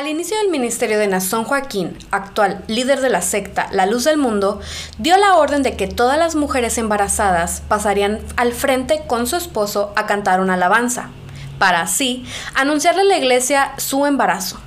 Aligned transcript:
Al 0.00 0.08
inicio 0.08 0.38
del 0.38 0.48
ministerio 0.48 0.98
de 0.98 1.08
Nazón 1.08 1.44
Joaquín, 1.44 1.98
actual 2.10 2.64
líder 2.68 3.02
de 3.02 3.10
la 3.10 3.20
secta 3.20 3.68
La 3.70 3.84
Luz 3.84 4.04
del 4.04 4.16
Mundo, 4.16 4.58
dio 4.96 5.18
la 5.18 5.36
orden 5.36 5.62
de 5.62 5.76
que 5.76 5.88
todas 5.88 6.18
las 6.18 6.36
mujeres 6.36 6.78
embarazadas 6.78 7.62
pasarían 7.68 8.18
al 8.38 8.54
frente 8.54 9.02
con 9.06 9.26
su 9.26 9.36
esposo 9.36 9.92
a 9.96 10.06
cantar 10.06 10.40
una 10.40 10.54
alabanza, 10.54 11.10
para 11.58 11.82
así 11.82 12.24
anunciarle 12.54 13.02
a 13.02 13.04
la 13.04 13.18
iglesia 13.18 13.74
su 13.76 14.06
embarazo. 14.06 14.58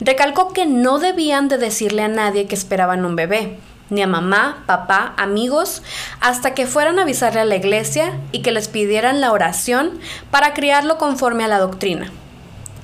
Recalcó 0.00 0.54
que 0.54 0.64
no 0.64 0.98
debían 0.98 1.48
de 1.48 1.58
decirle 1.58 2.00
a 2.00 2.08
nadie 2.08 2.46
que 2.46 2.54
esperaban 2.54 3.04
un 3.04 3.16
bebé, 3.16 3.58
ni 3.90 4.00
a 4.00 4.06
mamá, 4.06 4.64
papá, 4.64 5.12
amigos, 5.18 5.82
hasta 6.22 6.54
que 6.54 6.66
fueran 6.66 6.98
a 6.98 7.02
avisarle 7.02 7.40
a 7.40 7.44
la 7.44 7.56
iglesia 7.56 8.18
y 8.32 8.40
que 8.40 8.50
les 8.50 8.68
pidieran 8.68 9.20
la 9.20 9.32
oración 9.32 10.00
para 10.30 10.54
criarlo 10.54 10.96
conforme 10.96 11.44
a 11.44 11.48
la 11.48 11.58
doctrina. 11.58 12.10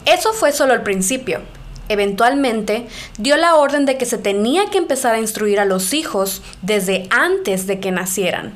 Eso 0.05 0.35
fue 0.35 0.53
solo 0.53 0.75
el 0.75 0.83
principio. 0.83 1.56
Eventualmente, 1.89 2.87
dio 3.19 3.37
la 3.37 3.55
orden 3.55 3.87
de 3.87 3.97
que 3.97 4.07
se 4.07 4.19
tenía 4.19 4.67
que 4.67 4.79
empezar 4.79 5.15
a 5.15 5.21
instruir 5.21 5.61
a 5.61 5.65
los 5.65 5.93
hijos 5.93 6.43
desde 6.63 7.07
antes 7.11 7.67
de 7.67 7.81
que 7.81 7.93
nacieran. 7.93 8.55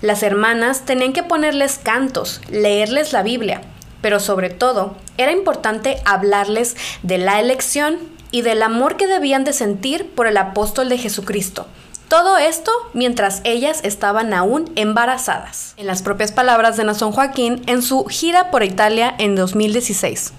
Las 0.00 0.22
hermanas 0.22 0.84
tenían 0.86 1.12
que 1.12 1.22
ponerles 1.22 1.78
cantos, 1.78 2.40
leerles 2.50 3.12
la 3.12 3.22
Biblia, 3.22 3.62
pero 4.00 4.20
sobre 4.20 4.50
todo 4.50 4.96
era 5.18 5.32
importante 5.32 6.00
hablarles 6.04 6.76
de 7.02 7.18
la 7.18 7.40
elección 7.40 7.98
y 8.30 8.42
del 8.42 8.62
amor 8.62 8.96
que 8.96 9.06
debían 9.06 9.44
de 9.44 9.52
sentir 9.52 10.08
por 10.10 10.26
el 10.26 10.36
apóstol 10.36 10.88
de 10.88 10.98
Jesucristo. 10.98 11.66
Todo 12.08 12.38
esto 12.38 12.72
mientras 12.92 13.40
ellas 13.44 13.80
estaban 13.84 14.34
aún 14.34 14.72
embarazadas. 14.74 15.74
En 15.76 15.86
las 15.86 16.02
propias 16.02 16.32
palabras 16.32 16.76
de 16.76 16.84
Nazón 16.84 17.12
Joaquín 17.12 17.62
en 17.66 17.82
su 17.82 18.04
gira 18.06 18.50
por 18.50 18.64
Italia 18.64 19.14
en 19.18 19.36
2016. 19.36 20.32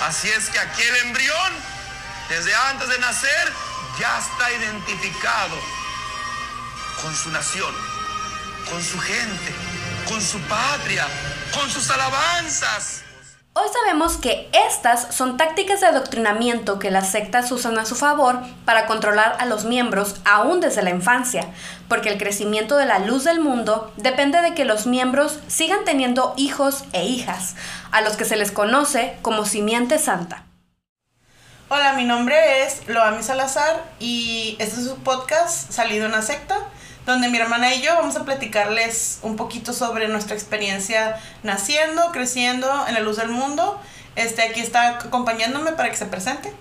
Así 0.00 0.30
es 0.30 0.48
que 0.48 0.58
aquí 0.58 0.82
el 0.82 1.08
embrión, 1.08 1.52
desde 2.30 2.54
antes 2.54 2.88
de 2.88 2.98
nacer, 3.00 3.52
ya 4.00 4.18
está 4.18 4.50
identificado 4.50 5.56
con 7.02 7.14
su 7.14 7.30
nación, 7.30 7.74
con 8.70 8.82
su 8.82 8.98
gente, 8.98 9.54
con 10.08 10.22
su 10.22 10.38
patria, 10.40 11.06
con 11.54 11.68
sus 11.68 11.90
alabanzas. 11.90 13.02
Hoy 13.52 13.66
sabemos 13.74 14.16
que 14.16 14.48
estas 14.52 15.14
son 15.14 15.36
tácticas 15.36 15.80
de 15.80 15.88
adoctrinamiento 15.88 16.78
que 16.78 16.90
las 16.90 17.10
sectas 17.10 17.52
usan 17.52 17.78
a 17.78 17.84
su 17.84 17.94
favor 17.94 18.38
para 18.64 18.86
controlar 18.86 19.36
a 19.38 19.44
los 19.44 19.64
miembros 19.64 20.14
aún 20.24 20.60
desde 20.60 20.82
la 20.82 20.90
infancia, 20.90 21.48
porque 21.88 22.08
el 22.08 22.16
crecimiento 22.16 22.76
de 22.76 22.86
la 22.86 23.00
luz 23.00 23.24
del 23.24 23.40
mundo 23.40 23.92
depende 23.96 24.40
de 24.40 24.54
que 24.54 24.64
los 24.64 24.86
miembros 24.86 25.40
sigan 25.48 25.84
teniendo 25.84 26.32
hijos 26.38 26.84
e 26.92 27.04
hijas, 27.04 27.56
a 27.92 28.00
los 28.00 28.16
que 28.16 28.24
se 28.24 28.36
les 28.36 28.52
conoce 28.52 29.16
como 29.22 29.44
simiente 29.44 29.98
santa. 29.98 30.44
Hola, 31.68 31.92
mi 31.92 32.04
nombre 32.04 32.64
es 32.64 32.88
Loami 32.88 33.22
Salazar 33.22 33.84
y 34.00 34.56
este 34.58 34.80
es 34.80 34.86
su 34.86 34.96
podcast 34.98 35.70
Salido 35.70 36.06
en 36.06 36.12
una 36.12 36.22
secta 36.22 36.56
donde 37.06 37.28
mi 37.28 37.38
hermana 37.38 37.74
y 37.74 37.80
yo 37.80 37.94
vamos 37.94 38.16
a 38.16 38.24
platicarles 38.24 39.20
un 39.22 39.36
poquito 39.36 39.72
sobre 39.72 40.08
nuestra 40.08 40.34
experiencia 40.34 41.18
naciendo, 41.42 42.12
creciendo 42.12 42.68
en 42.88 42.94
la 42.94 43.00
luz 43.00 43.16
del 43.16 43.28
mundo. 43.28 43.80
Este 44.16 44.42
aquí 44.42 44.60
está 44.60 44.98
acompañándome 44.98 45.72
para 45.72 45.90
que 45.90 45.96
se 45.96 46.06
presente. 46.06 46.52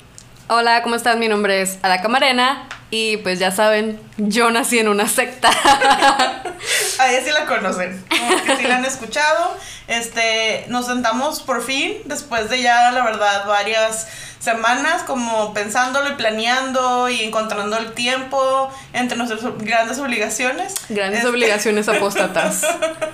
Hola, 0.47 0.81
¿cómo 0.81 0.95
estás? 0.95 1.17
Mi 1.17 1.27
nombre 1.27 1.61
es 1.61 1.77
Ada 1.81 2.01
Camarena 2.01 2.67
y 2.91 3.17
pues 3.17 3.39
ya 3.39 3.51
saben, 3.51 3.99
yo 4.17 4.49
nací 4.51 4.79
en 4.79 4.87
una 4.87 5.07
secta. 5.07 5.49
A 6.99 7.11
ella 7.11 7.23
sí 7.23 7.31
la 7.31 7.45
conocen, 7.45 8.03
que 8.45 8.57
sí 8.57 8.63
la 8.63 8.77
han 8.77 8.85
escuchado. 8.85 9.55
Este, 9.87 10.65
nos 10.67 10.87
sentamos 10.87 11.41
por 11.41 11.63
fin, 11.63 11.97
después 12.05 12.49
de 12.49 12.61
ya, 12.61 12.91
la 12.91 13.03
verdad, 13.03 13.47
varias 13.47 14.07
semanas 14.39 15.03
como 15.03 15.53
pensándolo 15.53 16.09
y 16.09 16.13
planeando 16.13 17.09
y 17.09 17.23
encontrando 17.23 17.77
el 17.77 17.93
tiempo 17.93 18.71
entre 18.93 19.17
nuestras 19.17 19.41
grandes 19.57 19.99
obligaciones. 19.99 20.75
Grandes 20.87 21.19
este, 21.19 21.29
obligaciones 21.29 21.89
apóstatas. 21.89 22.61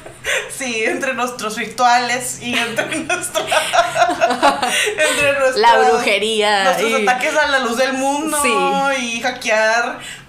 sí, 0.58 0.84
entre 0.84 1.14
nuestros 1.14 1.58
rituales 1.58 2.42
y 2.42 2.56
entre, 2.56 3.00
nuestra, 3.00 3.42
entre 4.88 5.60
la 5.60 5.78
brujería. 5.80 6.64
Nuestros 6.66 7.02
ataques 7.02 7.36
a 7.36 7.48
la 7.48 7.60
luz 7.60 7.78
del 7.78 7.94
mundo 7.94 8.38
y 9.00 9.20
hackear 9.22 9.65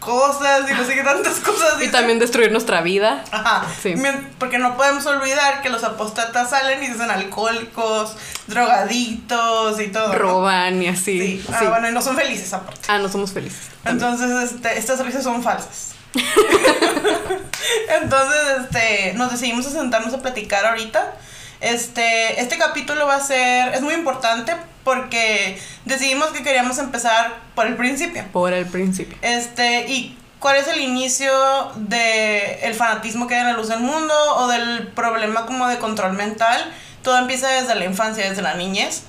cosas 0.01 0.71
y 0.71 0.75
no 0.75 0.85
sé 0.85 0.95
qué 0.95 1.03
tantas 1.03 1.41
cosas. 1.41 1.83
Y 1.83 1.89
también 1.89 2.19
destruir 2.19 2.53
nuestra 2.53 2.81
vida. 2.81 3.25
Ajá. 3.31 3.67
Sí. 3.83 3.95
Porque 4.39 4.59
no 4.59 4.77
podemos 4.77 5.05
olvidar 5.07 5.63
que 5.63 5.71
los 5.71 5.85
apóstatas 5.85 6.51
salen 6.51 6.83
y 6.83 6.89
dicen 6.89 7.11
alcohólicos, 7.11 8.17
drogaditos 8.47 9.81
y 9.81 9.89
todo. 9.89 10.15
Roban 10.15 10.83
y 10.83 10.89
así. 10.89 11.43
Sí. 11.43 11.47
Ah, 11.53 11.65
bueno, 11.69 11.89
y 11.89 11.93
no 11.93 12.03
son 12.03 12.17
felices 12.17 12.53
aparte. 12.53 12.81
Ah, 12.89 12.99
no 12.99 13.09
somos 13.09 13.33
felices. 13.33 13.71
Entonces, 13.85 14.53
este, 14.53 14.79
estas 14.79 15.05
risas 15.05 15.25
son 15.25 15.43
falsas. 15.43 15.95
Entonces, 18.01 18.41
este, 18.61 19.15
nos 19.15 19.33
decidimos 19.33 19.67
a 19.67 19.71
sentarnos 19.71 20.15
a 20.15 20.19
platicar 20.19 20.67
ahorita. 20.67 21.15
Este, 21.61 22.41
este 22.41 22.59
capítulo 22.59 23.07
va 23.07 23.17
a 23.17 23.21
ser, 23.21 23.75
es 23.75 23.81
muy 23.81 23.95
importante 23.95 24.55
porque 24.87 25.61
decidimos 25.85 26.29
que 26.29 26.45
queríamos 26.45 26.79
empezar 26.79 27.41
por 27.57 27.67
el 27.67 27.75
principio. 27.75 28.25
Por 28.33 28.53
el 28.53 28.67
principio. 28.67 29.19
Este, 29.21 29.89
y 29.89 30.17
cuál 30.39 30.59
es 30.59 30.69
el 30.69 30.81
inicio 30.81 31.33
de 31.75 32.61
el 32.63 32.73
fanatismo 32.73 33.27
que 33.27 33.35
hay 33.35 33.41
en 33.41 33.49
la 33.49 33.55
luz 33.55 33.67
del 33.67 33.81
mundo 33.81 34.15
o 34.37 34.47
del 34.47 34.87
problema 34.87 35.45
como 35.45 35.67
de 35.67 35.79
control 35.79 36.13
mental. 36.13 36.73
Todo 37.03 37.19
empieza 37.19 37.49
desde 37.49 37.75
la 37.75 37.85
infancia, 37.85 38.29
desde 38.29 38.43
la 38.43 38.55
niñez. 38.55 39.03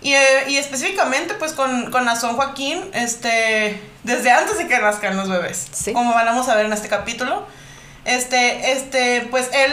Y, 0.00 0.14
eh, 0.14 0.44
y 0.46 0.58
específicamente 0.58 1.34
pues 1.34 1.54
con, 1.54 1.90
con 1.90 2.08
Azón 2.08 2.36
Joaquín, 2.36 2.80
este, 2.92 3.82
desde 4.04 4.30
antes 4.30 4.58
de 4.58 4.68
que 4.68 4.78
nazcan 4.78 5.16
los 5.16 5.28
bebés. 5.28 5.66
Sí. 5.72 5.92
Como 5.92 6.14
vamos 6.14 6.48
a 6.48 6.54
ver 6.54 6.66
en 6.66 6.72
este 6.72 6.88
capítulo. 6.88 7.48
Este, 8.04 8.72
este, 8.72 9.28
pues 9.30 9.50
él, 9.52 9.72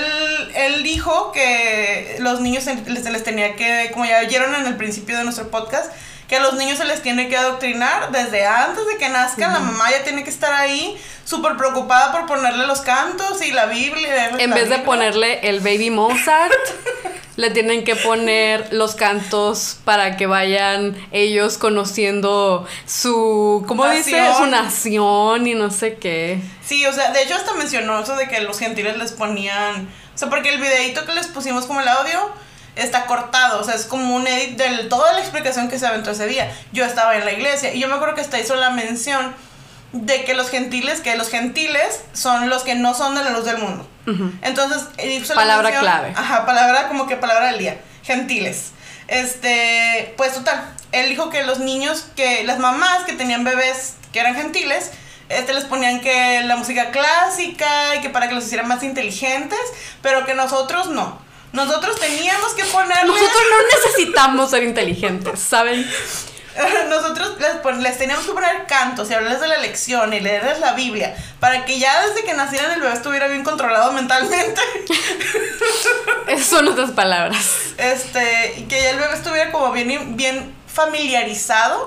él 0.55 0.83
dijo 0.83 1.31
que 1.31 2.17
los 2.19 2.41
niños 2.41 2.65
se 2.65 2.75
les, 2.75 3.23
tenía 3.23 3.55
que, 3.55 3.89
como 3.93 4.05
ya 4.05 4.19
oyeron 4.19 4.53
en 4.55 4.65
el 4.65 4.75
principio 4.75 5.17
de 5.17 5.23
nuestro 5.23 5.49
podcast, 5.49 5.91
que 6.27 6.35
a 6.35 6.39
los 6.41 6.55
niños 6.55 6.77
se 6.77 6.85
les 6.85 7.01
tiene 7.01 7.29
que 7.29 7.37
adoctrinar 7.37 8.11
desde 8.11 8.45
antes 8.45 8.85
de 8.85 8.97
que 8.97 9.07
nazcan. 9.07 9.53
La 9.53 9.59
mamá 9.59 9.89
ya 9.91 10.03
tiene 10.03 10.25
que 10.25 10.29
estar 10.29 10.53
ahí 10.53 10.99
súper 11.23 11.55
preocupada 11.55 12.11
por 12.11 12.25
ponerle 12.25 12.67
los 12.67 12.81
cantos 12.81 13.41
y 13.41 13.51
la 13.51 13.67
Biblia. 13.67 14.31
En 14.37 14.51
vez 14.51 14.69
de 14.69 14.79
ponerle 14.79 15.39
el 15.47 15.61
baby 15.61 15.89
Mozart, 15.89 16.51
le 17.37 17.49
tienen 17.51 17.85
que 17.85 17.95
poner 17.95 18.73
los 18.73 18.95
cantos 18.95 19.77
para 19.85 20.17
que 20.17 20.25
vayan 20.25 20.97
ellos 21.13 21.57
conociendo 21.57 22.67
su, 22.85 23.63
¿cómo 23.65 23.87
dice? 23.87 24.21
Su 24.37 24.47
nación 24.47 25.47
y 25.47 25.53
no 25.53 25.71
sé 25.71 25.95
qué. 25.95 26.41
Sí, 26.67 26.85
o 26.85 26.91
sea, 26.91 27.11
de 27.11 27.23
hecho 27.23 27.35
hasta 27.35 27.53
mencionó 27.53 27.99
eso 27.99 28.15
de 28.15 28.27
que 28.27 28.41
los 28.41 28.59
gentiles 28.59 28.97
les 28.97 29.13
ponían, 29.13 29.87
o 30.13 30.17
sea, 30.17 30.29
porque 30.29 30.49
el 30.49 30.59
videito 30.59 31.05
que 31.05 31.13
les 31.13 31.27
pusimos 31.27 31.65
como 31.65 31.79
el 31.79 31.87
audio 31.87 32.31
está 32.75 33.05
cortado, 33.05 33.61
o 33.61 33.63
sea, 33.63 33.75
es 33.75 33.85
como 33.85 34.15
un 34.15 34.27
edit 34.27 34.57
de 34.57 34.83
toda 34.85 35.13
la 35.13 35.19
explicación 35.19 35.69
que 35.69 35.79
se 35.79 35.87
aventó 35.87 36.11
ese 36.11 36.27
día. 36.27 36.53
Yo 36.73 36.83
estaba 36.83 37.15
en 37.15 37.25
la 37.25 37.31
iglesia 37.31 37.73
y 37.73 37.79
yo 37.79 37.87
me 37.87 37.95
acuerdo 37.95 38.15
que 38.15 38.21
hasta 38.21 38.37
hizo 38.39 38.55
la 38.55 38.69
mención 38.69 39.33
de 39.93 40.25
que 40.25 40.33
los 40.33 40.49
gentiles, 40.49 40.99
que 40.99 41.15
los 41.15 41.29
gentiles 41.29 42.01
son 42.13 42.49
los 42.49 42.63
que 42.63 42.75
no 42.75 42.93
son 42.93 43.15
de 43.15 43.23
la 43.23 43.31
luz 43.31 43.45
del 43.45 43.57
mundo. 43.57 43.87
Entonces, 44.41 44.83
palabra 45.33 45.79
clave. 45.79 46.13
Ajá, 46.15 46.45
palabra 46.45 46.87
como 46.87 47.07
que 47.07 47.15
palabra 47.15 47.47
del 47.47 47.59
día. 47.59 47.77
Gentiles. 48.03 48.71
Este, 49.07 50.13
pues 50.17 50.33
total, 50.33 50.69
él 50.91 51.09
dijo 51.09 51.29
que 51.29 51.43
los 51.43 51.59
niños, 51.59 52.07
que 52.15 52.43
las 52.43 52.59
mamás 52.59 53.03
que 53.05 53.13
tenían 53.13 53.43
bebés 53.43 53.95
que 54.11 54.19
eran 54.19 54.35
gentiles, 54.35 54.91
este 55.29 55.53
les 55.53 55.65
ponían 55.65 56.01
que 56.01 56.41
la 56.45 56.55
música 56.55 56.91
clásica 56.91 57.95
y 57.95 58.01
que 58.01 58.09
para 58.09 58.27
que 58.27 58.35
los 58.35 58.45
hicieran 58.45 58.67
más 58.67 58.83
inteligentes, 58.83 59.59
pero 60.01 60.25
que 60.25 60.33
nosotros 60.33 60.89
no. 60.89 61.19
Nosotros 61.53 61.99
teníamos 61.99 62.53
que 62.53 62.65
poner 62.65 63.05
Nosotros 63.05 63.43
no 63.49 63.77
necesitamos 63.77 64.49
ser 64.51 64.63
inteligentes, 64.63 65.39
¿saben? 65.39 65.89
nosotros 66.89 67.35
les, 67.39 67.77
les, 67.79 67.97
teníamos 67.97 68.25
que 68.25 68.31
poner 68.31 68.65
cantos 68.67 69.09
y 69.09 69.13
hablarles 69.13 69.41
de 69.41 69.47
la 69.47 69.57
lección 69.57 70.13
y 70.13 70.19
leerles 70.19 70.59
la 70.59 70.73
Biblia 70.73 71.15
para 71.39 71.65
que 71.65 71.79
ya 71.79 72.07
desde 72.07 72.23
que 72.23 72.33
nacieran 72.33 72.71
el 72.71 72.81
bebé 72.81 72.93
estuviera 72.93 73.27
bien 73.27 73.43
controlado 73.43 73.91
mentalmente. 73.91 74.61
Esas 76.27 76.47
son 76.47 76.67
otras 76.67 76.91
palabras. 76.91 77.37
Este, 77.77 78.55
y 78.57 78.63
que 78.63 78.81
ya 78.81 78.89
el 78.91 78.99
bebé 78.99 79.13
estuviera 79.13 79.51
como 79.51 79.71
bien, 79.71 80.17
bien 80.17 80.53
familiarizado 80.67 81.85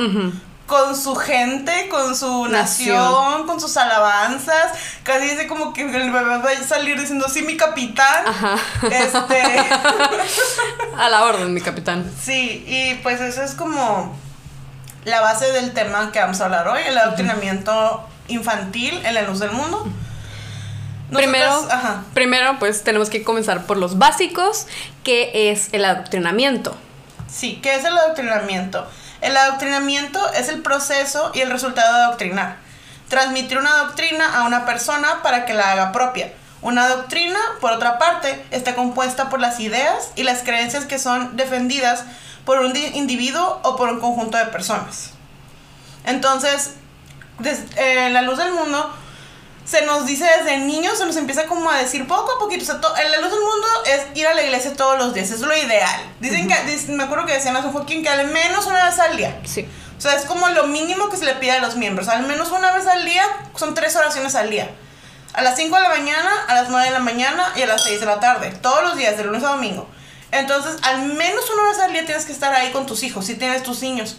con 0.70 0.96
su 0.96 1.16
gente, 1.16 1.88
con 1.88 2.14
su 2.14 2.46
nación, 2.46 3.44
con 3.44 3.60
sus 3.60 3.76
alabanzas. 3.76 4.70
Casi 5.02 5.30
dice 5.30 5.48
como 5.48 5.72
que 5.72 5.82
el 5.82 6.12
bebé 6.12 6.38
va 6.38 6.48
a 6.48 6.64
salir 6.64 6.98
diciendo, 6.98 7.26
sí, 7.28 7.42
mi 7.42 7.56
capitán. 7.56 8.24
Ajá. 8.24 8.54
Este. 8.88 9.42
a 10.96 11.08
la 11.08 11.24
orden, 11.24 11.52
mi 11.52 11.60
capitán. 11.60 12.08
Sí, 12.22 12.64
y 12.68 12.94
pues 13.02 13.20
eso 13.20 13.42
es 13.42 13.54
como 13.54 14.16
la 15.04 15.20
base 15.20 15.50
del 15.50 15.72
tema 15.72 16.12
que 16.12 16.20
vamos 16.20 16.40
a 16.40 16.44
hablar 16.44 16.68
hoy, 16.68 16.82
el 16.86 16.96
adoctrinamiento 16.96 18.06
infantil 18.28 19.04
en 19.04 19.14
la 19.14 19.22
luz 19.22 19.40
del 19.40 19.50
mundo. 19.50 19.88
primero, 21.12 21.66
primero, 22.14 22.60
pues 22.60 22.84
tenemos 22.84 23.10
que 23.10 23.24
comenzar 23.24 23.66
por 23.66 23.76
los 23.76 23.98
básicos, 23.98 24.68
que 25.02 25.50
es 25.50 25.70
el 25.72 25.84
adoctrinamiento. 25.84 26.76
Sí, 27.28 27.58
¿qué 27.60 27.74
es 27.74 27.84
el 27.84 27.98
adoctrinamiento? 27.98 28.86
El 29.20 29.36
adoctrinamiento 29.36 30.20
es 30.32 30.48
el 30.48 30.62
proceso 30.62 31.30
y 31.34 31.40
el 31.40 31.50
resultado 31.50 31.96
de 31.96 32.04
adoctrinar. 32.04 32.56
Transmitir 33.08 33.58
una 33.58 33.76
doctrina 33.78 34.38
a 34.38 34.44
una 34.44 34.64
persona 34.64 35.22
para 35.22 35.44
que 35.44 35.54
la 35.54 35.72
haga 35.72 35.92
propia. 35.92 36.32
Una 36.62 36.88
doctrina, 36.88 37.38
por 37.60 37.72
otra 37.72 37.98
parte, 37.98 38.44
está 38.50 38.74
compuesta 38.74 39.30
por 39.30 39.40
las 39.40 39.60
ideas 39.60 40.10
y 40.14 40.22
las 40.22 40.42
creencias 40.42 40.84
que 40.84 40.98
son 40.98 41.36
defendidas 41.36 42.04
por 42.44 42.60
un 42.60 42.76
individuo 42.76 43.60
o 43.62 43.76
por 43.76 43.88
un 43.88 44.00
conjunto 44.00 44.36
de 44.38 44.46
personas. 44.46 45.10
Entonces, 46.04 46.74
eh, 47.44 48.06
en 48.06 48.14
la 48.14 48.22
luz 48.22 48.38
del 48.38 48.52
mundo, 48.52 48.94
se 49.70 49.82
nos 49.82 50.04
dice 50.04 50.24
desde 50.38 50.58
niños, 50.58 50.98
se 50.98 51.06
nos 51.06 51.16
empieza 51.16 51.44
como 51.44 51.70
a 51.70 51.78
decir 51.78 52.04
poco 52.08 52.32
a 52.32 52.38
poquito. 52.40 52.64
O 52.64 52.66
sea, 52.66 52.80
la 53.08 53.18
luz 53.18 53.30
del 53.30 53.40
mundo 53.40 53.66
es 53.86 54.18
ir 54.18 54.26
a 54.26 54.34
la 54.34 54.42
iglesia 54.42 54.74
todos 54.74 54.98
los 54.98 55.14
días, 55.14 55.30
es 55.30 55.40
lo 55.40 55.56
ideal. 55.56 56.12
Dicen 56.18 56.48
que, 56.48 56.92
me 56.92 57.04
acuerdo 57.04 57.24
que 57.24 57.34
decían 57.34 57.56
a 57.56 57.62
San 57.62 57.72
Joaquín 57.72 58.02
que 58.02 58.08
al 58.08 58.26
menos 58.26 58.66
una 58.66 58.84
vez 58.86 58.98
al 58.98 59.16
día. 59.16 59.40
Sí. 59.44 59.68
O 59.96 60.00
sea, 60.00 60.16
es 60.16 60.24
como 60.24 60.48
lo 60.48 60.66
mínimo 60.66 61.08
que 61.08 61.16
se 61.16 61.24
le 61.24 61.34
pide 61.34 61.52
a 61.52 61.60
los 61.60 61.76
miembros. 61.76 62.08
Al 62.08 62.26
menos 62.26 62.50
una 62.50 62.72
vez 62.72 62.88
al 62.88 63.04
día 63.04 63.22
son 63.54 63.74
tres 63.74 63.94
oraciones 63.94 64.34
al 64.34 64.50
día. 64.50 64.68
A 65.34 65.42
las 65.42 65.56
5 65.56 65.76
de 65.76 65.82
la 65.82 65.90
mañana, 65.90 66.30
a 66.48 66.54
las 66.54 66.68
9 66.68 66.86
de 66.86 66.92
la 66.92 66.98
mañana 66.98 67.52
y 67.54 67.62
a 67.62 67.66
las 67.66 67.84
6 67.84 68.00
de 68.00 68.06
la 68.06 68.18
tarde. 68.18 68.50
Todos 68.60 68.82
los 68.82 68.96
días, 68.96 69.16
de 69.16 69.22
lunes 69.22 69.44
a 69.44 69.50
domingo. 69.50 69.88
Entonces, 70.32 70.78
al 70.82 71.02
menos 71.02 71.48
una 71.48 71.68
vez 71.68 71.78
al 71.78 71.92
día 71.92 72.04
tienes 72.04 72.24
que 72.24 72.32
estar 72.32 72.52
ahí 72.52 72.72
con 72.72 72.86
tus 72.86 73.04
hijos, 73.04 73.26
si 73.26 73.36
tienes 73.36 73.62
tus 73.62 73.82
niños. 73.82 74.16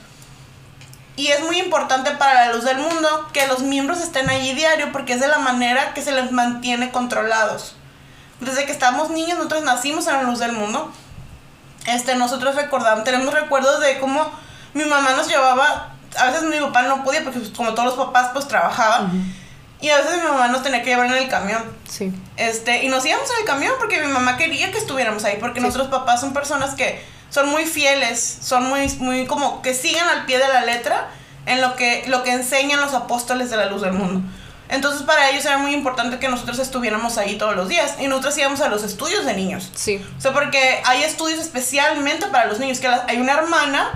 Y 1.15 1.27
es 1.27 1.41
muy 1.41 1.59
importante 1.59 2.11
para 2.11 2.45
la 2.45 2.53
luz 2.53 2.63
del 2.63 2.77
mundo 2.77 3.29
que 3.33 3.45
los 3.47 3.61
miembros 3.61 3.99
estén 3.99 4.29
allí 4.29 4.53
diario 4.53 4.91
porque 4.91 5.13
es 5.13 5.19
de 5.19 5.27
la 5.27 5.39
manera 5.39 5.93
que 5.93 6.01
se 6.01 6.11
les 6.11 6.31
mantiene 6.31 6.91
controlados. 6.91 7.75
Desde 8.39 8.65
que 8.65 8.71
estamos 8.71 9.09
niños, 9.09 9.37
nosotros 9.37 9.63
nacimos 9.63 10.07
en 10.07 10.13
la 10.13 10.23
luz 10.23 10.39
del 10.39 10.53
mundo. 10.53 10.91
Este, 11.85 12.15
nosotros 12.15 12.55
recordamos, 12.55 13.03
tenemos 13.03 13.33
recuerdos 13.33 13.81
de 13.81 13.99
cómo 13.99 14.31
mi 14.73 14.85
mamá 14.85 15.11
nos 15.11 15.27
llevaba, 15.27 15.93
a 16.17 16.25
veces 16.27 16.43
mi 16.43 16.59
papá 16.59 16.83
no 16.83 17.03
podía 17.03 17.23
porque 17.23 17.39
pues, 17.39 17.51
como 17.51 17.73
todos 17.73 17.95
los 17.95 18.05
papás 18.05 18.29
pues 18.33 18.47
trabajaban. 18.47 19.33
Y 19.81 19.89
a 19.89 19.97
veces 19.97 20.17
mi 20.17 20.29
mamá 20.29 20.47
nos 20.47 20.61
tenía 20.61 20.83
que 20.83 20.91
llevar 20.91 21.07
en 21.07 21.13
el 21.13 21.27
camión. 21.27 21.63
Sí. 21.89 22.13
Este, 22.37 22.83
y 22.83 22.87
nos 22.87 23.03
íbamos 23.05 23.29
en 23.31 23.41
el 23.41 23.45
camión 23.45 23.73
porque 23.79 23.99
mi 23.99 24.11
mamá 24.11 24.37
quería 24.37 24.71
que 24.71 24.77
estuviéramos 24.77 25.23
ahí, 25.23 25.37
porque 25.39 25.59
nuestros 25.59 25.87
papás 25.87 26.21
son 26.21 26.33
personas 26.33 26.75
que 26.75 27.03
son 27.31 27.49
muy 27.49 27.65
fieles, 27.65 28.37
son 28.41 28.65
muy, 28.65 28.87
muy 28.99 29.25
como 29.25 29.63
que 29.63 29.73
siguen 29.73 30.03
al 30.03 30.25
pie 30.25 30.37
de 30.37 30.47
la 30.47 30.63
letra 30.63 31.07
en 31.47 31.61
lo 31.61 31.75
que, 31.75 32.03
lo 32.07 32.21
que 32.23 32.31
enseñan 32.31 32.79
los 32.79 32.93
apóstoles 32.93 33.49
de 33.49 33.57
la 33.57 33.65
luz 33.65 33.81
del 33.81 33.93
mundo. 33.93 34.21
Entonces 34.69 35.01
para 35.01 35.29
ellos 35.29 35.43
era 35.45 35.57
muy 35.57 35.73
importante 35.73 36.19
que 36.19 36.27
nosotros 36.27 36.59
estuviéramos 36.59 37.17
ahí 37.17 37.37
todos 37.37 37.55
los 37.55 37.67
días 37.67 37.95
y 37.99 38.07
nosotros 38.07 38.37
íbamos 38.37 38.61
a 38.61 38.69
los 38.69 38.83
estudios 38.83 39.25
de 39.25 39.33
niños. 39.33 39.71
Sí. 39.75 40.05
O 40.17 40.21
sea, 40.21 40.33
porque 40.33 40.81
hay 40.85 41.03
estudios 41.03 41.39
especialmente 41.39 42.27
para 42.27 42.45
los 42.45 42.59
niños, 42.59 42.79
que 42.79 42.87
hay 42.87 43.17
una 43.17 43.33
hermana 43.33 43.89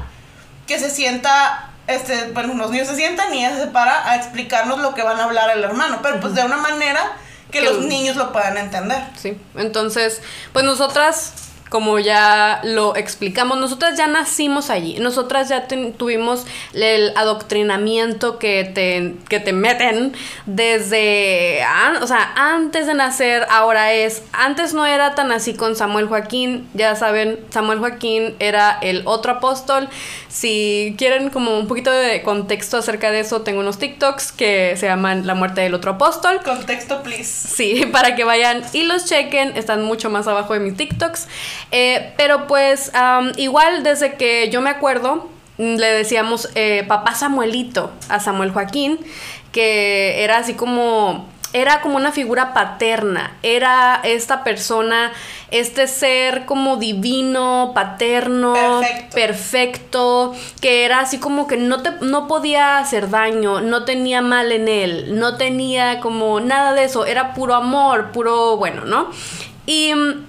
que 0.65 0.79
se 0.79 0.89
sienta 0.89 1.69
este, 1.87 2.31
bueno, 2.31 2.55
los 2.55 2.71
niños 2.71 2.87
se 2.87 2.95
sientan 2.95 3.33
y 3.33 3.45
ella 3.45 3.57
se 3.57 3.67
para 3.67 4.09
a 4.09 4.15
explicarnos 4.15 4.79
lo 4.79 4.95
que 4.95 5.03
van 5.03 5.19
a 5.19 5.25
hablar 5.25 5.49
el 5.55 5.63
hermano, 5.63 5.99
pero 6.01 6.19
pues 6.19 6.33
de 6.33 6.43
una 6.43 6.57
manera 6.57 7.17
que, 7.51 7.59
que 7.59 7.65
los 7.65 7.79
niños 7.81 8.15
lo 8.15 8.31
puedan 8.31 8.57
entender. 8.57 9.03
Sí, 9.15 9.37
entonces, 9.55 10.21
pues 10.51 10.65
nosotras 10.65 11.44
como 11.75 11.99
ya 11.99 12.61
lo 12.63 12.95
explicamos, 12.95 13.57
nosotras 13.57 13.97
ya 13.97 14.07
nacimos 14.07 14.69
allí, 14.69 14.97
nosotras 14.99 15.49
ya 15.49 15.67
tuvimos 15.67 16.45
el 16.71 17.11
adoctrinamiento 17.17 18.39
que 18.39 18.63
te, 18.63 19.15
que 19.27 19.41
te 19.41 19.51
meten 19.51 20.13
desde, 20.45 21.59
o 22.01 22.07
sea, 22.07 22.31
antes 22.37 22.87
de 22.87 22.93
nacer, 22.93 23.45
ahora 23.49 23.91
es, 23.91 24.23
antes 24.31 24.73
no 24.73 24.85
era 24.85 25.15
tan 25.15 25.33
así 25.33 25.53
con 25.53 25.75
Samuel 25.75 26.07
Joaquín, 26.07 26.65
ya 26.73 26.95
saben, 26.95 27.41
Samuel 27.49 27.79
Joaquín 27.79 28.37
era 28.39 28.79
el 28.81 29.01
otro 29.03 29.33
apóstol, 29.33 29.89
si 30.35 30.95
quieren 30.97 31.29
como 31.29 31.57
un 31.57 31.65
poquito 31.65 31.91
de 31.91 32.21
contexto 32.21 32.75
acerca 32.75 33.09
de 33.09 33.21
eso, 33.21 33.43
tengo 33.43 33.61
unos 33.61 33.79
TikToks 33.79 34.33
que 34.33 34.75
se 34.75 34.85
llaman 34.85 35.25
La 35.25 35.33
muerte 35.33 35.61
del 35.61 35.73
otro 35.73 35.91
apóstol. 35.91 36.41
Contexto, 36.43 37.01
please. 37.03 37.23
Sí, 37.23 37.85
para 37.93 38.15
que 38.15 38.25
vayan 38.25 38.61
y 38.73 38.83
los 38.83 39.05
chequen, 39.05 39.55
están 39.55 39.83
mucho 39.83 40.09
más 40.09 40.27
abajo 40.27 40.53
de 40.53 40.59
mis 40.59 40.75
TikToks. 40.75 41.27
Eh, 41.71 42.13
pero 42.17 42.47
pues 42.47 42.91
igual 43.37 43.83
desde 43.83 44.13
que 44.13 44.49
yo 44.49 44.61
me 44.61 44.69
acuerdo, 44.69 45.29
mm, 45.57 45.75
le 45.75 45.87
decíamos 45.87 46.49
eh, 46.55 46.83
papá 46.87 47.15
Samuelito 47.15 47.91
a 48.09 48.19
Samuel 48.19 48.51
Joaquín, 48.51 48.99
que 49.51 50.23
era 50.23 50.37
así 50.37 50.53
como 50.53 51.27
era 51.55 51.79
como 51.79 51.95
una 51.95 52.11
figura 52.11 52.53
paterna, 52.53 53.37
era 53.41 54.01
esta 54.03 54.43
persona, 54.43 55.13
este 55.51 55.87
ser 55.87 56.45
como 56.45 56.75
divino, 56.75 57.71
paterno, 57.73 58.81
perfecto. 59.13 60.35
que 60.59 60.83
era 60.83 60.99
así 60.99 61.17
como 61.17 61.47
que 61.47 61.55
no, 61.55 61.81
te, 61.81 61.91
no 62.01 62.27
podía 62.27 62.77
hacer 62.77 63.09
daño, 63.09 63.61
no 63.61 63.85
tenía 63.85 64.21
mal 64.21 64.51
en 64.51 64.67
él, 64.67 65.17
no 65.17 65.37
tenía 65.37 66.01
como 66.01 66.41
nada 66.41 66.73
de 66.73 66.83
eso, 66.83 67.05
era 67.05 67.33
puro 67.33 67.55
amor, 67.55 68.11
puro 68.11 68.57
bueno, 68.57 68.83
¿no? 68.83 69.11
Y 69.65 69.93
mm, 69.95 70.24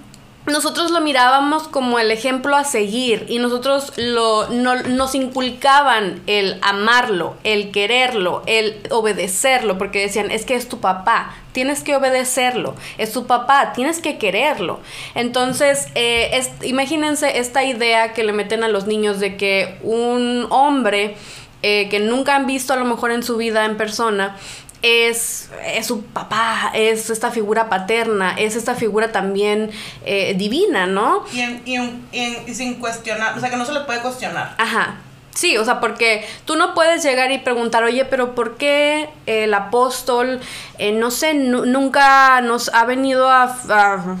nosotros 0.47 0.91
lo 0.91 1.01
mirábamos 1.01 1.67
como 1.67 1.99
el 1.99 2.09
ejemplo 2.09 2.55
a 2.55 2.63
seguir 2.63 3.25
y 3.27 3.39
nosotros 3.39 3.93
lo, 3.97 4.47
nos 4.49 5.15
inculcaban 5.15 6.21
el 6.25 6.57
amarlo, 6.61 7.35
el 7.43 7.71
quererlo, 7.71 8.43
el 8.45 8.77
obedecerlo, 8.89 9.77
porque 9.77 9.99
decían, 9.99 10.31
es 10.31 10.45
que 10.45 10.55
es 10.55 10.69
tu 10.69 10.79
papá, 10.79 11.35
tienes 11.51 11.83
que 11.83 11.95
obedecerlo, 11.95 12.75
es 12.97 13.11
tu 13.11 13.27
papá, 13.27 13.73
tienes 13.73 13.99
que 13.99 14.17
quererlo. 14.17 14.79
Entonces, 15.15 15.87
eh, 15.95 16.41
imagínense 16.63 17.39
esta 17.39 17.63
idea 17.63 18.13
que 18.13 18.23
le 18.23 18.33
meten 18.33 18.63
a 18.63 18.67
los 18.67 18.87
niños 18.87 19.19
de 19.19 19.35
que 19.35 19.77
un 19.83 20.47
hombre 20.49 21.15
eh, 21.63 21.89
que 21.89 21.99
nunca 21.99 22.35
han 22.35 22.45
visto 22.45 22.73
a 22.73 22.75
lo 22.75 22.85
mejor 22.85 23.11
en 23.11 23.23
su 23.23 23.35
vida 23.35 23.65
en 23.65 23.77
persona, 23.77 24.37
es, 24.81 25.49
su 25.83 26.03
papá, 26.03 26.71
es 26.73 27.09
esta 27.09 27.31
figura 27.31 27.69
paterna, 27.69 28.35
es 28.37 28.55
esta 28.55 28.75
figura 28.75 29.11
también 29.11 29.71
eh, 30.05 30.35
divina, 30.37 30.85
¿no? 30.85 31.23
Y, 31.33 31.71
y, 31.71 32.53
sin 32.53 32.75
cuestionar, 32.75 33.37
o 33.37 33.39
sea, 33.39 33.49
que 33.49 33.57
no 33.57 33.65
se 33.65 33.73
le 33.73 33.81
puede 33.81 34.01
cuestionar. 34.01 34.55
Ajá. 34.57 34.97
Sí, 35.37 35.55
o 35.55 35.63
sea, 35.63 35.79
porque 35.79 36.27
tú 36.45 36.55
no 36.55 36.73
puedes 36.73 37.03
llegar 37.03 37.31
y 37.31 37.37
preguntar, 37.37 37.83
oye, 37.83 38.05
pero 38.05 38.33
¿por 38.33 38.57
qué 38.57 39.07
el 39.27 39.53
apóstol, 39.53 40.39
eh, 40.79 40.91
no 40.93 41.11
sé, 41.11 41.35
nunca 41.35 42.41
nos 42.41 42.73
ha 42.73 42.85
venido 42.85 43.29
a, 43.29 43.55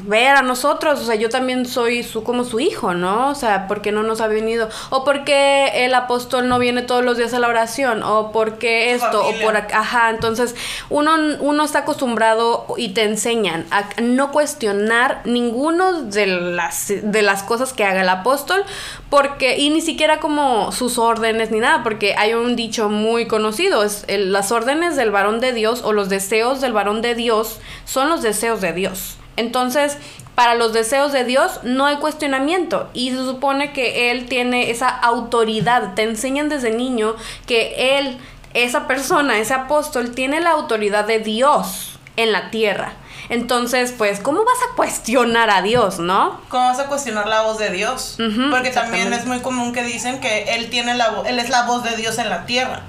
ver 0.03 0.35
a 0.35 0.43
nosotros? 0.43 0.99
O 0.99 1.03
sea, 1.03 1.15
yo 1.15 1.29
también 1.29 1.65
soy 1.65 2.03
su, 2.03 2.23
como 2.23 2.43
su 2.43 2.59
hijo, 2.59 2.93
¿no? 2.93 3.31
O 3.31 3.33
sea, 3.33 3.67
¿por 3.67 3.81
qué 3.81 3.91
no 3.91 4.03
nos 4.03 4.21
ha 4.21 4.27
venido? 4.27 4.69
O 4.91 5.03
¿por 5.03 5.23
qué 5.23 5.85
el 5.85 5.95
apóstol 5.95 6.47
no 6.47 6.59
viene 6.59 6.83
todos 6.83 7.03
los 7.03 7.17
días 7.17 7.33
a 7.33 7.39
la 7.39 7.47
oración? 7.47 8.03
O 8.03 8.31
¿por 8.31 8.59
qué 8.59 8.91
esto? 8.91 9.25
O 9.25 9.33
por 9.41 9.57
ajá, 9.57 10.11
entonces 10.11 10.55
uno, 10.91 11.15
uno 11.39 11.63
está 11.63 11.79
acostumbrado 11.79 12.67
y 12.77 12.89
te 12.89 13.01
enseñan 13.01 13.65
a 13.71 13.89
no 14.03 14.31
cuestionar 14.31 15.21
ninguno 15.25 16.03
de 16.03 16.27
las, 16.27 16.93
de 17.01 17.21
las 17.23 17.41
cosas 17.41 17.73
que 17.73 17.85
haga 17.85 18.01
el 18.01 18.09
apóstol, 18.09 18.63
porque, 19.09 19.57
y 19.57 19.71
ni 19.71 19.81
siquiera 19.81 20.19
como 20.19 20.71
sus 20.71 20.99
órdenes 21.07 21.49
ni 21.51 21.59
nada, 21.59 21.83
porque 21.83 22.13
hay 22.15 22.33
un 22.33 22.55
dicho 22.55 22.89
muy 22.89 23.25
conocido, 23.25 23.83
es 23.83 24.05
las 24.07 24.51
órdenes 24.51 24.95
del 24.95 25.11
varón 25.11 25.39
de 25.39 25.53
Dios 25.53 25.81
o 25.83 25.93
los 25.93 26.09
deseos 26.09 26.61
del 26.61 26.73
varón 26.73 27.01
de 27.01 27.15
Dios 27.15 27.59
son 27.85 28.09
los 28.09 28.21
deseos 28.21 28.61
de 28.61 28.73
Dios. 28.73 29.17
Entonces, 29.37 29.97
para 30.35 30.55
los 30.55 30.73
deseos 30.73 31.11
de 31.13 31.23
Dios 31.23 31.61
no 31.63 31.85
hay 31.85 31.97
cuestionamiento 31.97 32.89
y 32.93 33.11
se 33.11 33.17
supone 33.17 33.71
que 33.73 34.11
Él 34.11 34.27
tiene 34.27 34.69
esa 34.69 34.89
autoridad. 34.89 35.93
Te 35.95 36.03
enseñan 36.03 36.49
desde 36.49 36.71
niño 36.71 37.15
que 37.47 37.97
Él, 37.97 38.17
esa 38.53 38.87
persona, 38.87 39.39
ese 39.39 39.53
apóstol, 39.53 40.11
tiene 40.13 40.39
la 40.39 40.51
autoridad 40.51 41.05
de 41.05 41.19
Dios 41.19 41.97
en 42.17 42.31
la 42.31 42.51
tierra. 42.51 42.93
Entonces, 43.29 43.93
pues, 43.97 44.19
¿cómo 44.19 44.43
vas 44.43 44.57
a 44.71 44.75
cuestionar 44.75 45.49
a 45.49 45.61
Dios, 45.61 45.99
no? 45.99 46.39
¿Cómo 46.49 46.65
vas 46.65 46.79
a 46.79 46.85
cuestionar 46.85 47.27
la 47.27 47.41
voz 47.41 47.57
de 47.57 47.69
Dios? 47.69 48.17
Porque 48.51 48.69
también 48.71 49.13
es 49.13 49.25
muy 49.25 49.39
común 49.39 49.73
que 49.73 49.83
dicen 49.83 50.19
que 50.19 50.55
él 50.55 50.69
tiene 50.69 50.95
la 50.95 51.23
él 51.25 51.39
es 51.39 51.49
la 51.49 51.63
voz 51.63 51.83
de 51.83 51.95
Dios 51.95 52.17
en 52.17 52.29
la 52.29 52.45
tierra. 52.45 52.83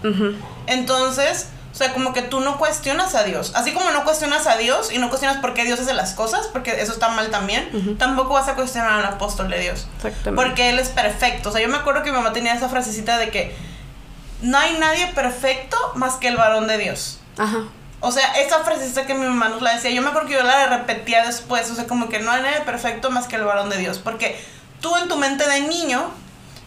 Entonces, 0.66 1.48
o 1.72 1.74
sea, 1.74 1.92
como 1.92 2.12
que 2.12 2.22
tú 2.22 2.40
no 2.40 2.58
cuestionas 2.58 3.14
a 3.14 3.22
Dios. 3.22 3.52
Así 3.54 3.72
como 3.72 3.90
no 3.90 4.02
cuestionas 4.04 4.46
a 4.46 4.56
Dios 4.56 4.90
y 4.92 4.98
no 4.98 5.10
cuestionas 5.10 5.38
por 5.38 5.54
qué 5.54 5.64
Dios 5.64 5.78
hace 5.78 5.94
las 5.94 6.12
cosas, 6.12 6.48
porque 6.48 6.80
eso 6.80 6.92
está 6.92 7.08
mal 7.10 7.30
también, 7.30 7.96
tampoco 7.98 8.34
vas 8.34 8.48
a 8.48 8.54
cuestionar 8.54 8.92
al 8.98 9.04
apóstol 9.04 9.48
de 9.48 9.60
Dios. 9.60 9.86
Porque 10.34 10.70
Él 10.70 10.78
es 10.78 10.88
perfecto. 10.88 11.50
O 11.50 11.52
sea, 11.52 11.60
yo 11.60 11.68
me 11.68 11.76
acuerdo 11.76 12.02
que 12.02 12.10
mi 12.10 12.16
mamá 12.16 12.32
tenía 12.32 12.54
esa 12.54 12.68
frasecita 12.68 13.16
de 13.18 13.30
que 13.30 13.54
no 14.42 14.58
hay 14.58 14.78
nadie 14.78 15.06
perfecto 15.14 15.76
más 15.94 16.16
que 16.16 16.28
el 16.28 16.36
varón 16.36 16.66
de 16.66 16.78
Dios. 16.78 17.20
Ajá. 17.36 17.64
O 18.00 18.12
sea, 18.12 18.26
esa 18.40 18.60
frasecita 18.60 19.06
que 19.06 19.14
mi 19.14 19.26
mamá 19.26 19.48
nos 19.48 19.60
la 19.60 19.74
decía, 19.74 19.90
yo 19.90 20.02
me 20.02 20.08
acuerdo 20.08 20.28
que 20.28 20.34
yo 20.34 20.42
la 20.42 20.66
repetía 20.66 21.24
después, 21.26 21.68
o 21.70 21.74
sea, 21.74 21.86
como 21.86 22.08
que 22.08 22.20
no 22.20 22.30
hay 22.30 22.42
nadie 22.42 22.60
perfecto 22.60 23.10
más 23.10 23.26
que 23.26 23.36
el 23.36 23.44
varón 23.44 23.70
de 23.70 23.78
Dios, 23.78 23.98
porque 23.98 24.40
tú 24.80 24.94
en 24.96 25.08
tu 25.08 25.16
mente 25.16 25.48
de 25.48 25.62
niño, 25.62 26.10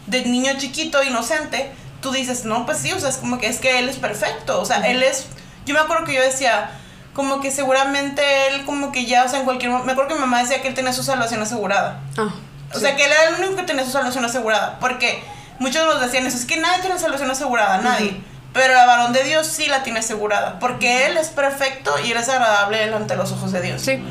de 0.06 0.24
niño 0.26 0.52
chiquito, 0.58 1.02
inocente, 1.02 1.72
tú 2.02 2.12
dices, 2.12 2.44
no, 2.44 2.66
pues 2.66 2.78
sí, 2.78 2.92
o 2.92 3.00
sea, 3.00 3.08
es 3.08 3.16
como 3.16 3.38
que 3.38 3.46
es 3.46 3.60
que 3.60 3.78
él 3.78 3.88
es 3.88 3.96
perfecto, 3.96 4.60
o 4.60 4.64
sea, 4.66 4.86
él 4.88 5.02
es, 5.02 5.26
yo 5.64 5.72
me 5.74 5.80
acuerdo 5.80 6.04
que 6.04 6.14
yo 6.14 6.22
decía, 6.22 6.70
como 7.14 7.40
que 7.40 7.50
seguramente 7.50 8.22
él 8.48 8.64
como 8.64 8.92
que 8.92 9.06
ya, 9.06 9.24
o 9.24 9.28
sea, 9.28 9.38
en 9.38 9.44
cualquier 9.44 9.70
momento, 9.70 9.86
me 9.86 9.92
acuerdo 9.92 10.08
que 10.10 10.14
mi 10.16 10.20
mamá 10.20 10.42
decía 10.42 10.60
que 10.60 10.68
él 10.68 10.74
tenía 10.74 10.92
su 10.92 11.02
salvación 11.02 11.42
asegurada. 11.42 12.00
Ah, 12.18 12.32
O 12.74 12.78
sea, 12.78 12.96
que 12.96 13.04
él 13.04 13.12
era 13.12 13.36
el 13.36 13.42
único 13.42 13.56
que 13.56 13.62
tenía 13.64 13.84
su 13.84 13.90
salvación 13.90 14.24
asegurada. 14.24 14.78
Porque 14.80 15.22
muchos 15.58 15.84
nos 15.84 16.00
decían 16.00 16.26
eso, 16.26 16.38
es 16.38 16.46
que 16.46 16.56
nadie 16.56 16.80
tiene 16.80 16.98
salvación 16.98 17.30
asegurada, 17.30 17.78
nadie. 17.78 18.20
Pero 18.52 18.78
el 18.78 18.86
varón 18.86 19.12
de 19.12 19.24
Dios 19.24 19.46
sí 19.46 19.66
la 19.66 19.82
tiene 19.82 20.00
asegurada. 20.00 20.58
Porque 20.58 21.06
él 21.06 21.16
es 21.16 21.28
perfecto 21.28 21.94
y 22.04 22.12
él 22.12 22.18
es 22.18 22.28
agradable 22.28 22.78
delante 22.78 23.14
de 23.14 23.18
los 23.18 23.32
ojos 23.32 23.52
de 23.52 23.60
Dios. 23.62 23.80
sí. 23.82 24.02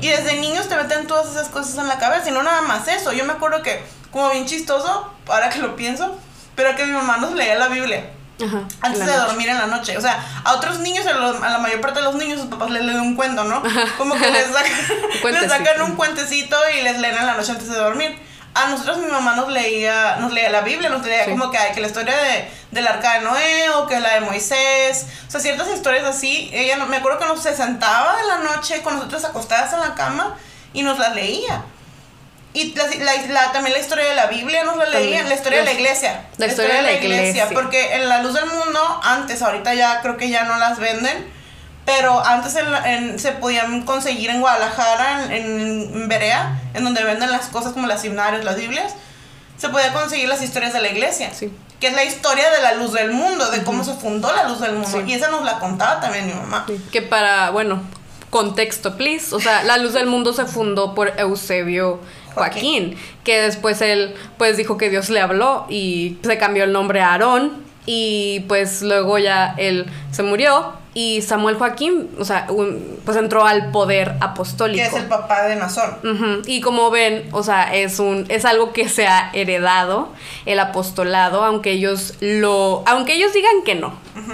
Y 0.00 0.06
desde 0.10 0.36
niños 0.40 0.68
te 0.68 0.76
meten 0.76 1.08
todas 1.08 1.28
esas 1.28 1.48
cosas 1.48 1.76
en 1.76 1.88
la 1.88 1.98
cabeza 1.98 2.28
y 2.28 2.32
no 2.32 2.44
nada 2.44 2.60
más 2.62 2.86
eso. 2.86 3.12
Yo 3.12 3.24
me 3.24 3.32
acuerdo 3.32 3.62
que, 3.64 3.84
como 4.12 4.30
bien 4.30 4.46
chistoso, 4.46 5.12
ahora 5.26 5.50
que 5.50 5.58
lo 5.58 5.74
pienso, 5.74 6.16
pero 6.54 6.76
que 6.76 6.86
mi 6.86 6.92
mamá 6.92 7.16
nos 7.16 7.32
leía 7.34 7.56
la 7.56 7.66
Biblia 7.66 8.08
Ajá. 8.40 8.60
antes 8.80 9.04
de 9.04 9.12
dormir 9.12 9.48
en 9.48 9.58
la 9.58 9.66
noche. 9.66 9.98
O 9.98 10.00
sea, 10.00 10.24
a 10.44 10.54
otros 10.54 10.78
niños, 10.78 11.04
a, 11.04 11.14
los- 11.14 11.42
a 11.42 11.48
la 11.50 11.58
mayor 11.58 11.80
parte 11.80 11.98
de 11.98 12.04
los 12.04 12.14
niños, 12.14 12.38
sus 12.38 12.48
papás 12.48 12.70
les 12.70 12.84
leen 12.84 13.00
un 13.00 13.16
cuento, 13.16 13.42
¿no? 13.42 13.60
Como 13.98 14.14
que 14.14 14.30
les 14.30 14.46
sacan, 14.52 15.32
les 15.32 15.50
sacan 15.50 15.82
un 15.82 15.96
cuentecito 15.96 16.56
y 16.78 16.82
les 16.82 17.00
leen 17.00 17.16
en 17.16 17.26
la 17.26 17.34
noche 17.34 17.50
antes 17.50 17.68
de 17.68 17.74
dormir. 17.74 18.16
A 18.64 18.68
nosotros 18.68 18.98
mi 18.98 19.06
mamá 19.06 19.34
nos 19.36 19.48
leía, 19.48 20.16
nos 20.20 20.32
leía 20.32 20.50
la 20.50 20.62
Biblia, 20.62 20.88
nos 20.90 21.04
leía 21.04 21.24
Sí. 21.24 21.30
como 21.30 21.50
que, 21.50 21.58
que 21.74 21.80
la 21.80 21.86
historia 21.86 22.16
de, 22.16 22.50
del 22.72 22.86
arca 22.86 23.14
de 23.14 23.20
Noé 23.20 23.70
o 23.70 23.86
que 23.86 24.00
la 24.00 24.14
de 24.14 24.20
Moisés. 24.20 25.06
O 25.26 25.30
sea, 25.30 25.40
ciertas 25.40 25.68
historias 25.68 26.04
así. 26.04 26.50
Ella, 26.52 26.76
no- 26.76 26.86
me 26.86 26.96
acuerdo 26.96 27.18
que 27.18 27.26
nos 27.26 27.42
se 27.42 27.54
sentaba 27.54 28.16
en 28.20 28.26
la 28.28 28.38
noche 28.38 28.82
con 28.82 28.96
nosotros 28.96 29.24
acostadas 29.24 29.72
en 29.74 29.80
la 29.80 29.94
cama 29.94 30.36
y 30.72 30.82
nos 30.82 30.98
las 30.98 31.14
leía. 31.14 31.62
Y 32.54 32.74
la, 32.74 32.84
la- 32.86 33.26
la- 33.28 33.52
también 33.52 33.74
la 33.74 33.80
historia 33.80 34.06
de 34.06 34.14
la 34.14 34.26
Biblia 34.26 34.64
nos 34.64 34.76
la 34.76 34.86
leía, 34.86 35.18
También. 35.18 35.28
la 35.28 35.34
historia 35.34 35.58
de 35.60 35.64
la 35.66 35.72
La- 35.72 35.78
iglesia. 35.78 36.24
la 36.38 36.46
historia 36.46 36.74
de 36.76 36.82
la 36.82 36.92
iglesia. 36.92 37.48
Porque 37.52 37.94
en 37.94 38.08
la 38.08 38.22
luz 38.22 38.34
del 38.34 38.46
mundo, 38.46 39.00
antes, 39.04 39.42
ahorita 39.42 39.74
ya 39.74 40.00
creo 40.00 40.16
que 40.16 40.28
ya 40.30 40.44
no 40.44 40.56
las 40.56 40.78
venden, 40.78 41.37
pero 41.88 42.24
antes 42.24 42.54
en 42.56 42.66
en- 42.84 43.18
se 43.18 43.32
podían 43.32 43.82
conseguir 43.82 44.28
en 44.28 44.40
Guadalajara, 44.40 45.34
en, 45.34 45.90
en 45.94 46.08
Berea, 46.08 46.60
en 46.74 46.84
donde 46.84 47.02
venden 47.02 47.30
las 47.32 47.46
cosas 47.46 47.72
como 47.72 47.86
las 47.86 48.04
himnarios, 48.04 48.44
las 48.44 48.56
Biblias, 48.56 48.94
se 49.56 49.70
podía 49.70 49.92
conseguir 49.94 50.28
las 50.28 50.42
historias 50.42 50.74
de 50.74 50.80
la 50.82 50.88
iglesia. 50.88 51.32
Sí. 51.32 51.50
Que 51.80 51.86
es 51.88 51.94
la 51.94 52.04
historia 52.04 52.50
de 52.50 52.60
la 52.60 52.74
luz 52.74 52.92
del 52.92 53.12
mundo, 53.12 53.50
de 53.50 53.62
cómo 53.62 53.84
se 53.84 53.94
fundó 53.94 54.30
la 54.34 54.48
luz 54.48 54.60
del 54.60 54.72
mundo. 54.74 54.88
Sí. 55.00 55.10
Y 55.10 55.14
esa 55.14 55.28
nos 55.30 55.44
la 55.44 55.58
contaba 55.60 55.98
también 56.00 56.26
mi 56.26 56.34
mamá. 56.34 56.66
Que 56.92 57.00
para, 57.02 57.50
bueno, 57.50 57.80
contexto, 58.30 58.96
please. 58.96 59.34
O 59.34 59.40
sea, 59.40 59.62
la 59.64 59.78
luz 59.78 59.94
del 59.94 60.06
mundo 60.06 60.32
se 60.34 60.44
fundó 60.44 60.94
por 60.94 61.18
Eusebio 61.18 62.00
Joaquín, 62.34 62.96
que 63.24 63.40
después 63.40 63.80
él, 63.80 64.14
pues 64.36 64.56
dijo 64.58 64.76
que 64.76 64.90
Dios 64.90 65.08
le 65.08 65.20
habló 65.20 65.66
y 65.70 66.18
se 66.22 66.36
cambió 66.36 66.64
el 66.64 66.72
nombre 66.72 67.00
a 67.00 67.12
Aarón. 67.12 67.66
Y 67.86 68.40
pues 68.48 68.82
luego 68.82 69.18
ya 69.18 69.54
él 69.56 69.86
se 70.10 70.22
murió 70.22 70.74
y 70.94 71.22
Samuel 71.22 71.56
Joaquín, 71.56 72.10
o 72.18 72.24
sea, 72.24 72.46
pues 73.04 73.16
entró 73.16 73.46
al 73.46 73.70
poder 73.70 74.14
apostólico. 74.20 74.82
Que 74.90 74.96
es 74.96 75.02
el 75.02 75.08
papá 75.08 75.42
de 75.42 75.56
Nazón. 75.56 76.42
Y 76.46 76.60
como 76.60 76.90
ven, 76.90 77.28
o 77.32 77.42
sea, 77.42 77.74
es 77.74 77.98
un 77.98 78.24
es 78.28 78.44
algo 78.44 78.72
que 78.72 78.88
se 78.88 79.06
ha 79.06 79.30
heredado 79.32 80.08
el 80.46 80.58
apostolado, 80.58 81.44
aunque 81.44 81.70
ellos 81.72 82.14
lo 82.20 82.82
aunque 82.86 83.14
ellos 83.14 83.32
digan 83.32 83.62
que 83.64 83.74
no. 83.74 83.92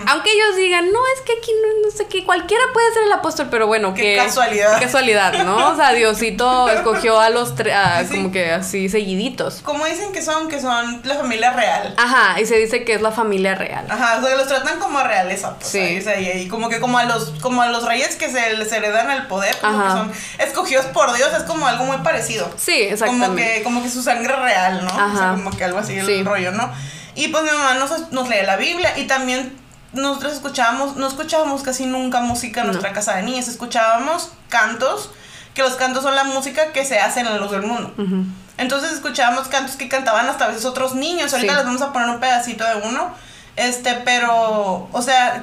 Aunque 0.09 0.31
ellos 0.33 0.57
digan, 0.57 0.87
"No, 0.91 0.99
es 1.15 1.21
que 1.27 1.33
aquí 1.33 1.51
no, 1.63 1.87
no 1.87 1.95
sé 1.95 2.07
qué, 2.07 2.25
cualquiera 2.25 2.63
puede 2.73 2.91
ser 2.95 3.03
el 3.05 3.13
apóstol", 3.13 3.49
pero 3.51 3.67
bueno, 3.67 3.93
Qué 3.93 4.03
que 4.03 4.17
casualidad. 4.17 4.79
Qué 4.79 4.87
casualidad, 4.87 5.45
¿no? 5.45 5.73
O 5.73 5.77
sea, 5.77 5.93
Diosito 5.93 6.69
escogió 6.71 7.21
a 7.21 7.29
los 7.31 7.55
tres 7.55 7.75
Sí. 8.09 8.17
como 8.17 8.33
que 8.33 8.51
así 8.53 8.89
seguiditos. 8.89 9.61
Como 9.63 9.85
dicen 9.85 10.13
que 10.13 10.23
son, 10.23 10.49
que 10.49 10.61
son 10.61 11.01
la 11.05 11.17
familia 11.17 11.53
real. 11.53 11.95
Ajá, 11.99 12.41
y 12.41 12.47
se 12.47 12.57
dice 12.57 12.85
que 12.85 12.95
es 12.95 13.03
la 13.03 13.11
familia 13.13 13.55
real. 13.57 13.87
Ajá, 13.91 14.19
o 14.21 14.27
sea, 14.27 14.37
los 14.37 14.47
tratan 14.49 14.79
como 14.79 15.01
realeza, 15.03 15.55
pues, 15.59 15.69
Sí. 15.69 15.79
ahí, 15.79 15.99
o 15.99 16.03
sea, 16.03 16.19
y, 16.19 16.29
y 16.43 16.49
como 16.55 16.69
que 16.69 16.81
como 16.81 16.99
a 16.99 17.05
los 17.05 17.31
como 17.41 17.63
a 17.63 17.69
los 17.69 17.85
reyes 17.85 18.17
que 18.17 18.31
se 18.31 18.57
les 18.57 18.73
heredan 18.73 19.11
el 19.11 19.27
poder, 19.27 19.57
como 19.61 19.79
Ajá. 19.81 19.85
que 19.85 19.91
son 19.99 20.13
escogidos 20.47 20.87
por 20.87 21.13
Dios, 21.15 21.31
es 21.37 21.43
como 21.45 21.67
algo 21.67 21.85
muy 21.85 21.99
parecido. 21.99 22.51
Sí, 22.57 22.81
Como 22.83 22.93
exactamente. 22.93 23.55
que, 23.59 23.63
como 23.63 23.83
que 23.83 23.89
su 23.91 24.03
sangre 24.03 24.35
real, 24.37 24.83
¿no? 24.85 24.91
O 24.91 24.95
sea, 24.95 25.05
Ajá. 25.07 25.31
como 25.35 25.51
que 25.51 25.65
algo 25.65 25.79
así 25.79 25.99
el 25.99 26.07
Sí. 26.07 26.23
rollo, 26.23 26.53
¿no? 26.53 26.71
Y 27.15 27.29
pues 27.29 27.45
mi 27.45 27.51
mamá 27.51 27.75
nos, 27.75 28.11
nos 28.13 28.29
lee 28.29 28.43
la 28.45 28.57
Biblia 28.57 28.93
y 28.99 29.05
también 29.05 29.57
nosotros 29.93 30.33
escuchábamos, 30.33 30.97
no 30.97 31.07
escuchábamos 31.07 31.63
casi 31.63 31.87
nunca 31.87 32.21
música 32.21 32.61
en 32.63 32.67
No. 32.69 32.73
nuestra 32.73 32.93
casa 32.93 33.15
de 33.17 33.23
niñas, 33.23 33.47
escuchábamos 33.49 34.31
cantos, 34.49 35.11
que 35.55 35.63
los 35.63 35.75
cantos 35.75 36.03
son 36.03 36.17
la 36.17 36.25
música 36.25 36.73
que 36.73 36.85
se 36.85 36.99
hace 36.99 37.21
en 37.21 37.27
la 37.27 37.37
luz 37.37 37.53
del 37.53 37.63
mundo. 37.63 37.95
Ujú. 37.97 38.25
Entonces 38.57 38.93
escuchábamos 38.93 39.47
cantos 39.49 39.77
que 39.77 39.89
cantaban 39.89 40.29
hasta 40.29 40.47
a 40.47 40.49
veces 40.49 40.65
otros 40.65 40.95
niños. 40.97 41.33
Ahorita 41.33 41.53
Sí. 41.53 41.57
les 41.57 41.65
vamos 41.67 41.83
a 41.83 41.93
poner 41.93 42.09
un 42.09 42.19
pedacito 42.21 42.65
de 42.65 42.75
uno. 42.89 43.15
Este, 43.57 43.95
pero, 44.05 44.89
o 44.91 45.03
sea, 45.03 45.43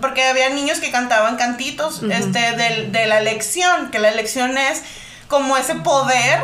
porque 0.00 0.24
había 0.26 0.50
niños 0.50 0.80
que 0.80 0.90
cantaban 0.90 1.36
cantitos, 1.36 2.02
este, 2.10 2.52
del- 2.56 2.90
de, 2.90 3.06
la 3.06 3.18
elección, 3.18 3.90
que 3.92 4.00
la 4.00 4.08
elección 4.08 4.58
es 4.58 4.82
como 5.28 5.56
ese 5.56 5.76
poder 5.76 6.40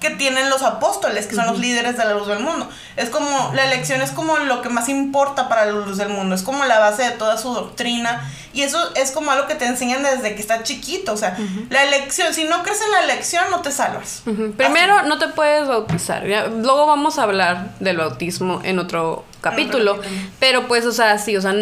que 0.00 0.10
tienen 0.10 0.48
los 0.48 0.62
apóstoles, 0.62 1.26
que 1.26 1.34
son 1.34 1.46
los 1.46 1.58
líderes 1.58 1.96
de 1.98 2.04
la 2.04 2.14
luz 2.14 2.26
del 2.26 2.40
mundo. 2.40 2.68
Es 2.96 3.10
como, 3.10 3.52
la 3.54 3.64
elección 3.66 4.00
es 4.00 4.10
como 4.10 4.38
lo 4.38 4.62
que 4.62 4.68
más 4.70 4.88
importa 4.88 5.48
para 5.48 5.66
la 5.66 5.72
luz 5.72 5.98
del 5.98 6.08
mundo, 6.08 6.34
es 6.34 6.42
como 6.42 6.64
la 6.64 6.78
base 6.78 7.02
de 7.04 7.10
toda 7.10 7.36
su 7.36 7.52
doctrina. 7.52 8.22
Y 8.52 8.62
eso 8.62 8.78
es 8.96 9.10
como 9.12 9.30
algo 9.30 9.46
que 9.46 9.54
te 9.54 9.66
enseñan 9.66 10.02
desde 10.02 10.34
que 10.34 10.40
estás 10.40 10.62
chiquito. 10.64 11.12
O 11.12 11.16
sea, 11.16 11.36
la 11.68 11.84
elección, 11.84 12.32
si 12.34 12.44
no 12.44 12.62
crees 12.62 12.80
en 12.82 12.90
la 12.92 13.00
elección, 13.12 13.44
no 13.50 13.60
te 13.60 13.70
salvas. 13.70 14.22
Primero, 14.56 15.02
no 15.02 15.18
te 15.18 15.28
puedes 15.28 15.68
bautizar. 15.68 16.26
ya- 16.26 16.46
Luego 16.46 16.86
vamos 16.86 17.18
a 17.18 17.24
hablar 17.24 17.74
del 17.78 17.98
bautismo 17.98 18.60
en 18.64 18.78
otro 18.78 19.24
capítulo. 19.42 20.00
Pero 20.40 20.66
pues, 20.66 20.84
o 20.86 20.92
sea, 20.92 21.18
sí, 21.18 21.36
o 21.36 21.42
sea, 21.42 21.52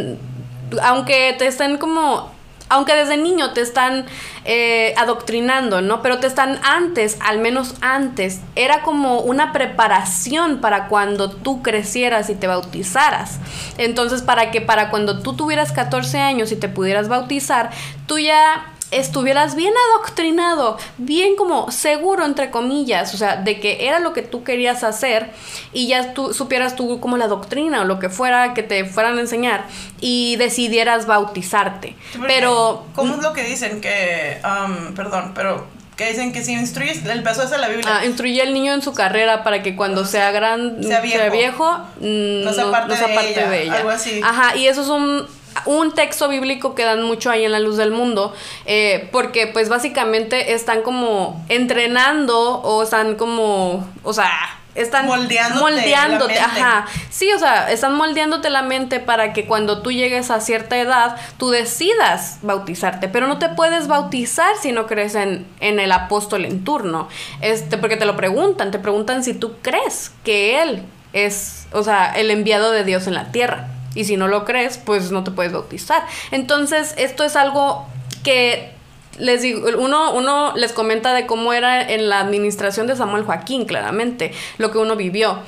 aunque 0.82 1.34
te 1.38 1.46
estén 1.46 1.78
como... 1.78 2.32
Aunque 2.68 2.94
desde 2.94 3.16
niño 3.16 3.52
te 3.52 3.60
están 3.60 4.06
eh, 4.44 4.94
adoctrinando, 4.96 5.80
¿no? 5.80 6.02
Pero 6.02 6.18
te 6.18 6.26
están 6.26 6.60
antes, 6.62 7.16
al 7.20 7.38
menos 7.38 7.74
antes, 7.80 8.40
era 8.54 8.82
como 8.82 9.20
una 9.20 9.52
preparación 9.52 10.60
para 10.60 10.88
cuando 10.88 11.30
tú 11.30 11.62
crecieras 11.62 12.30
y 12.30 12.34
te 12.34 12.46
bautizaras. 12.46 13.38
Entonces, 13.78 14.22
para 14.22 14.50
que 14.50 14.60
para 14.60 14.90
cuando 14.90 15.20
tú 15.20 15.34
tuvieras 15.34 15.72
14 15.72 16.18
años 16.18 16.52
y 16.52 16.56
te 16.56 16.68
pudieras 16.68 17.08
bautizar, 17.08 17.70
tú 18.06 18.18
ya 18.18 18.72
estuvieras 18.90 19.54
bien 19.54 19.74
adoctrinado, 19.90 20.78
bien 20.96 21.36
como 21.36 21.70
seguro 21.70 22.24
entre 22.24 22.50
comillas, 22.50 23.14
o 23.14 23.16
sea, 23.18 23.36
de 23.36 23.60
que 23.60 23.86
era 23.86 23.98
lo 23.98 24.12
que 24.12 24.22
tú 24.22 24.44
querías 24.44 24.82
hacer 24.84 25.30
y 25.72 25.88
ya 25.88 26.14
tú 26.14 26.32
supieras 26.32 26.76
tú 26.76 27.00
como 27.00 27.16
la 27.16 27.28
doctrina 27.28 27.82
o 27.82 27.84
lo 27.84 27.98
que 27.98 28.08
fuera 28.08 28.54
que 28.54 28.62
te 28.62 28.84
fueran 28.84 29.18
a 29.18 29.20
enseñar 29.20 29.66
y 30.00 30.36
decidieras 30.36 31.06
bautizarte. 31.06 31.96
Pero 32.26 32.86
¿Cómo 32.94 33.14
es 33.14 33.22
lo 33.22 33.32
que 33.32 33.44
dicen? 33.44 33.80
Que, 33.80 34.40
um, 34.44 34.94
perdón, 34.94 35.32
pero 35.34 35.66
que 35.96 36.08
dicen 36.10 36.32
que 36.32 36.44
si 36.44 36.52
instruyes, 36.52 37.04
el 37.04 37.22
paso 37.24 37.42
es 37.42 37.50
de 37.50 37.58
la 37.58 37.68
Biblia. 37.68 37.98
ah, 37.98 38.06
instruye 38.06 38.40
al 38.40 38.54
niño 38.54 38.72
en 38.72 38.82
su 38.82 38.94
carrera 38.94 39.42
para 39.42 39.64
que 39.64 39.74
cuando 39.74 40.04
sea 40.04 40.30
gran 40.30 40.82
sea 40.82 41.00
viejo, 41.00 41.72
mm, 42.00 42.44
no 42.44 42.52
sea 42.52 42.70
parte 42.70 42.94
de 42.94 43.32
ella, 43.32 43.50
de 43.50 43.62
ella. 43.64 43.74
algo 43.78 43.90
así. 43.90 44.20
Ajá, 44.22 44.56
y 44.56 44.68
eso 44.68 44.82
es 44.82 44.88
un 44.88 45.26
un 45.66 45.94
texto 45.94 46.28
bíblico 46.28 46.74
que 46.74 46.84
dan 46.84 47.02
mucho 47.02 47.30
ahí 47.30 47.44
en 47.44 47.52
la 47.52 47.60
luz 47.60 47.76
del 47.76 47.90
mundo, 47.90 48.34
eh, 48.66 49.08
porque 49.12 49.46
pues 49.46 49.68
básicamente 49.68 50.52
están 50.52 50.82
como 50.82 51.44
entrenando 51.48 52.60
o 52.60 52.82
están 52.82 53.16
como, 53.16 53.88
o 54.02 54.12
sea, 54.12 54.58
están 54.74 55.06
Moldeándote 55.06 55.60
moldeándote, 55.60 56.34
la 56.34 56.46
mente. 56.46 56.60
ajá, 56.60 56.86
sí, 57.10 57.32
o 57.32 57.38
sea, 57.38 57.70
están 57.70 57.94
moldeándote 57.94 58.48
la 58.48 58.62
mente 58.62 59.00
para 59.00 59.32
que 59.32 59.46
cuando 59.46 59.82
tú 59.82 59.90
llegues 59.90 60.30
a 60.30 60.40
cierta 60.40 60.78
edad, 60.78 61.16
tú 61.36 61.50
decidas 61.50 62.38
bautizarte, 62.42 63.08
pero 63.08 63.26
no 63.26 63.38
te 63.38 63.48
puedes 63.48 63.88
bautizar 63.88 64.54
si 64.60 64.72
no 64.72 64.86
crees 64.86 65.14
en, 65.14 65.46
en 65.60 65.80
el 65.80 65.90
apóstol 65.90 66.44
en 66.44 66.62
turno, 66.64 67.08
este, 67.40 67.76
porque 67.76 67.96
te 67.96 68.04
lo 68.04 68.16
preguntan, 68.16 68.70
te 68.70 68.78
preguntan 68.78 69.24
si 69.24 69.34
tú 69.34 69.54
crees 69.62 70.12
que 70.22 70.62
él 70.62 70.84
es, 71.12 71.66
o 71.72 71.82
sea, 71.82 72.12
el 72.12 72.30
enviado 72.30 72.70
de 72.70 72.84
Dios 72.84 73.06
en 73.06 73.14
la 73.14 73.32
tierra. 73.32 73.68
Y 73.94 74.04
si 74.04 74.16
no 74.16 74.28
lo 74.28 74.44
crees, 74.44 74.78
pues 74.78 75.10
no 75.10 75.24
te 75.24 75.30
puedes 75.30 75.52
bautizar. 75.52 76.02
Entonces, 76.30 76.94
esto 76.98 77.24
es 77.24 77.36
algo 77.36 77.86
que 78.22 78.78
les 79.18 79.42
digo, 79.42 79.68
uno, 79.78 80.12
uno 80.12 80.52
les 80.56 80.72
comenta 80.72 81.12
de 81.12 81.26
cómo 81.26 81.52
era 81.52 81.82
en 81.82 82.08
la 82.08 82.20
administración 82.20 82.86
de 82.86 82.96
Samuel 82.96 83.24
Joaquín, 83.24 83.64
claramente, 83.64 84.32
lo 84.58 84.70
que 84.70 84.78
uno 84.78 84.96
vivió. 84.96 85.40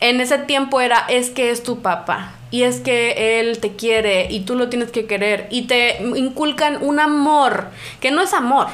En 0.00 0.20
ese 0.20 0.38
tiempo 0.38 0.80
era, 0.80 1.06
es 1.08 1.30
que 1.30 1.50
es 1.50 1.62
tu 1.62 1.80
papá, 1.80 2.34
y 2.50 2.62
es 2.62 2.80
que 2.80 3.40
él 3.40 3.58
te 3.58 3.76
quiere, 3.76 4.26
y 4.30 4.40
tú 4.40 4.54
lo 4.54 4.68
tienes 4.68 4.90
que 4.90 5.06
querer, 5.06 5.46
y 5.50 5.62
te 5.62 6.02
inculcan 6.02 6.82
un 6.82 7.00
amor, 7.00 7.68
que 8.00 8.10
no 8.10 8.20
es 8.20 8.34
amor. 8.34 8.68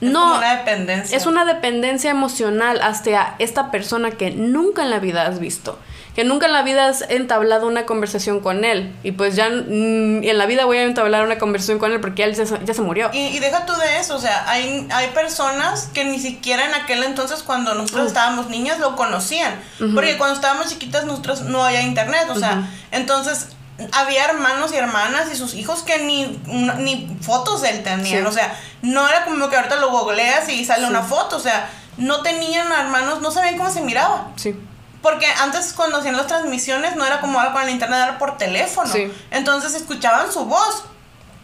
Es 0.00 0.10
no, 0.10 0.38
una 0.38 0.56
dependencia. 0.56 1.16
es 1.16 1.26
una 1.26 1.44
dependencia 1.44 2.10
emocional 2.10 2.80
hacia 2.82 3.36
esta 3.38 3.70
persona 3.70 4.10
que 4.10 4.32
nunca 4.32 4.82
en 4.82 4.90
la 4.90 4.98
vida 4.98 5.26
has 5.26 5.38
visto, 5.38 5.78
que 6.14 6.24
nunca 6.24 6.46
en 6.46 6.52
la 6.52 6.62
vida 6.62 6.88
has 6.88 7.02
entablado 7.08 7.66
una 7.66 7.86
conversación 7.86 8.40
con 8.40 8.64
él. 8.64 8.94
Y 9.02 9.12
pues 9.12 9.34
ya 9.34 9.48
mm, 9.48 10.22
en 10.22 10.38
la 10.38 10.46
vida 10.46 10.64
voy 10.64 10.78
a 10.78 10.82
entablar 10.82 11.24
una 11.24 11.38
conversación 11.38 11.78
con 11.78 11.92
él 11.92 12.00
porque 12.00 12.24
él 12.24 12.34
ya 12.34 12.74
se 12.74 12.82
murió. 12.82 13.10
Y, 13.12 13.28
y, 13.28 13.38
deja 13.38 13.64
tú 13.64 13.72
de 13.74 13.98
eso, 13.98 14.16
o 14.16 14.20
sea, 14.20 14.48
hay, 14.48 14.86
hay 14.92 15.08
personas 15.08 15.88
que 15.94 16.04
ni 16.04 16.18
siquiera 16.18 16.66
en 16.66 16.74
aquel 16.74 17.02
entonces 17.02 17.42
cuando 17.42 17.74
nosotros 17.74 18.08
estábamos 18.08 18.48
niñas 18.48 18.78
lo 18.78 18.96
conocían. 18.96 19.54
Porque 19.94 20.18
cuando 20.18 20.36
estábamos 20.36 20.68
chiquitas 20.68 21.04
nosotros 21.04 21.42
no 21.42 21.64
había 21.64 21.82
internet, 21.82 22.26
o 22.28 22.38
sea, 22.38 22.68
entonces 22.90 23.48
había 23.92 24.26
hermanos 24.26 24.72
y 24.72 24.76
hermanas 24.76 25.28
y 25.32 25.36
sus 25.36 25.54
hijos 25.54 25.82
que 25.82 25.98
ni, 26.04 26.40
ni 26.78 27.16
fotos 27.20 27.62
de 27.62 27.70
él 27.70 27.82
tenían. 27.82 28.26
O 28.26 28.32
sea, 28.32 28.54
no 28.82 29.08
era 29.08 29.24
como 29.24 29.48
que 29.48 29.56
ahorita 29.56 29.76
lo 29.76 29.90
googleas 29.90 30.48
y 30.48 30.64
sale 30.64 30.86
una 30.86 31.02
foto. 31.02 31.36
O 31.36 31.40
sea, 31.40 31.70
no 31.96 32.22
tenían 32.22 32.70
hermanos, 32.70 33.22
no 33.22 33.30
sabían 33.30 33.56
cómo 33.56 33.70
se 33.70 33.80
miraba. 33.80 34.28
Sí. 34.36 34.54
Porque 35.02 35.26
antes 35.26 35.72
cuando 35.72 35.98
hacían 35.98 36.16
las 36.16 36.28
transmisiones 36.28 36.96
no 36.96 37.04
era 37.04 37.20
como 37.20 37.38
ahora 37.38 37.52
con 37.52 37.62
el 37.62 37.70
internet, 37.70 38.00
era 38.02 38.18
por 38.18 38.38
teléfono. 38.38 38.90
Sí. 38.90 39.12
Entonces 39.30 39.74
escuchaban 39.74 40.32
su 40.32 40.44
voz. 40.44 40.84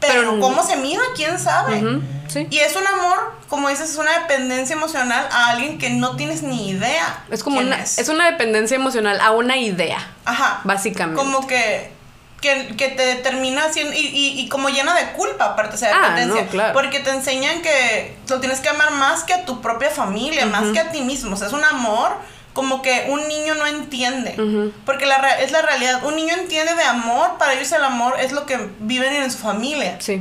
Pero, 0.01 0.39
cómo 0.39 0.65
se 0.65 0.77
mira, 0.77 1.03
quién 1.17 1.41
sabe. 1.41 2.01
sí. 2.29 2.47
Y 2.51 2.59
es 2.59 2.77
un 2.77 2.87
amor, 2.87 3.35
como 3.49 3.69
dices, 3.69 3.91
es 3.91 3.97
una 3.97 4.17
dependencia 4.21 4.77
emocional 4.77 5.27
a 5.33 5.49
alguien 5.49 5.77
que 5.77 5.91
no 5.91 6.15
tienes 6.15 6.45
ni 6.45 6.71
idea. 6.71 7.25
Es 7.31 7.43
como 7.43 7.59
una, 7.59 7.83
es. 7.83 7.99
es. 7.99 8.09
una 8.09 8.31
dependencia 8.31 8.77
emocional 8.77 9.21
a 9.21 9.33
una 9.33 9.57
idea. 9.57 9.99
Ajá. 10.25 10.61
Básicamente. 10.63 11.21
Como 11.21 11.49
que 11.49 11.99
que, 12.41 12.77
que 12.77 12.89
te 12.91 13.17
termina 13.17 13.65
haciendo 13.65 13.93
y, 13.95 13.99
y, 13.99 14.41
y, 14.41 14.49
como 14.49 14.69
llena 14.69 14.95
de 14.95 15.11
culpa 15.13 15.47
aparte 15.47 15.75
o 15.75 15.79
sea 15.79 15.91
ah, 15.93 16.15
dependencia 16.15 16.73
porque 16.73 17.01
te 17.01 17.11
enseñan 17.11 17.63
que 17.63 18.17
lo 18.29 18.39
tienes 18.39 18.61
que 18.61 18.69
amar 18.69 18.93
más 18.93 19.25
que 19.25 19.35
a 19.35 19.45
tu 19.45 19.61
propia 19.61 19.91
familia 19.91 20.47
más 20.47 20.69
que 20.73 20.79
a 20.79 20.93
ti 20.93 21.01
mismo 21.01 21.35
o 21.35 21.37
sea 21.37 21.49
es 21.49 21.53
un 21.53 21.65
amor 21.65 22.13
como 22.59 22.83
que 22.83 23.07
un 23.09 23.29
niño 23.29 23.55
no 23.55 23.67
entiende. 23.69 24.35
Porque 24.85 25.07
la 25.07 25.39
es 25.39 25.53
la 25.53 25.63
realidad. 25.63 26.03
Un 26.03 26.17
niño 26.17 26.35
entiende 26.35 26.75
de 26.75 26.83
amor 26.83 27.39
para 27.39 27.53
ellos 27.53 27.71
el 27.71 27.85
amor 27.85 28.17
es 28.19 28.33
lo 28.33 28.47
que 28.47 28.59
viven 28.81 29.15
en 29.15 29.31
su 29.31 29.39
familia. 29.39 29.97
Sí. 30.01 30.21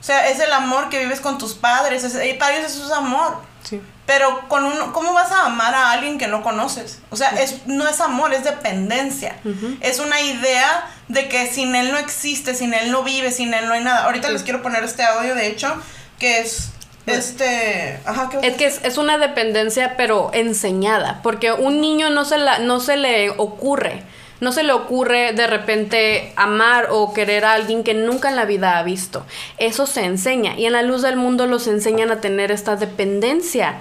O 0.00 0.02
sea 0.02 0.30
es 0.30 0.40
el 0.40 0.50
amor 0.50 0.88
que 0.88 0.98
vives 1.00 1.20
con 1.20 1.36
tus 1.36 1.52
padres 1.52 2.02
es, 2.02 2.14
para 2.36 2.56
ellos 2.56 2.72
eso 2.72 2.86
es 2.86 2.90
amor. 2.90 3.36
Sí. 3.64 3.82
Pero 4.06 4.48
con 4.48 4.64
uno, 4.64 4.94
¿cómo 4.94 5.12
vas 5.12 5.30
a 5.30 5.44
amar 5.44 5.74
a 5.74 5.90
alguien 5.90 6.16
que 6.16 6.26
no 6.26 6.42
conoces? 6.42 7.00
O 7.10 7.16
sea, 7.16 7.32
es, 7.32 7.66
no 7.66 7.86
es 7.86 8.00
amor, 8.00 8.32
es 8.32 8.44
dependencia. 8.44 9.36
Es 9.82 9.98
una 9.98 10.22
idea 10.22 10.90
de 11.08 11.28
que 11.28 11.52
sin 11.52 11.74
él 11.74 11.92
no 11.92 11.98
existe, 11.98 12.54
sin 12.54 12.72
él 12.72 12.90
no 12.90 13.02
vive, 13.02 13.30
sin 13.30 13.52
él 13.52 13.68
no 13.68 13.74
hay 13.74 13.84
nada. 13.84 14.04
Ahorita 14.04 14.30
les 14.30 14.42
quiero 14.42 14.62
poner 14.62 14.84
este 14.84 15.02
audio, 15.02 15.34
de 15.34 15.48
hecho, 15.48 15.74
que 16.18 16.38
es 16.40 16.70
este 17.06 18.00
ajá, 18.04 18.30
es 18.42 18.56
que 18.56 18.66
es, 18.66 18.98
una 18.98 19.18
dependencia 19.18 19.94
pero 19.96 20.30
enseñada 20.32 21.20
porque 21.22 21.52
un 21.52 21.80
niño 21.80 22.10
no 22.10 22.24
se 22.24 22.38
la 22.38 22.58
no 22.60 22.80
se 22.80 22.96
le 22.96 23.30
ocurre 23.30 24.02
no 24.40 24.52
se 24.52 24.62
le 24.62 24.72
ocurre 24.72 25.32
de 25.32 25.46
repente 25.46 26.32
amar 26.36 26.88
o 26.90 27.12
querer 27.12 27.44
a 27.44 27.52
alguien 27.52 27.84
que 27.84 27.94
nunca 27.94 28.30
en 28.30 28.36
la 28.36 28.46
vida 28.46 28.78
ha 28.78 28.82
visto 28.82 29.26
eso 29.58 29.86
se 29.86 30.04
enseña 30.04 30.56
y 30.56 30.66
en 30.66 30.72
la 30.72 30.82
luz 30.82 31.02
del 31.02 31.16
mundo 31.16 31.46
los 31.46 31.66
enseñan 31.66 32.10
a 32.10 32.20
tener 32.20 32.50
esta 32.50 32.76
dependencia 32.76 33.76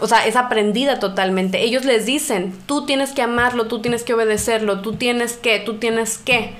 o 0.00 0.06
sea, 0.08 0.26
es 0.26 0.36
aprendida 0.36 0.98
totalmente. 0.98 1.62
Ellos 1.62 1.84
les 1.84 2.04
dicen, 2.04 2.52
tú 2.66 2.84
tienes 2.84 3.12
que 3.12 3.22
amarlo, 3.22 3.68
tú 3.68 3.80
tienes 3.80 4.02
que 4.02 4.14
obedecerlo, 4.14 4.80
tú 4.80 4.94
tienes 4.94 5.34
que, 5.34 5.60
tú 5.60 5.74
tienes 5.74 6.18
que. 6.18 6.54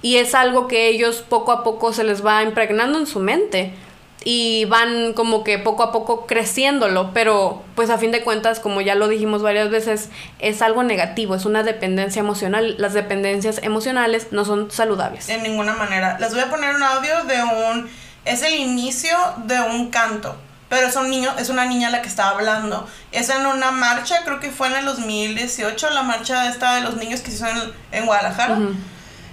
Y 0.00 0.16
es 0.16 0.34
algo 0.34 0.68
que 0.68 0.88
ellos 0.88 1.22
poco 1.28 1.52
a 1.52 1.62
poco 1.64 1.92
se 1.92 2.02
les 2.02 2.24
va 2.24 2.42
impregnando 2.42 2.98
en 2.98 3.06
su 3.06 3.20
mente 3.20 3.74
y 4.24 4.64
van 4.66 5.12
como 5.12 5.44
que 5.44 5.58
poco 5.58 5.82
a 5.82 5.92
poco 5.92 6.26
creciéndolo, 6.26 7.12
pero 7.12 7.62
pues 7.74 7.90
a 7.90 7.98
fin 7.98 8.12
de 8.12 8.22
cuentas, 8.22 8.60
como 8.60 8.80
ya 8.80 8.94
lo 8.94 9.08
dijimos 9.08 9.42
varias 9.42 9.70
veces, 9.70 10.10
es 10.38 10.62
algo 10.62 10.82
negativo, 10.82 11.34
es 11.34 11.44
una 11.44 11.62
dependencia 11.62 12.20
emocional. 12.20 12.76
Las 12.78 12.94
dependencias 12.94 13.60
emocionales 13.62 14.28
no 14.30 14.44
son 14.44 14.70
saludables. 14.70 15.28
En 15.28 15.42
ninguna 15.42 15.74
manera. 15.74 16.18
Les 16.18 16.32
voy 16.32 16.40
a 16.40 16.50
poner 16.50 16.74
un 16.74 16.82
audio 16.82 17.24
de 17.24 17.42
un... 17.42 17.90
Es 18.24 18.42
el 18.42 18.54
inicio 18.54 19.16
de 19.46 19.60
un 19.60 19.90
canto 19.90 20.36
pero 20.72 20.86
es 20.86 20.96
un 20.96 21.10
niño, 21.10 21.30
es 21.38 21.50
una 21.50 21.66
niña 21.66 21.90
la 21.90 22.00
que 22.00 22.08
estaba 22.08 22.30
hablando. 22.30 22.88
Es 23.10 23.28
en 23.28 23.44
una 23.44 23.72
marcha, 23.72 24.24
creo 24.24 24.40
que 24.40 24.50
fue 24.50 24.68
en 24.68 24.76
el 24.76 24.86
2018, 24.86 25.90
la 25.90 26.02
marcha 26.02 26.48
esta 26.48 26.76
de 26.76 26.80
los 26.80 26.96
niños 26.96 27.20
que 27.20 27.30
se 27.30 27.36
hizo 27.36 27.46
en, 27.90 28.06
Guadalajara. 28.06 28.58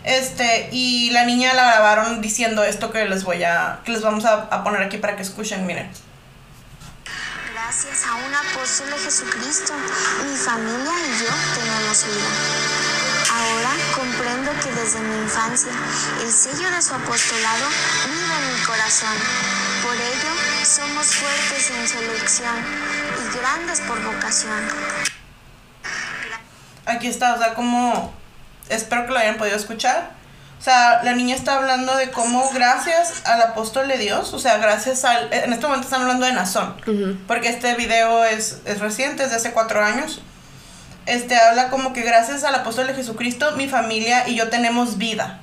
Este, 0.03 0.69
y 0.71 1.09
la 1.11 1.25
niña 1.25 1.53
la 1.53 1.65
grabaron 1.65 2.21
diciendo 2.21 2.63
esto 2.63 2.91
que 2.91 3.05
les 3.05 3.23
voy 3.23 3.43
a, 3.43 3.81
que 3.83 3.91
les 3.91 4.01
vamos 4.01 4.25
a, 4.25 4.47
a 4.49 4.63
poner 4.63 4.81
aquí 4.81 4.97
para 4.97 5.15
que 5.15 5.23
escuchen, 5.23 5.65
miren. 5.65 5.89
Gracias 7.53 8.05
a 8.07 8.15
un 8.15 8.33
apóstol 8.33 8.89
de 8.89 8.97
Jesucristo, 8.97 9.73
mi 10.25 10.35
familia 10.35 10.91
y 11.05 11.23
yo 11.23 11.29
tenemos 11.53 12.05
vida. 12.05 12.89
Ahora 13.31 13.69
comprendo 13.95 14.51
que 14.63 14.71
desde 14.71 14.99
mi 15.01 15.15
infancia 15.21 15.71
el 16.23 16.31
sello 16.31 16.71
de 16.71 16.81
su 16.81 16.95
apostolado 16.95 17.67
vive 18.07 18.35
en 18.35 18.59
mi 18.59 18.65
corazón. 18.65 19.15
Por 19.83 19.95
ello, 19.95 20.65
somos 20.65 21.07
fuertes 21.13 21.69
en 21.69 21.87
selección 21.87 22.55
y 23.21 23.37
grandes 23.37 23.81
por 23.81 24.03
vocación. 24.03 24.59
Aquí 26.85 27.07
está, 27.07 27.35
o 27.35 27.37
sea, 27.37 27.53
como 27.53 28.13
espero 28.69 29.05
que 29.05 29.11
lo 29.13 29.19
hayan 29.19 29.37
podido 29.37 29.57
escuchar. 29.57 30.11
O 30.59 30.61
sea, 30.61 31.03
la 31.03 31.13
niña 31.13 31.35
está 31.35 31.55
hablando 31.55 31.95
de 31.95 32.11
cómo 32.11 32.49
gracias 32.51 33.25
al 33.25 33.41
apóstol 33.41 33.87
de 33.87 33.97
Dios, 33.97 34.33
o 34.33 34.39
sea, 34.39 34.57
gracias 34.57 35.05
al... 35.05 35.31
En 35.31 35.53
este 35.53 35.65
momento 35.65 35.87
están 35.87 36.01
hablando 36.01 36.25
de 36.25 36.33
Nazón, 36.33 36.75
porque 37.27 37.47
este 37.47 37.75
video 37.75 38.25
es, 38.25 38.59
es 38.65 38.79
reciente, 38.79 39.23
es 39.23 39.29
de 39.29 39.37
hace 39.37 39.53
cuatro 39.53 39.81
años. 39.83 40.21
Este 41.05 41.37
habla 41.37 41.69
como 41.69 41.93
que 41.93 42.01
gracias 42.01 42.43
al 42.43 42.53
apóstol 42.55 42.87
de 42.87 42.93
Jesucristo, 42.93 43.53
mi 43.53 43.69
familia 43.69 44.27
y 44.27 44.35
yo 44.35 44.49
tenemos 44.49 44.97
vida. 44.97 45.39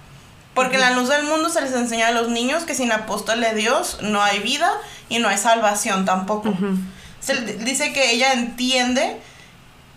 Porque 0.55 0.77
en 0.77 0.83
la 0.83 0.91
luz 0.91 1.09
del 1.09 1.25
mundo 1.25 1.49
se 1.49 1.62
les 1.62 1.73
enseña 1.73 2.09
a 2.09 2.12
los 2.12 2.29
niños 2.29 2.65
que 2.65 2.75
sin 2.75 2.93
apóstol 2.93 3.41
de 3.41 3.55
Dios 3.55 3.99
no 4.03 4.23
hay 4.23 4.41
vida 4.41 4.71
y 5.09 5.19
no 5.19 5.29
hay 5.29 5.39
salvación 5.39 6.05
tampoco. 6.05 6.55
Se 7.21 7.35
dice 7.41 7.93
que 7.93 8.12
ella 8.12 8.35
entiende, 8.35 9.21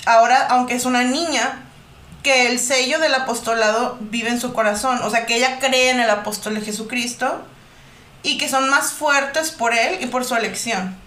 ahora, 0.05 0.47
aunque 0.47 0.75
es 0.75 0.85
una 0.85 1.03
niña, 1.03 1.59
que 2.23 2.47
el 2.47 2.59
sello 2.59 2.99
del 2.99 3.13
apostolado 3.13 3.97
vive 4.01 4.29
en 4.29 4.39
su 4.39 4.53
corazón. 4.53 4.99
O 5.03 5.09
sea, 5.09 5.25
que 5.25 5.37
ella 5.37 5.59
cree 5.59 5.89
en 5.89 5.99
el 5.99 6.09
apóstol 6.09 6.55
de 6.55 6.61
Jesucristo 6.61 7.43
y 8.23 8.37
que 8.37 8.49
son 8.49 8.69
más 8.69 8.91
fuertes 8.91 9.51
por 9.51 9.73
él 9.73 9.97
y 10.01 10.07
por 10.07 10.25
su 10.25 10.35
elección. 10.35 10.97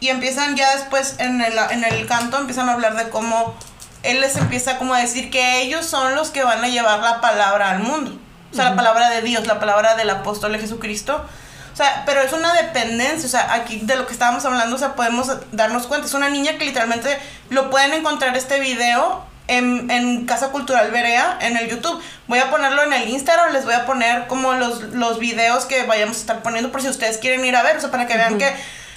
Y 0.00 0.08
empiezan 0.08 0.56
ya 0.56 0.76
después 0.76 1.16
en 1.18 1.40
el, 1.40 1.54
en 1.70 1.84
el 1.84 2.06
canto, 2.06 2.38
empiezan 2.38 2.68
a 2.68 2.74
hablar 2.74 2.96
de 2.96 3.08
cómo 3.10 3.56
él 4.02 4.20
les 4.20 4.36
empieza 4.36 4.78
como 4.78 4.94
a 4.94 5.00
decir 5.00 5.30
que 5.30 5.62
ellos 5.62 5.86
son 5.86 6.14
los 6.14 6.30
que 6.30 6.44
van 6.44 6.62
a 6.62 6.68
llevar 6.68 7.00
la 7.00 7.20
palabra 7.20 7.70
al 7.70 7.80
mundo. 7.80 8.18
O 8.52 8.54
sea, 8.54 8.70
la 8.70 8.76
palabra 8.76 9.10
de 9.10 9.22
Dios, 9.22 9.46
la 9.46 9.58
palabra 9.58 9.94
del 9.96 10.08
apóstol 10.08 10.52
de 10.52 10.60
Jesucristo. 10.60 11.26
O 11.72 11.76
sea, 11.76 12.02
pero 12.06 12.20
es 12.20 12.32
una 12.32 12.54
dependencia, 12.54 13.26
o 13.26 13.30
sea, 13.30 13.52
aquí 13.52 13.80
de 13.82 13.94
lo 13.94 14.06
que 14.06 14.12
estábamos 14.12 14.44
hablando, 14.44 14.74
o 14.74 14.78
sea, 14.78 14.94
podemos 14.94 15.30
darnos 15.52 15.86
cuenta. 15.86 16.06
Es 16.06 16.14
una 16.14 16.30
niña 16.30 16.58
que 16.58 16.64
literalmente 16.64 17.18
lo 17.50 17.70
pueden 17.70 17.92
encontrar 17.92 18.36
este 18.36 18.58
video 18.60 19.24
en, 19.48 19.90
en, 19.90 20.26
Casa 20.26 20.50
Cultural 20.50 20.90
Berea 20.90 21.38
en 21.40 21.56
el 21.56 21.68
YouTube. 21.68 22.00
Voy 22.26 22.38
a 22.38 22.50
ponerlo 22.50 22.82
en 22.82 22.92
el 22.92 23.08
Instagram, 23.08 23.52
les 23.52 23.64
voy 23.64 23.74
a 23.74 23.86
poner 23.86 24.26
como 24.26 24.54
los, 24.54 24.82
los 24.94 25.18
videos 25.18 25.64
que 25.64 25.84
vayamos 25.84 26.18
a 26.18 26.20
estar 26.20 26.42
poniendo 26.42 26.70
por 26.70 26.82
si 26.82 26.88
ustedes 26.88 27.18
quieren 27.18 27.44
ir 27.44 27.56
a 27.56 27.62
ver, 27.62 27.76
o 27.76 27.80
sea, 27.80 27.90
para 27.90 28.06
que 28.06 28.16
vean 28.16 28.38
que 28.38 28.52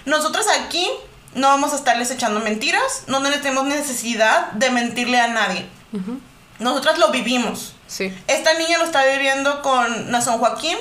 nosotros 0.05 0.45
aquí 0.63 0.87
no 1.33 1.47
vamos 1.47 1.73
a 1.73 1.75
estarles 1.75 2.11
echando 2.11 2.39
mentiras, 2.41 3.03
no 3.07 3.21
tenemos 3.21 3.65
necesidad 3.65 4.51
de 4.51 4.69
mentirle 4.69 5.19
a 5.19 5.27
nadie. 5.27 5.65
Nosotras 6.59 6.99
lo 6.99 7.09
vivimos. 7.09 7.73
Esta 8.27 8.53
niña 8.53 8.77
lo 8.77 8.85
está 8.85 9.03
viviendo 9.05 9.61
con 9.61 10.11
Nazón 10.11 10.37
Joaquín. 10.37 10.77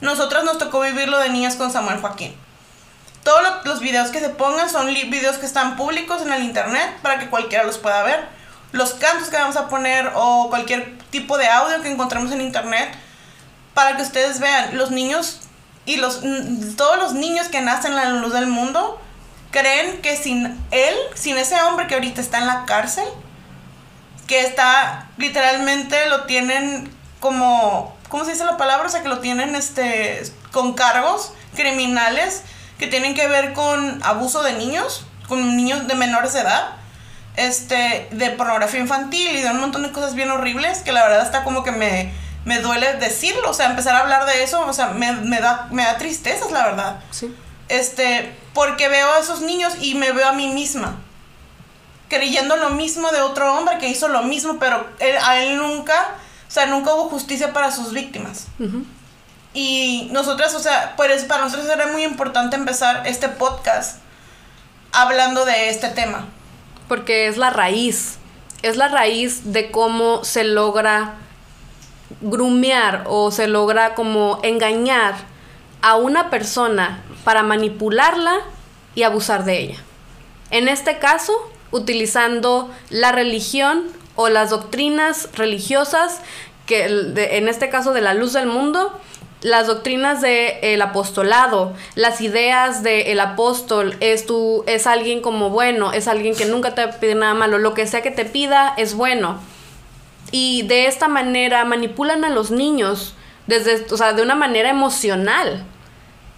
Nosotras 0.00 0.44
nos 0.44 0.58
tocó 0.58 0.80
vivirlo 0.80 1.18
de 1.18 1.30
niñas 1.30 1.56
con 1.56 1.72
Samuel 1.72 2.00
Joaquín. 2.00 2.34
Todos 3.24 3.42
los 3.64 3.80
videos 3.80 4.10
que 4.10 4.20
se 4.20 4.28
pongan 4.28 4.70
son 4.70 4.86
videos 4.86 5.38
que 5.38 5.46
están 5.46 5.76
públicos 5.76 6.22
en 6.22 6.32
el 6.32 6.44
internet 6.44 6.98
para 7.02 7.18
que 7.18 7.28
cualquiera 7.28 7.64
los 7.64 7.78
pueda 7.78 8.02
ver. 8.04 8.35
Los 8.72 8.94
cantos 8.94 9.28
que 9.28 9.36
vamos 9.36 9.56
a 9.56 9.68
poner 9.68 10.12
o 10.14 10.48
cualquier 10.48 10.98
tipo 11.10 11.38
de 11.38 11.46
audio 11.46 11.82
que 11.82 11.90
encontremos 11.90 12.32
en 12.32 12.40
internet 12.40 12.94
para 13.74 13.96
que 13.96 14.02
ustedes 14.02 14.40
vean. 14.40 14.76
Los 14.76 14.90
niños 14.90 15.40
y 15.84 15.96
los 15.96 16.20
todos 16.76 16.98
los 16.98 17.14
niños 17.14 17.48
que 17.48 17.60
nacen 17.60 17.92
en 17.92 17.96
la 17.96 18.10
luz 18.10 18.32
del 18.32 18.48
mundo 18.48 19.00
creen 19.50 20.02
que 20.02 20.16
sin 20.16 20.46
él, 20.70 20.94
sin 21.14 21.38
ese 21.38 21.60
hombre 21.62 21.86
que 21.86 21.94
ahorita 21.94 22.20
está 22.20 22.38
en 22.38 22.46
la 22.46 22.64
cárcel, 22.66 23.06
que 24.26 24.40
está 24.40 25.08
literalmente 25.16 26.08
lo 26.08 26.24
tienen 26.24 26.92
como 27.20 27.96
¿cómo 28.08 28.24
se 28.24 28.32
dice 28.32 28.44
la 28.44 28.56
palabra? 28.56 28.86
O 28.86 28.90
sea, 28.90 29.02
que 29.02 29.08
lo 29.08 29.20
tienen 29.20 29.54
este 29.54 30.22
con 30.52 30.74
cargos 30.74 31.32
criminales 31.54 32.42
que 32.78 32.86
tienen 32.86 33.14
que 33.14 33.26
ver 33.28 33.52
con 33.52 34.02
abuso 34.04 34.42
de 34.42 34.52
niños, 34.52 35.06
con 35.28 35.56
niños 35.56 35.86
de 35.86 35.94
menores 35.94 36.34
de 36.34 36.40
edad, 36.40 36.72
este 37.36 38.08
de 38.10 38.30
pornografía 38.30 38.80
infantil 38.80 39.36
y 39.36 39.40
de 39.42 39.50
un 39.50 39.60
montón 39.60 39.82
de 39.82 39.92
cosas 39.92 40.14
bien 40.14 40.30
horribles 40.30 40.78
que 40.78 40.92
la 40.92 41.02
verdad 41.04 41.22
está 41.22 41.44
como 41.44 41.62
que 41.62 41.72
me 41.72 42.12
me 42.44 42.60
duele 42.60 42.94
decirlo, 42.94 43.50
o 43.50 43.54
sea, 43.54 43.66
empezar 43.66 43.96
a 43.96 44.00
hablar 44.00 44.24
de 44.24 44.44
eso, 44.44 44.64
o 44.64 44.72
sea, 44.72 44.88
me, 44.88 45.12
me 45.12 45.40
da 45.40 45.66
me 45.72 45.82
da 45.82 45.96
tristezas, 45.98 46.52
la 46.52 46.64
verdad. 46.64 47.00
Sí. 47.10 47.34
Este, 47.68 48.32
porque 48.54 48.88
veo 48.88 49.12
a 49.14 49.18
esos 49.18 49.40
niños 49.40 49.74
y 49.80 49.96
me 49.96 50.12
veo 50.12 50.28
a 50.28 50.32
mí 50.32 50.46
misma. 50.48 50.96
creyendo 52.08 52.56
lo 52.56 52.70
mismo 52.70 53.10
de 53.10 53.20
otro 53.20 53.52
hombre 53.52 53.78
que 53.78 53.88
hizo 53.88 54.06
lo 54.08 54.22
mismo, 54.22 54.58
pero 54.60 54.86
a 55.24 55.38
él 55.38 55.56
nunca, 55.56 56.14
o 56.46 56.50
sea, 56.50 56.66
nunca 56.66 56.94
hubo 56.94 57.08
justicia 57.08 57.52
para 57.52 57.72
sus 57.72 57.92
víctimas. 57.92 58.46
Y 59.52 60.08
nosotras, 60.12 60.54
o 60.54 60.60
sea, 60.60 60.94
pues 60.96 61.24
para 61.24 61.42
nosotros 61.42 61.68
era 61.68 61.88
muy 61.88 62.04
importante 62.04 62.56
empezar 62.56 63.06
este 63.06 63.28
podcast 63.28 63.98
hablando 64.92 65.44
de 65.44 65.70
este 65.70 65.88
tema. 65.88 66.26
Porque 66.88 67.26
es 67.26 67.36
la 67.36 67.50
raíz, 67.50 68.18
es 68.62 68.76
la 68.76 68.88
raíz 68.88 69.52
de 69.52 69.70
cómo 69.70 70.24
se 70.24 70.44
logra 70.44 71.14
grumear 72.20 73.04
o 73.06 73.30
se 73.30 73.48
logra 73.48 73.94
como 73.94 74.38
engañar 74.42 75.14
a 75.82 75.96
una 75.96 76.30
persona 76.30 77.02
para 77.24 77.42
manipularla 77.42 78.38
y 78.94 79.02
abusar 79.02 79.44
de 79.44 79.58
ella. 79.58 79.78
En 80.50 80.68
este 80.68 80.98
caso, 80.98 81.32
utilizando 81.70 82.70
la 82.90 83.12
religión 83.12 83.84
o 84.14 84.28
las 84.28 84.50
doctrinas 84.50 85.28
religiosas, 85.34 86.20
que 86.66 86.84
en 86.84 87.48
este 87.48 87.68
caso 87.68 87.92
de 87.92 88.00
la 88.00 88.14
luz 88.14 88.32
del 88.32 88.46
mundo, 88.46 88.98
las 89.42 89.66
doctrinas 89.66 90.20
del 90.20 90.80
apostolado, 90.82 91.74
las 91.94 92.20
ideas 92.20 92.82
del 92.82 93.20
apóstol, 93.20 93.96
es, 94.00 94.26
tu, 94.26 94.64
es 94.66 94.86
alguien 94.86 95.20
como 95.20 95.50
bueno, 95.50 95.92
es 95.92 96.08
alguien 96.08 96.34
que 96.34 96.46
nunca 96.46 96.74
te 96.74 96.88
pide 96.88 97.14
nada 97.14 97.34
malo, 97.34 97.58
lo 97.58 97.74
que 97.74 97.86
sea 97.86 98.02
que 98.02 98.10
te 98.10 98.24
pida 98.24 98.74
es 98.76 98.94
bueno. 98.94 99.38
Y 100.32 100.62
de 100.62 100.86
esta 100.86 101.08
manera 101.08 101.64
manipulan 101.64 102.24
a 102.24 102.30
los 102.30 102.50
niños 102.50 103.14
desde, 103.46 103.86
o 103.92 103.96
sea, 103.96 104.12
de 104.12 104.22
una 104.22 104.34
manera 104.34 104.70
emocional 104.70 105.64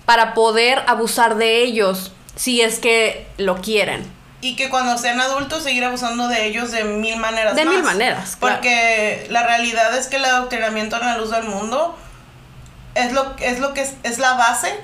para 0.04 0.34
poder 0.34 0.82
abusar 0.86 1.36
de 1.36 1.62
ellos 1.62 2.12
si 2.34 2.60
es 2.60 2.78
que 2.78 3.26
lo 3.38 3.56
quieren 3.60 4.18
y 4.40 4.54
que 4.54 4.68
cuando 4.68 4.96
sean 4.98 5.20
adultos 5.20 5.64
seguir 5.64 5.84
abusando 5.84 6.28
de 6.28 6.46
ellos 6.46 6.70
de 6.70 6.84
mil 6.84 7.16
maneras. 7.16 7.56
De 7.56 7.64
mil 7.64 7.82
maneras. 7.82 8.36
Porque 8.38 9.26
la 9.30 9.42
realidad 9.42 9.96
es 9.96 10.06
que 10.06 10.16
el 10.16 10.24
adoctrinamiento 10.24 10.96
en 10.96 11.06
la 11.06 11.18
luz 11.18 11.30
del 11.30 11.44
mundo 11.44 11.98
es 12.98 13.12
lo, 13.12 13.36
es 13.38 13.60
lo 13.60 13.74
que 13.74 13.88
es, 14.02 14.18
la 14.18 14.34
base 14.34 14.74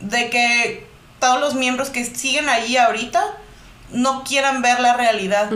de 0.00 0.30
que 0.30 0.86
todos 1.18 1.40
los 1.40 1.54
miembros 1.54 1.90
que 1.90 2.04
siguen 2.04 2.48
allí 2.48 2.76
ahorita 2.76 3.22
no 3.90 4.24
quieran 4.24 4.62
ver 4.62 4.80
la 4.80 4.94
realidad. 4.94 5.50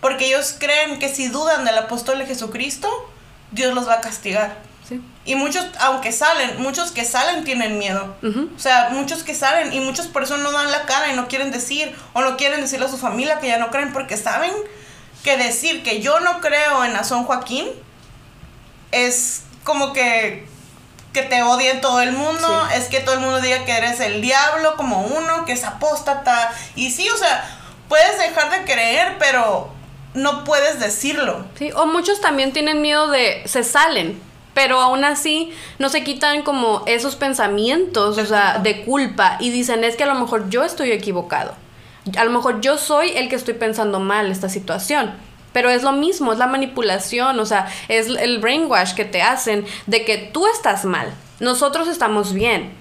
Porque 0.00 0.26
ellos 0.26 0.56
creen 0.58 0.98
que 0.98 1.08
si 1.08 1.28
dudan 1.28 1.64
del 1.64 1.78
apóstol 1.78 2.18
de 2.18 2.26
Jesucristo, 2.26 2.88
Dios 3.52 3.74
los 3.74 3.88
va 3.88 3.94
a 3.94 4.00
castigar. 4.00 4.56
Y 5.24 5.36
muchos, 5.36 5.64
aunque 5.78 6.10
salen, 6.10 6.60
muchos 6.60 6.90
que 6.90 7.04
salen 7.04 7.44
tienen 7.44 7.78
miedo. 7.78 8.16
O 8.56 8.58
sea, 8.58 8.88
muchos 8.90 9.22
que 9.22 9.34
salen 9.34 9.72
y 9.72 9.80
muchos 9.80 10.08
por 10.08 10.24
eso 10.24 10.36
no 10.38 10.50
dan 10.50 10.72
la 10.72 10.82
cara 10.86 11.12
y 11.12 11.16
no 11.16 11.28
quieren 11.28 11.50
decir 11.52 11.94
o 12.12 12.22
no 12.22 12.36
quieren 12.36 12.60
decirle 12.60 12.86
a 12.86 12.88
su 12.88 12.98
familia 12.98 13.38
que 13.38 13.46
ya 13.46 13.58
no 13.58 13.70
creen 13.70 13.92
porque 13.92 14.16
saben 14.16 14.50
que 15.22 15.36
decir 15.36 15.84
que 15.84 16.00
yo 16.00 16.18
no 16.20 16.40
creo 16.40 16.84
en 16.84 16.96
Azón 16.96 17.24
Joaquín 17.24 17.68
es 18.90 19.42
como 19.62 19.92
que 19.92 20.46
que 21.12 21.22
te 21.22 21.42
odien 21.42 21.80
todo 21.80 22.00
el 22.00 22.12
mundo, 22.12 22.68
es 22.74 22.88
que 22.88 23.00
todo 23.00 23.14
el 23.14 23.20
mundo 23.20 23.40
diga 23.40 23.64
que 23.64 23.76
eres 23.76 24.00
el 24.00 24.20
diablo 24.20 24.76
como 24.76 25.02
uno, 25.02 25.44
que 25.44 25.52
es 25.52 25.64
apóstata. 25.64 26.52
Y 26.74 26.90
sí, 26.90 27.08
o 27.08 27.16
sea, 27.16 27.44
puedes 27.88 28.18
dejar 28.18 28.50
de 28.50 28.64
creer, 28.64 29.16
pero 29.18 29.70
no 30.14 30.44
puedes 30.44 30.80
decirlo. 30.80 31.44
Sí, 31.58 31.70
o 31.72 31.86
muchos 31.86 32.20
también 32.20 32.52
tienen 32.52 32.80
miedo 32.82 33.08
de 33.08 33.42
se 33.46 33.64
salen 33.64 34.20
pero 34.54 34.80
aún 34.80 35.04
así 35.04 35.52
no 35.78 35.88
se 35.88 36.04
quitan 36.04 36.42
como 36.42 36.82
esos 36.86 37.16
pensamientos, 37.16 38.18
o 38.18 38.26
sea, 38.26 38.58
de 38.58 38.84
culpa 38.84 39.36
y 39.40 39.50
dicen, 39.50 39.84
es 39.84 39.96
que 39.96 40.02
a 40.02 40.06
lo 40.06 40.14
mejor 40.14 40.50
yo 40.50 40.62
estoy 40.64 40.92
equivocado. 40.92 41.54
A 42.16 42.24
lo 42.24 42.30
mejor 42.30 42.60
yo 42.60 42.78
soy 42.78 43.10
el 43.10 43.28
que 43.28 43.36
estoy 43.36 43.54
pensando 43.54 44.00
mal 44.00 44.30
esta 44.30 44.48
situación. 44.48 45.14
Pero 45.52 45.70
es 45.70 45.82
lo 45.82 45.92
mismo, 45.92 46.32
es 46.32 46.38
la 46.38 46.46
manipulación, 46.46 47.38
o 47.38 47.46
sea, 47.46 47.68
es 47.88 48.06
el 48.06 48.38
brainwash 48.38 48.94
que 48.94 49.04
te 49.04 49.22
hacen 49.22 49.66
de 49.86 50.04
que 50.04 50.18
tú 50.18 50.46
estás 50.46 50.84
mal, 50.84 51.12
nosotros 51.40 51.88
estamos 51.88 52.32
bien. 52.32 52.72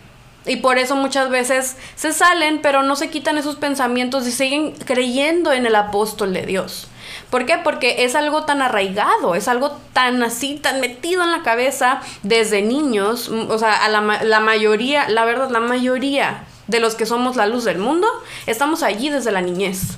Y 0.46 0.58
por 0.58 0.80
eso 0.80 0.96
muchas 0.96 1.30
veces 1.30 1.78
se 1.96 2.14
salen, 2.14 2.62
pero 2.62 2.82
no 2.82 2.96
se 2.96 3.10
quitan 3.10 3.38
esos 3.38 3.58
pensamientos 3.58 4.26
y 4.28 4.32
siguen 4.32 4.72
creyendo 4.72 5.52
en 5.52 5.68
el 5.68 5.76
apóstol 5.76 6.34
de 6.34 6.46
Dios. 6.48 6.88
¿Por 7.30 7.46
qué? 7.46 7.58
Porque 7.64 8.04
es 8.04 8.16
algo 8.16 8.44
tan 8.44 8.62
arraigado, 8.62 9.36
es 9.36 9.48
algo 9.48 9.78
tan 9.94 10.22
así, 10.24 10.56
tan 10.56 10.82
metido 10.82 11.24
en 11.24 11.32
la 11.32 11.44
cabeza 11.44 12.02
desde 12.24 12.62
niños. 12.62 13.30
O 13.30 13.58
sea, 13.60 13.86
a 13.86 13.90
la, 13.90 14.02
la 14.24 14.40
mayoría, 14.40 15.08
la 15.10 15.26
verdad, 15.26 15.50
la 15.50 15.60
mayoría 15.60 16.46
de 16.68 16.80
los 16.80 16.96
que 16.96 17.06
somos 17.06 17.36
la 17.36 17.46
luz 17.46 17.64
del 17.64 17.78
mundo, 17.78 18.08
estamos 18.48 18.82
allí 18.82 19.10
desde 19.10 19.32
la 19.32 19.42
niñez. 19.42 19.98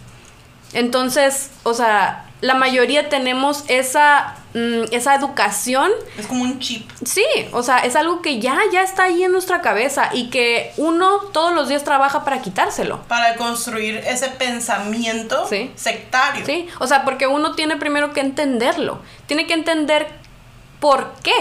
Entonces, 0.74 1.52
o 1.64 1.74
sea, 1.74 2.26
la 2.44 2.56
mayoría 2.56 3.08
tenemos 3.08 3.64
esa, 3.70 4.36
mm, 4.54 4.92
esa 4.92 5.16
educación. 5.16 5.90
Es 6.18 6.28
como 6.28 6.44
un 6.44 6.60
chip. 6.60 6.92
Sí, 7.06 7.24
o 7.54 7.64
sea, 7.64 7.80
es 7.80 7.96
algo 7.96 8.22
que 8.22 8.40
ya, 8.40 8.60
ya 8.70 8.82
está 8.82 9.04
ahí 9.04 9.24
en 9.24 9.32
nuestra 9.32 9.62
cabeza 9.62 10.10
y 10.12 10.30
que 10.30 10.74
uno 10.76 11.20
todos 11.32 11.54
los 11.54 11.70
días 11.70 11.86
trabaja 11.86 12.26
para 12.26 12.42
quitárselo. 12.42 13.02
Para 13.08 13.36
construir 13.38 13.96
ese 13.96 14.28
pensamiento 14.28 15.48
sectario. 15.76 16.46
Sí, 16.46 16.68
o 16.80 16.88
sea, 16.88 17.06
porque 17.06 17.28
uno 17.28 17.56
tiene 17.56 17.78
primero 17.78 18.12
que 18.12 18.20
entenderlo. 18.20 19.00
Tiene 19.26 19.48
que 19.48 19.54
entender 19.54 20.08
por 20.82 21.14
qué. 21.24 21.32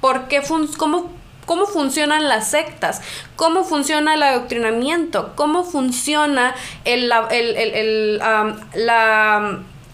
Por 0.00 0.26
qué, 0.26 0.42
cómo 0.76 1.12
cómo 1.46 1.66
funcionan 1.66 2.28
las 2.28 2.50
sectas, 2.50 3.02
cómo 3.36 3.64
funciona 3.64 4.14
el 4.14 4.22
adoctrinamiento, 4.22 5.32
cómo 5.34 5.64
funciona 5.64 6.54
el, 6.84 7.12
el, 7.30 7.56
el, 7.56 8.20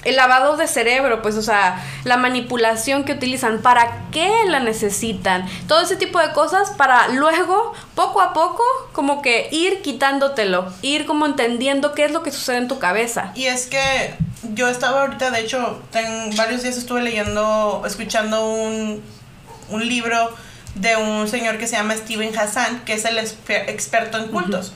el 0.04 0.16
lavado 0.16 0.56
de 0.56 0.66
cerebro, 0.66 1.22
pues, 1.22 1.36
o 1.36 1.42
sea, 1.42 1.84
la 2.04 2.16
manipulación 2.16 3.04
que 3.04 3.12
utilizan, 3.12 3.60
para 3.60 4.04
qué 4.12 4.30
la 4.46 4.60
necesitan, 4.60 5.46
todo 5.66 5.80
ese 5.80 5.96
tipo 5.96 6.18
de 6.20 6.32
cosas 6.32 6.70
para 6.70 7.08
luego, 7.08 7.72
poco 7.94 8.20
a 8.20 8.32
poco, 8.32 8.62
como 8.92 9.22
que 9.22 9.48
ir 9.50 9.82
quitándotelo, 9.82 10.72
ir 10.82 11.04
como 11.06 11.26
entendiendo 11.26 11.92
qué 11.92 12.04
es 12.04 12.12
lo 12.12 12.22
que 12.22 12.30
sucede 12.30 12.58
en 12.58 12.68
tu 12.68 12.78
cabeza. 12.78 13.32
Y 13.34 13.46
es 13.46 13.66
que 13.66 14.14
yo 14.54 14.68
estaba 14.68 15.00
ahorita, 15.00 15.30
de 15.30 15.40
hecho, 15.40 15.82
en 15.92 16.34
varios 16.36 16.62
días 16.62 16.76
estuve 16.76 17.02
leyendo, 17.02 17.82
escuchando 17.84 18.48
un, 18.48 19.02
un 19.70 19.88
libro 19.88 20.32
de 20.80 20.96
un 20.96 21.28
señor 21.28 21.58
que 21.58 21.66
se 21.66 21.76
llama 21.76 21.94
Steven 21.94 22.36
Hassan, 22.36 22.84
que 22.84 22.94
es 22.94 23.04
el 23.04 23.18
experto 23.18 24.18
en 24.18 24.28
cultos. 24.28 24.72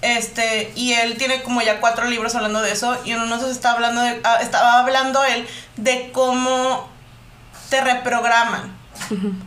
Este, 0.00 0.72
y 0.76 0.92
él 0.92 1.16
tiene 1.16 1.42
como 1.42 1.60
ya 1.60 1.80
cuatro 1.80 2.06
libros 2.06 2.34
hablando 2.34 2.60
de 2.60 2.72
eso. 2.72 2.96
Y 3.04 3.14
uno 3.14 3.26
no 3.26 3.40
se 3.40 3.50
está 3.50 3.72
hablando 3.72 4.00
de, 4.00 4.20
ah, 4.24 4.38
estaba 4.40 4.80
hablando 4.80 5.22
él 5.24 5.46
de 5.76 6.10
cómo 6.12 6.88
te 7.70 7.80
reprograman. 7.80 8.76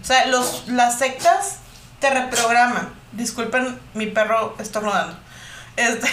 O 0.01 0.03
sea, 0.03 0.25
los, 0.27 0.67
las 0.67 0.97
sectas 0.97 1.57
te 1.99 2.09
reprograman. 2.09 2.89
Disculpen, 3.11 3.79
mi 3.93 4.07
perro 4.07 4.55
estornudando. 4.59 5.17
Este, 5.75 6.07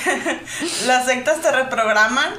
las 0.86 1.06
sectas 1.06 1.40
te 1.40 1.50
reprograman 1.50 2.34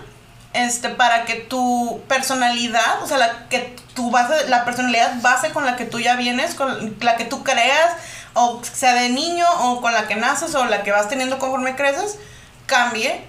este, 0.53 0.89
para 0.89 1.25
que 1.25 1.35
tu 1.35 2.01
personalidad, 2.07 3.03
o 3.03 3.07
sea, 3.07 3.17
la, 3.17 3.47
que 3.49 3.75
tu 3.93 4.11
base, 4.11 4.49
la 4.49 4.65
personalidad 4.65 5.21
base 5.21 5.51
con 5.51 5.65
la 5.65 5.75
que 5.75 5.85
tú 5.85 5.99
ya 5.99 6.15
vienes, 6.15 6.55
con 6.55 6.95
la 7.01 7.15
que 7.15 7.25
tú 7.25 7.43
creas, 7.43 7.93
o 8.33 8.61
sea 8.63 8.93
de 8.93 9.09
niño 9.09 9.45
o 9.59 9.81
con 9.81 9.93
la 9.93 10.07
que 10.07 10.15
naces 10.15 10.55
o 10.55 10.65
la 10.65 10.83
que 10.83 10.91
vas 10.91 11.09
teniendo 11.09 11.39
conforme 11.39 11.75
creces, 11.75 12.17
cambie 12.65 13.25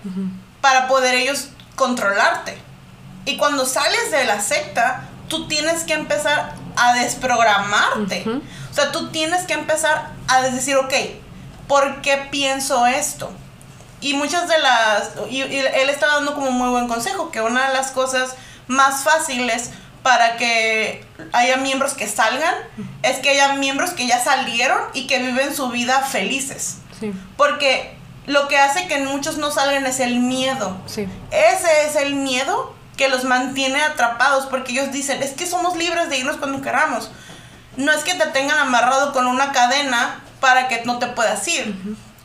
para 0.60 0.88
poder 0.88 1.14
ellos 1.14 1.48
controlarte. 1.74 2.58
Y 3.24 3.36
cuando 3.36 3.66
sales 3.66 4.10
de 4.10 4.24
la 4.24 4.40
secta, 4.40 5.02
tú 5.28 5.46
tienes 5.46 5.84
que 5.84 5.94
empezar 5.94 6.54
a 6.76 6.94
desprogramarte. 6.94 8.24
O 8.70 8.74
sea, 8.74 8.92
tú 8.92 9.10
tienes 9.10 9.44
que 9.46 9.54
empezar 9.54 10.10
a 10.28 10.42
decir, 10.42 10.76
ok, 10.76 10.92
¿por 11.68 12.00
qué 12.02 12.28
pienso 12.30 12.86
esto? 12.86 13.30
Y 14.00 14.14
muchas 14.14 14.48
de 14.48 14.58
las... 14.58 15.10
Y, 15.30 15.42
y 15.42 15.58
él 15.58 15.90
está 15.90 16.06
dando 16.06 16.34
como 16.34 16.48
un 16.48 16.58
muy 16.58 16.70
buen 16.70 16.88
consejo, 16.88 17.30
que 17.30 17.40
una 17.40 17.68
de 17.68 17.74
las 17.74 17.90
cosas 17.90 18.34
más 18.66 19.04
fáciles 19.04 19.70
para 20.02 20.36
que 20.36 21.04
haya 21.32 21.56
miembros 21.58 21.92
que 21.92 22.06
salgan, 22.06 22.54
es 23.02 23.18
que 23.18 23.30
haya 23.30 23.54
miembros 23.54 23.90
que 23.90 24.06
ya 24.06 24.22
salieron 24.22 24.80
y 24.94 25.06
que 25.06 25.18
viven 25.18 25.54
su 25.54 25.68
vida 25.68 26.00
felices. 26.02 26.78
Porque 27.36 27.96
lo 28.26 28.48
que 28.48 28.58
hace 28.58 28.86
que 28.86 28.98
muchos 29.00 29.36
no 29.36 29.50
salgan 29.50 29.86
es 29.86 30.00
el 30.00 30.20
miedo. 30.20 30.76
Ese 31.30 31.86
es 31.86 31.96
el 31.96 32.14
miedo 32.14 32.74
que 32.96 33.08
los 33.08 33.24
mantiene 33.24 33.82
atrapados, 33.82 34.46
porque 34.46 34.72
ellos 34.72 34.92
dicen, 34.92 35.22
es 35.22 35.32
que 35.32 35.46
somos 35.46 35.76
libres 35.76 36.08
de 36.10 36.18
irnos 36.18 36.36
cuando 36.36 36.60
queramos. 36.62 37.10
No 37.76 37.92
es 37.92 38.02
que 38.02 38.14
te 38.14 38.26
tengan 38.26 38.58
amarrado 38.58 39.12
con 39.12 39.26
una 39.26 39.52
cadena 39.52 40.20
para 40.40 40.68
que 40.68 40.82
no 40.84 40.98
te 40.98 41.06
puedas 41.08 41.46
ir. 41.48 41.74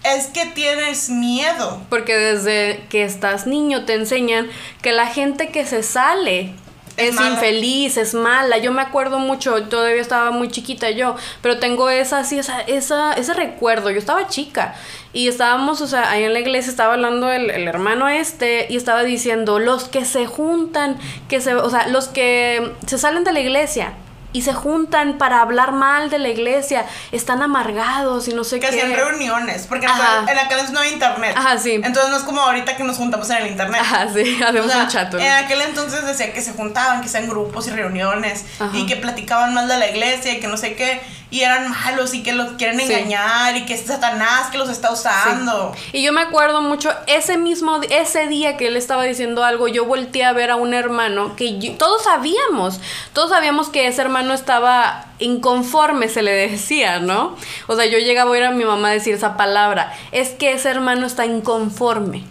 Es 0.06 0.28
que 0.28 0.46
tienes 0.46 1.10
miedo. 1.10 1.82
Porque 1.90 2.16
desde 2.16 2.86
que 2.90 3.04
estás 3.04 3.48
niño 3.48 3.86
te 3.86 3.96
enseñan 3.96 4.50
que 4.82 4.92
la 4.92 5.08
gente 5.08 5.50
que 5.50 5.66
se 5.66 5.82
sale 5.84 6.54
Es 6.98 7.20
infeliz, 7.20 7.98
es 7.98 8.14
mala. 8.14 8.58
Yo 8.58 8.72
me 8.72 8.82
acuerdo 8.82 9.20
mucho, 9.20 9.64
todavía 9.64 10.02
estaba 10.02 10.32
muy 10.32 10.48
chiquita 10.50 10.92
yo, 10.92 11.16
pero 11.42 11.60
tengo 11.60 11.90
esa, 11.90 12.24
sí, 12.24 12.40
esa, 12.40 12.62
esa, 12.62 13.12
ese 13.14 13.34
recuerdo. 13.34 13.90
Yo 13.92 13.98
estaba 14.00 14.28
chica 14.28 14.76
y 15.12 15.28
estábamos, 15.28 15.82
o 15.82 15.88
sea, 15.88 16.10
ahí 16.12 16.24
en 16.24 16.32
la 16.34 16.40
iglesia 16.40 16.70
estaba 16.70 16.94
hablando 16.94 17.32
el, 17.32 17.50
el 17.50 17.68
hermano 17.68 18.08
este 18.08 18.68
y 18.70 18.78
estaba 18.78 19.04
diciendo, 19.04 19.60
los 19.60 19.90
que 19.90 20.06
se 20.06 20.26
juntan, 20.26 20.98
que 21.28 21.42
se, 21.42 21.56
o 21.56 21.70
sea, 21.70 21.88
los 21.90 22.08
que 22.08 22.74
se 22.88 22.98
salen 22.98 23.24
de 23.26 23.34
la 23.34 23.42
iglesia. 23.42 23.94
Y 24.36 24.42
se 24.42 24.54
juntan 24.54 25.18
para 25.18 25.42
hablar 25.42 25.72
mal 25.72 26.10
de 26.10 26.20
la 26.20 26.28
iglesia, 26.28 26.86
están 27.14 27.42
amargados 27.42 28.28
y 28.28 28.34
no 28.34 28.44
sé 28.44 28.60
Que 28.60 28.68
qué. 28.70 28.82
hacían 28.82 28.94
reuniones, 28.94 29.66
porque 29.66 29.86
en 29.86 29.92
Ajá. 29.92 30.22
aquel, 30.24 30.30
en 30.38 30.40
aquel 30.40 30.60
entonces 30.60 30.72
no 30.74 30.80
había 30.80 30.92
internet. 30.92 31.34
Ajá, 31.38 31.58
sí. 31.58 31.72
Entonces 31.76 32.10
no 32.12 32.18
es 32.18 32.24
como 32.24 32.42
ahorita 32.42 32.76
que 32.76 32.84
nos 32.84 32.98
juntamos 32.98 33.30
en 33.30 33.38
el 33.38 33.48
internet. 33.48 33.80
Ajá, 33.82 34.08
sí, 34.14 34.38
O 34.44 34.46
hacemos 34.46 34.72
sea, 34.72 34.84
un 34.84 34.88
chat. 34.90 35.14
¿no? 35.14 35.20
En 35.20 35.32
aquel 35.32 35.62
entonces 35.62 36.06
decía 36.06 36.34
que 36.34 36.42
se 36.42 36.52
juntaban, 36.52 37.00
que 37.02 37.08
hacían 37.08 37.30
grupos 37.30 37.68
y 37.68 37.72
reuniones 37.72 38.46
Ajá. 38.60 38.76
y 38.78 38.86
que 38.86 38.98
platicaban 38.98 39.54
mal 39.54 39.68
de 39.70 39.78
la 39.78 39.90
iglesia 39.90 40.34
y 40.34 40.40
que 40.42 40.48
no 40.48 40.58
sé 40.58 40.76
qué, 40.76 41.02
y 41.32 41.42
eran 41.42 41.70
malos 41.70 42.14
y 42.14 42.22
que 42.24 42.34
los 42.34 42.54
quieren 42.54 42.80
Sí. 42.80 42.92
engañar 42.94 43.56
y 43.58 43.66
que 43.66 43.74
es 43.74 43.86
Satanás 43.86 44.48
que 44.52 44.58
los 44.58 44.70
está 44.70 44.92
usando. 44.92 45.74
Y 45.92 46.04
yo 46.04 46.14
me 46.14 46.22
acuerdo 46.22 46.62
mucho, 46.62 46.94
ese 47.08 47.38
mismo, 47.38 47.80
ese 47.90 48.28
día 48.28 48.58
que 48.58 48.68
él 48.68 48.78
estaba 48.78 49.04
diciendo 49.04 49.44
algo, 49.44 49.68
yo 49.68 49.86
volteé 49.86 50.24
a 50.26 50.34
ver 50.34 50.52
a 50.52 50.56
un 50.56 50.74
hermano 50.74 51.36
que 51.36 51.58
yo- 51.60 51.74
todos 51.78 52.04
sabíamos, 52.04 52.80
todos 53.14 53.30
sabíamos 53.32 53.70
que 53.70 53.88
ese 53.88 54.02
hermano 54.02 54.25
estaba 54.34 55.06
inconforme, 55.20 56.10
se 56.10 56.22
le 56.22 56.32
decía, 56.32 57.00
¿no? 57.00 57.36
O 57.68 57.76
sea, 57.76 57.86
yo 57.86 57.98
llegaba 58.00 58.30
a 58.30 58.34
oír 58.34 58.44
a 58.44 58.52
mi 58.52 58.66
mamá 58.66 58.92
decir 58.92 59.14
esa 59.14 59.38
palabra, 59.38 59.94
es 60.12 60.30
que 60.30 60.54
ese 60.54 60.70
hermano 60.70 61.06
está 61.06 61.26
inconforme. 61.26 62.24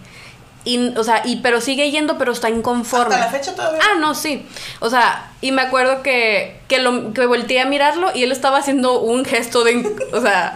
Y, 0.65 0.97
o 0.97 1.03
sea, 1.03 1.21
y, 1.23 1.37
pero 1.37 1.61
sigue 1.61 1.91
yendo, 1.91 2.17
pero 2.17 2.31
está 2.31 2.49
inconforme. 2.49 3.13
Hasta 3.13 3.27
la 3.27 3.31
fecha 3.31 3.55
todavía. 3.55 3.79
Ah, 3.83 3.99
no, 3.99 4.15
sí. 4.15 4.47
O 4.79 4.89
sea, 4.89 5.31
y 5.39 5.51
me 5.51 5.61
acuerdo 5.61 6.01
que, 6.01 6.59
que, 6.67 6.79
lo, 6.79 7.13
que 7.13 7.27
volteé 7.27 7.61
a 7.61 7.65
mirarlo 7.65 8.09
y 8.15 8.23
él 8.23 8.31
estaba 8.31 8.57
haciendo 8.57 8.99
un 8.99 9.25
gesto 9.25 9.63
de, 9.63 9.95
o 10.11 10.21
sea, 10.21 10.55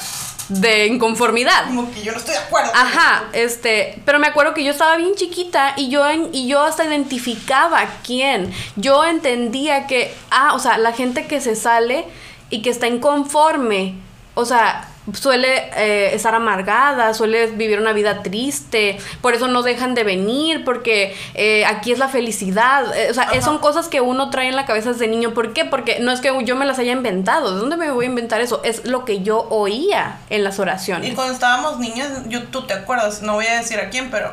de 0.50 0.88
inconformidad. 0.88 1.68
Como 1.68 1.92
que 1.92 2.02
yo 2.02 2.12
no 2.12 2.18
estoy 2.18 2.34
de 2.34 2.40
acuerdo. 2.42 2.72
Ajá, 2.74 3.26
este, 3.34 4.02
pero 4.06 4.20
me 4.20 4.28
acuerdo 4.28 4.54
que 4.54 4.64
yo 4.64 4.72
estaba 4.72 4.98
bien 4.98 5.16
chiquita 5.16 5.74
y 5.78 5.90
yo 5.90 6.08
en- 6.10 6.30
y 6.34 6.48
yo 6.48 6.62
hasta 6.62 6.84
identificaba 6.86 7.86
quién. 8.06 8.52
Yo 8.76 9.06
entendía 9.06 9.88
que 9.88 10.14
ah, 10.32 10.54
o 10.56 10.60
sea, 10.60 10.78
la 10.78 10.92
gente 10.92 11.28
que 11.28 11.40
se 11.40 11.56
sale 11.56 12.06
y 12.50 12.62
que 12.64 12.70
está 12.72 12.88
inconforme, 12.88 13.96
o 14.34 14.44
sea, 14.46 14.90
suele 15.14 15.70
eh, 15.76 16.14
estar 16.14 16.36
amargada, 16.36 17.14
suele 17.14 17.48
vivir 17.48 17.80
una 17.80 17.94
vida 17.94 18.22
triste, 18.24 18.98
por 19.22 19.34
eso 19.34 19.48
no 19.48 19.64
dejan 19.64 19.96
de 19.96 20.04
venir, 20.04 20.64
porque 20.64 21.16
eh, 21.34 21.66
aquí 21.66 21.92
es 21.92 22.00
la 22.00 22.08
felicidad, 22.08 22.96
eh, 22.96 23.10
o 23.10 23.14
sea, 23.14 23.30
son 23.42 23.60
cosas 23.60 23.88
que 23.88 24.02
uno 24.02 24.30
trae 24.30 24.48
en 24.48 24.56
la 24.56 24.66
cabeza 24.66 24.92
desde 24.92 25.08
niño. 25.08 25.34
¿Por 25.34 25.54
qué? 25.54 25.66
Porque 25.66 26.00
no 26.00 26.12
es 26.12 26.22
que 26.22 26.32
yo 26.44 26.56
me 26.56 26.66
las 26.66 26.80
haya 26.80 26.92
inventado, 26.92 27.54
¿de 27.54 27.60
dónde 27.60 27.78
me 27.78 27.92
voy 27.92 28.06
a 28.06 28.10
inventar 28.10 28.42
eso? 28.42 28.62
Es 28.64 28.86
lo 28.86 29.06
que 29.06 29.22
yo 29.22 29.48
oía 29.50 30.20
en 30.30 30.44
las 30.44 30.60
oraciones. 30.60 31.12
Y 31.12 31.16
cuando 31.16 31.34
estábamos 31.34 31.80
niños, 31.80 32.08
yo, 32.28 32.44
tú 32.44 32.66
te 32.66 32.74
acuerdas, 32.74 33.22
no 33.22 33.34
voy 33.34 33.48
a 33.48 33.58
decir 33.58 33.80
a 33.80 33.90
quién, 33.90 34.12
pero 34.12 34.32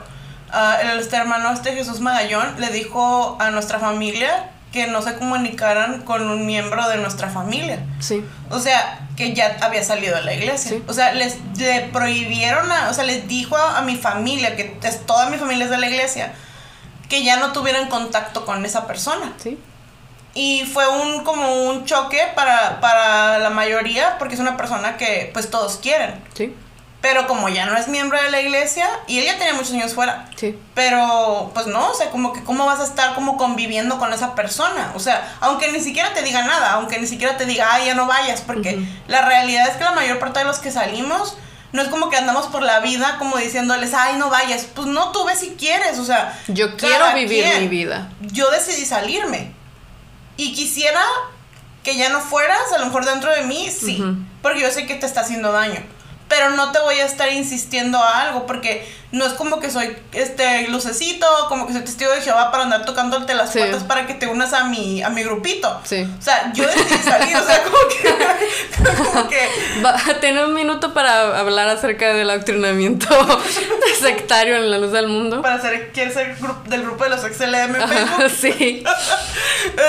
el 0.82 0.98
este 1.00 1.16
hermano 1.16 1.50
este 1.52 1.72
Jesús 1.74 2.00
Magallón 2.00 2.58
le 2.58 2.68
dijo 2.68 3.36
a 3.40 3.50
nuestra 3.50 3.78
familia 3.78 4.50
que 4.72 4.86
no 4.86 5.02
se 5.02 5.14
comunicaran 5.14 6.02
con 6.02 6.28
un 6.28 6.46
miembro 6.46 6.88
de 6.88 6.98
nuestra 6.98 7.28
familia. 7.28 7.84
Sí. 7.98 8.24
O 8.50 8.58
sea, 8.58 9.05
que 9.16 9.32
ya 9.32 9.56
había 9.62 9.82
salido 9.82 10.14
de 10.16 10.22
la 10.22 10.34
iglesia. 10.34 10.70
Sí. 10.72 10.84
O 10.86 10.92
sea, 10.92 11.12
les 11.14 11.36
le 11.56 11.80
prohibieron, 11.92 12.70
a- 12.70 12.90
o 12.90 12.94
sea, 12.94 13.04
les 13.04 13.26
dijo 13.28 13.56
a, 13.56 13.78
a 13.78 13.82
mi 13.82 13.96
familia, 13.96 14.54
que 14.56 14.76
es, 14.82 15.06
toda 15.06 15.30
mi 15.30 15.38
familia 15.38 15.64
es 15.64 15.70
de 15.70 15.78
la 15.78 15.88
iglesia, 15.88 16.32
que 17.08 17.24
ya 17.24 17.36
no 17.36 17.52
tuvieran 17.52 17.88
contacto 17.88 18.44
con 18.44 18.64
esa 18.66 18.86
persona. 18.86 19.32
Sí. 19.42 19.58
Y 20.34 20.64
fue 20.66 20.86
un 20.88 21.24
como 21.24 21.50
un 21.70 21.86
choque 21.86 22.20
para, 22.34 22.78
para 22.80 23.38
la 23.38 23.48
mayoría, 23.48 24.18
porque 24.18 24.34
es 24.34 24.40
una 24.40 24.56
persona 24.58 24.98
que 24.98 25.30
pues 25.32 25.50
todos 25.50 25.76
quieren. 25.78 26.22
Sí. 26.34 26.54
Pero 27.00 27.26
como 27.26 27.48
ya 27.48 27.66
no 27.66 27.76
es 27.76 27.88
miembro 27.88 28.20
de 28.20 28.30
la 28.30 28.40
iglesia, 28.40 28.88
y 29.06 29.18
él 29.18 29.26
ya 29.26 29.38
tenía 29.38 29.54
muchos 29.54 29.72
años 29.72 29.94
fuera. 29.94 30.28
Sí. 30.34 30.58
Pero, 30.74 31.50
pues 31.54 31.66
no, 31.66 31.90
o 31.90 31.94
sea, 31.94 32.10
como 32.10 32.32
que 32.32 32.42
cómo 32.42 32.66
vas 32.66 32.80
a 32.80 32.84
estar 32.84 33.14
como 33.14 33.36
conviviendo 33.36 33.98
con 33.98 34.12
esa 34.12 34.34
persona. 34.34 34.92
O 34.94 34.98
sea, 34.98 35.36
aunque 35.40 35.70
ni 35.70 35.80
siquiera 35.80 36.12
te 36.14 36.22
diga 36.22 36.42
nada, 36.42 36.72
aunque 36.72 36.98
ni 36.98 37.06
siquiera 37.06 37.36
te 37.36 37.46
diga, 37.46 37.68
ay, 37.70 37.86
ya 37.86 37.94
no 37.94 38.06
vayas, 38.06 38.40
porque 38.40 38.80
la 39.08 39.22
realidad 39.22 39.68
es 39.68 39.76
que 39.76 39.84
la 39.84 39.92
mayor 39.92 40.18
parte 40.18 40.40
de 40.40 40.46
los 40.46 40.58
que 40.58 40.72
salimos, 40.72 41.36
no 41.72 41.82
es 41.82 41.88
como 41.88 42.08
que 42.08 42.16
andamos 42.16 42.46
por 42.46 42.62
la 42.62 42.80
vida 42.80 43.16
como 43.18 43.36
diciéndoles, 43.36 43.92
ay, 43.94 44.16
no 44.16 44.30
vayas. 44.30 44.66
Pues 44.74 44.88
no, 44.88 45.12
tú 45.12 45.24
ves 45.24 45.38
si 45.38 45.50
quieres, 45.50 45.98
o 45.98 46.04
sea. 46.04 46.36
Yo 46.48 46.76
quiero 46.76 47.12
vivir 47.14 47.44
quien. 47.44 47.60
mi 47.60 47.68
vida. 47.68 48.10
Yo 48.20 48.50
decidí 48.50 48.84
salirme. 48.84 49.52
Y 50.38 50.54
quisiera 50.54 51.02
que 51.84 51.96
ya 51.96 52.08
no 52.08 52.20
fueras, 52.20 52.72
a 52.74 52.78
lo 52.78 52.86
mejor 52.86 53.04
dentro 53.04 53.30
de 53.32 53.42
mí, 53.42 53.70
sí. 53.70 54.00
Ujú. 54.00 54.16
Porque 54.42 54.60
yo 54.60 54.70
sé 54.70 54.86
que 54.86 54.94
te 54.94 55.06
está 55.06 55.20
haciendo 55.20 55.52
daño. 55.52 55.80
Pero 56.28 56.50
no 56.50 56.72
te 56.72 56.80
voy 56.80 56.96
a 56.96 57.04
estar 57.04 57.30
insistiendo 57.32 57.98
a 57.98 58.22
algo, 58.22 58.46
porque 58.46 58.86
no 59.12 59.24
es 59.24 59.32
como 59.34 59.60
que 59.60 59.70
soy 59.70 59.96
este 60.12 60.66
lucecito, 60.68 61.24
como 61.48 61.68
que 61.68 61.72
soy 61.72 61.82
testigo 61.82 62.10
de 62.10 62.20
Jehová 62.20 62.50
para 62.50 62.64
andar 62.64 62.84
tocándote 62.84 63.32
las 63.34 63.52
Sí. 63.52 63.60
puertas 63.60 63.84
para 63.84 64.06
que 64.08 64.14
te 64.14 64.26
unas 64.26 64.52
a 64.52 64.64
mi, 64.64 65.02
a 65.04 65.08
mi 65.08 65.22
grupito. 65.22 65.80
Sí. 65.84 66.02
O 66.18 66.22
sea, 66.22 66.52
yo 66.52 66.66
decidí 66.66 66.98
salir, 67.02 67.36
o 67.36 67.44
sea, 67.44 67.62
como 67.62 67.78
que. 67.88 68.96
como 69.12 69.28
que 69.28 69.48
Va, 69.84 70.44
un 70.44 70.54
minuto 70.54 70.92
para 70.92 71.38
hablar 71.38 71.68
acerca 71.68 72.12
del 72.12 72.28
adoctrinamiento 72.28 73.06
sectario 74.00 74.56
en 74.56 74.68
la 74.70 74.78
luz 74.78 74.90
del 74.90 75.06
mundo. 75.06 75.42
para 75.42 75.60
ser, 75.60 75.92
quiere 75.92 76.12
ser 76.12 76.36
del 76.64 76.82
grupo 76.82 77.04
de 77.04 77.10
los 77.10 77.20
XLM 77.20 77.76
Ajá, 77.80 78.28
sí. 78.40 78.82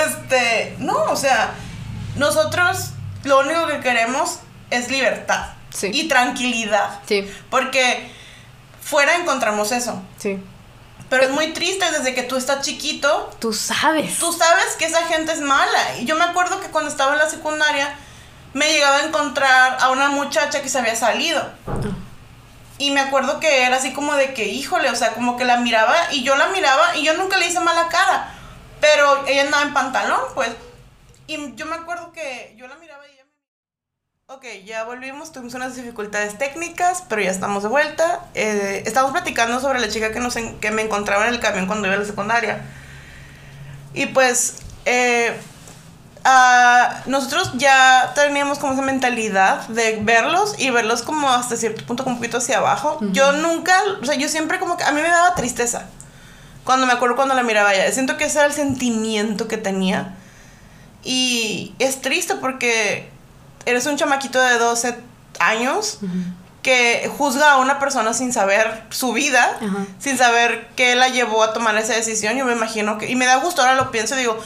Este, 0.06 0.76
no, 0.78 0.96
o 1.10 1.16
sea, 1.16 1.50
nosotros 2.16 2.90
lo 3.24 3.40
único 3.40 3.66
que 3.66 3.80
queremos 3.80 4.38
es 4.70 4.90
libertad 4.90 5.46
Sí. 5.70 5.90
y 5.92 6.08
tranquilidad. 6.08 7.00
Sí, 7.06 7.30
Porque 7.50 8.10
fuera 8.82 9.16
encontramos 9.16 9.72
eso. 9.72 10.00
sí. 10.18 10.38
Pero 11.10 11.22
es 11.22 11.30
muy 11.30 11.54
triste 11.54 11.90
desde 11.90 12.12
que 12.14 12.22
tú 12.22 12.36
estás 12.36 12.60
chiquito, 12.60 13.30
Tú 13.38 13.54
sabes. 13.54 14.18
tú 14.18 14.30
sabes 14.30 14.74
que 14.78 14.84
esa 14.84 15.06
gente 15.06 15.32
es 15.32 15.40
mala. 15.40 15.96
Y 15.98 16.04
yo 16.04 16.16
me 16.16 16.24
acuerdo 16.24 16.60
que 16.60 16.66
cuando 16.68 16.90
estaba 16.90 17.12
en 17.14 17.18
la 17.18 17.30
secundaria 17.30 17.94
me 18.52 18.70
llegaba 18.70 18.96
a 18.98 19.04
encontrar 19.06 19.78
a 19.80 19.88
una 19.88 20.10
muchacha 20.10 20.60
que 20.60 20.68
se 20.68 20.78
había 20.78 20.94
salido. 20.96 21.50
Y 22.76 22.90
me 22.90 23.00
acuerdo 23.00 23.40
que 23.40 23.62
era 23.64 23.76
así 23.76 23.94
como 23.94 24.14
de 24.16 24.34
que, 24.34 24.44
híjole, 24.48 24.90
o 24.90 24.94
sea, 24.96 25.14
como 25.14 25.38
que 25.38 25.46
la 25.46 25.56
miraba 25.56 25.96
y 26.12 26.22
yo 26.24 26.36
la 26.36 26.48
miraba 26.48 26.94
y 26.94 27.02
yo 27.04 27.14
nunca 27.14 27.38
le 27.38 27.46
hice 27.46 27.60
mala 27.60 27.88
cara. 27.88 28.34
Pero 28.82 29.26
ella 29.26 29.42
andaba 29.44 29.62
en 29.62 29.72
pantalón, 29.72 30.20
pues. 30.34 30.50
Y 31.26 31.54
yo 31.54 31.64
me 31.64 31.76
acuerdo 31.76 32.12
que 32.12 32.54
yo 32.58 32.68
la 32.68 32.74
miraba. 32.76 32.97
Ok, 34.30 34.44
ya 34.66 34.84
volvimos, 34.84 35.32
tuvimos 35.32 35.54
unas 35.54 35.74
dificultades 35.74 36.36
técnicas, 36.36 37.02
pero 37.08 37.22
ya 37.22 37.30
estamos 37.30 37.62
de 37.62 37.70
vuelta. 37.70 38.26
Eh, 38.34 38.82
estamos 38.84 39.12
platicando 39.12 39.58
sobre 39.58 39.80
la 39.80 39.88
chica 39.88 40.12
que, 40.12 40.20
nos 40.20 40.36
en- 40.36 40.60
que 40.60 40.70
me 40.70 40.82
encontraba 40.82 41.26
en 41.26 41.32
el 41.32 41.40
camión 41.40 41.66
cuando 41.66 41.86
iba 41.86 41.96
a 41.96 41.98
la 41.98 42.04
secundaria. 42.04 42.60
Y 43.94 44.04
pues, 44.04 44.56
eh, 44.84 45.34
ah, 46.24 47.04
nosotros 47.06 47.52
ya 47.54 48.12
teníamos 48.14 48.58
como 48.58 48.74
esa 48.74 48.82
mentalidad 48.82 49.66
de 49.68 49.98
verlos 50.02 50.56
y 50.58 50.68
verlos 50.68 51.00
como 51.00 51.30
hasta 51.30 51.56
cierto 51.56 51.86
punto 51.86 52.04
como 52.04 52.16
un 52.16 52.20
poquito 52.20 52.36
hacia 52.36 52.58
abajo. 52.58 52.98
Yo 53.12 53.32
nunca, 53.32 53.80
o 54.02 54.04
sea, 54.04 54.14
yo 54.16 54.28
siempre 54.28 54.58
como 54.58 54.76
que 54.76 54.84
a 54.84 54.92
mí 54.92 55.00
me 55.00 55.08
daba 55.08 55.34
tristeza 55.36 55.86
cuando 56.64 56.86
me 56.86 56.92
acuerdo 56.92 57.16
cuando 57.16 57.34
la 57.34 57.42
miraba 57.44 57.72
ella. 57.72 57.90
Siento 57.92 58.18
que 58.18 58.24
ese 58.26 58.40
era 58.40 58.46
el 58.48 58.52
sentimiento 58.52 59.48
que 59.48 59.56
tenía. 59.56 60.16
Y 61.02 61.74
es 61.78 62.02
triste 62.02 62.34
porque 62.34 63.16
eres 63.66 63.86
un 63.86 63.96
chamaquito 63.96 64.40
de 64.40 64.58
12 64.58 64.96
años 65.40 65.98
que 66.62 67.10
juzga 67.16 67.52
a 67.52 67.56
una 67.58 67.78
persona 67.78 68.12
sin 68.12 68.32
saber 68.32 68.82
su 68.90 69.12
vida, 69.12 69.58
sin 69.98 70.18
saber 70.18 70.68
qué 70.76 70.96
la 70.96 71.08
llevó 71.08 71.42
a 71.42 71.52
tomar 71.52 71.76
esa 71.78 71.94
decisión. 71.94 72.36
Yo 72.36 72.44
me 72.44 72.52
imagino 72.52 72.98
que... 72.98 73.08
Y 73.10 73.14
me 73.16 73.26
da 73.26 73.36
gusto, 73.36 73.62
ahora 73.62 73.74
lo 73.76 73.90
pienso 73.90 74.14
y 74.16 74.18
digo, 74.18 74.38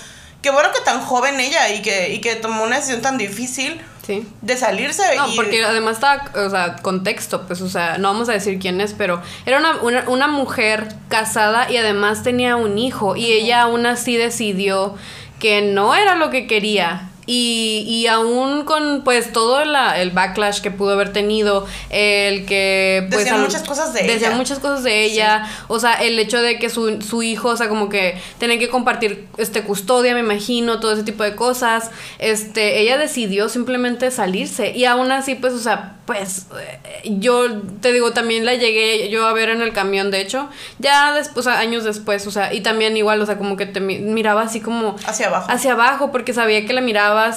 qué 0.43 0.51
bueno 0.51 0.69
que 0.75 0.81
tan 0.83 1.01
joven 1.01 1.41
ella 1.41 1.71
y 1.71 1.83
que, 1.83 2.13
y 2.13 2.21
que 2.21 2.37
tomó 2.37 2.63
una 2.65 2.77
decisión 2.77 3.01
tan 3.01 3.19
difícil 3.19 3.81
Sí. 4.07 4.27
de 4.43 4.57
salirse. 4.57 5.03
No, 5.17 5.29
y- 5.29 5.37
porque 5.37 5.65
además 5.65 5.95
estaba, 5.95 6.25
o 6.45 6.51
sea, 6.51 6.75
contexto, 6.83 7.47
pues, 7.47 7.61
o 7.61 7.69
sea, 7.69 7.99
no 7.99 8.09
vamos 8.13 8.29
a 8.29 8.33
decir 8.33 8.59
quién 8.59 8.81
es, 8.81 8.95
pero 8.95 9.23
era 9.47 9.59
una, 9.59 9.77
una, 9.81 10.09
una 10.09 10.27
mujer 10.27 10.93
casada 11.09 11.71
y 11.71 11.77
además 11.77 12.25
tenía 12.25 12.57
un 12.57 12.79
hijo 12.79 13.15
y 13.15 13.27
ella 13.31 13.63
aún 13.63 13.87
así 13.87 14.17
decidió 14.17 14.97
que 15.39 15.63
no 15.63 15.95
era 15.95 16.17
lo 16.17 16.31
que 16.31 16.49
quería 16.49 17.11
Y, 17.25 17.85
y 17.87 18.09
aún 18.09 18.65
con 18.65 19.03
pues 19.05 19.33
todo 19.33 19.65
la, 19.65 20.01
el 20.03 20.11
backlash 20.11 20.61
que 20.61 20.73
pudo 20.73 20.95
haber 20.95 21.13
tenido, 21.13 21.67
el 21.91 22.45
que 22.47 23.07
pues 23.11 23.21
Decían 23.21 23.37
al- 23.37 23.43
muchas 23.43 23.63
cosas 23.63 23.93
de 23.95 24.03
decían 24.03 24.33
ella. 24.33 24.37
muchas 24.39 24.59
cosas 24.59 24.83
de 24.83 25.05
ella, 25.05 25.47
o 25.69 25.79
sea, 25.79 25.95
el 26.03 26.19
hecho 26.19 26.43
de 26.43 26.59
que 26.59 26.69
su, 26.69 27.01
su 27.01 27.23
hijo, 27.23 27.51
o 27.51 27.57
sea, 27.57 27.69
como 27.69 27.89
que 27.89 28.21
tenía 28.39 28.59
que 28.59 28.69
compartir 28.69 29.29
este 29.37 29.63
custodia, 29.63 30.15
me 30.15 30.21
imagino, 30.21 30.81
todo 30.81 30.95
ese 30.95 31.05
tipo 31.05 31.23
de 31.23 31.37
cosas, 31.37 31.93
este, 32.19 32.81
ella 32.81 32.99
decidió 32.99 33.49
simplemente 33.49 34.11
salirse 34.11 34.73
y 34.73 34.85
aún 34.87 35.13
así 35.13 35.37
pues, 35.37 35.53
o 35.53 35.61
sea, 35.61 35.99
pues 36.07 36.47
eh, 36.61 37.03
yo 37.05 37.45
te 37.81 37.93
digo, 37.93 38.11
también 38.11 38.45
la 38.45 38.55
llegué 38.55 39.09
yo 39.11 39.27
a 39.29 39.33
ver 39.33 39.49
en 39.51 39.63
el 39.63 39.73
camión, 39.73 40.11
de 40.11 40.21
hecho, 40.21 40.49
ya 40.81 41.15
después, 41.15 41.47
años 41.47 41.85
después, 41.85 42.27
o 42.27 42.33
sea, 42.33 42.53
y 42.53 42.63
también 42.63 42.97
igual, 42.97 43.23
o 43.23 43.27
sea, 43.27 43.39
como 43.39 43.57
que 43.57 43.67
te 43.67 43.79
mi- 43.79 44.01
miraba 44.01 44.43
así 44.43 44.61
como 44.61 44.97
Hacia 45.07 45.29
abajo. 45.29 45.47
hacia 45.49 45.73
abajo 45.75 46.11
porque 46.11 46.33
sabía 46.35 46.67
que 46.67 46.73
la 46.73 46.81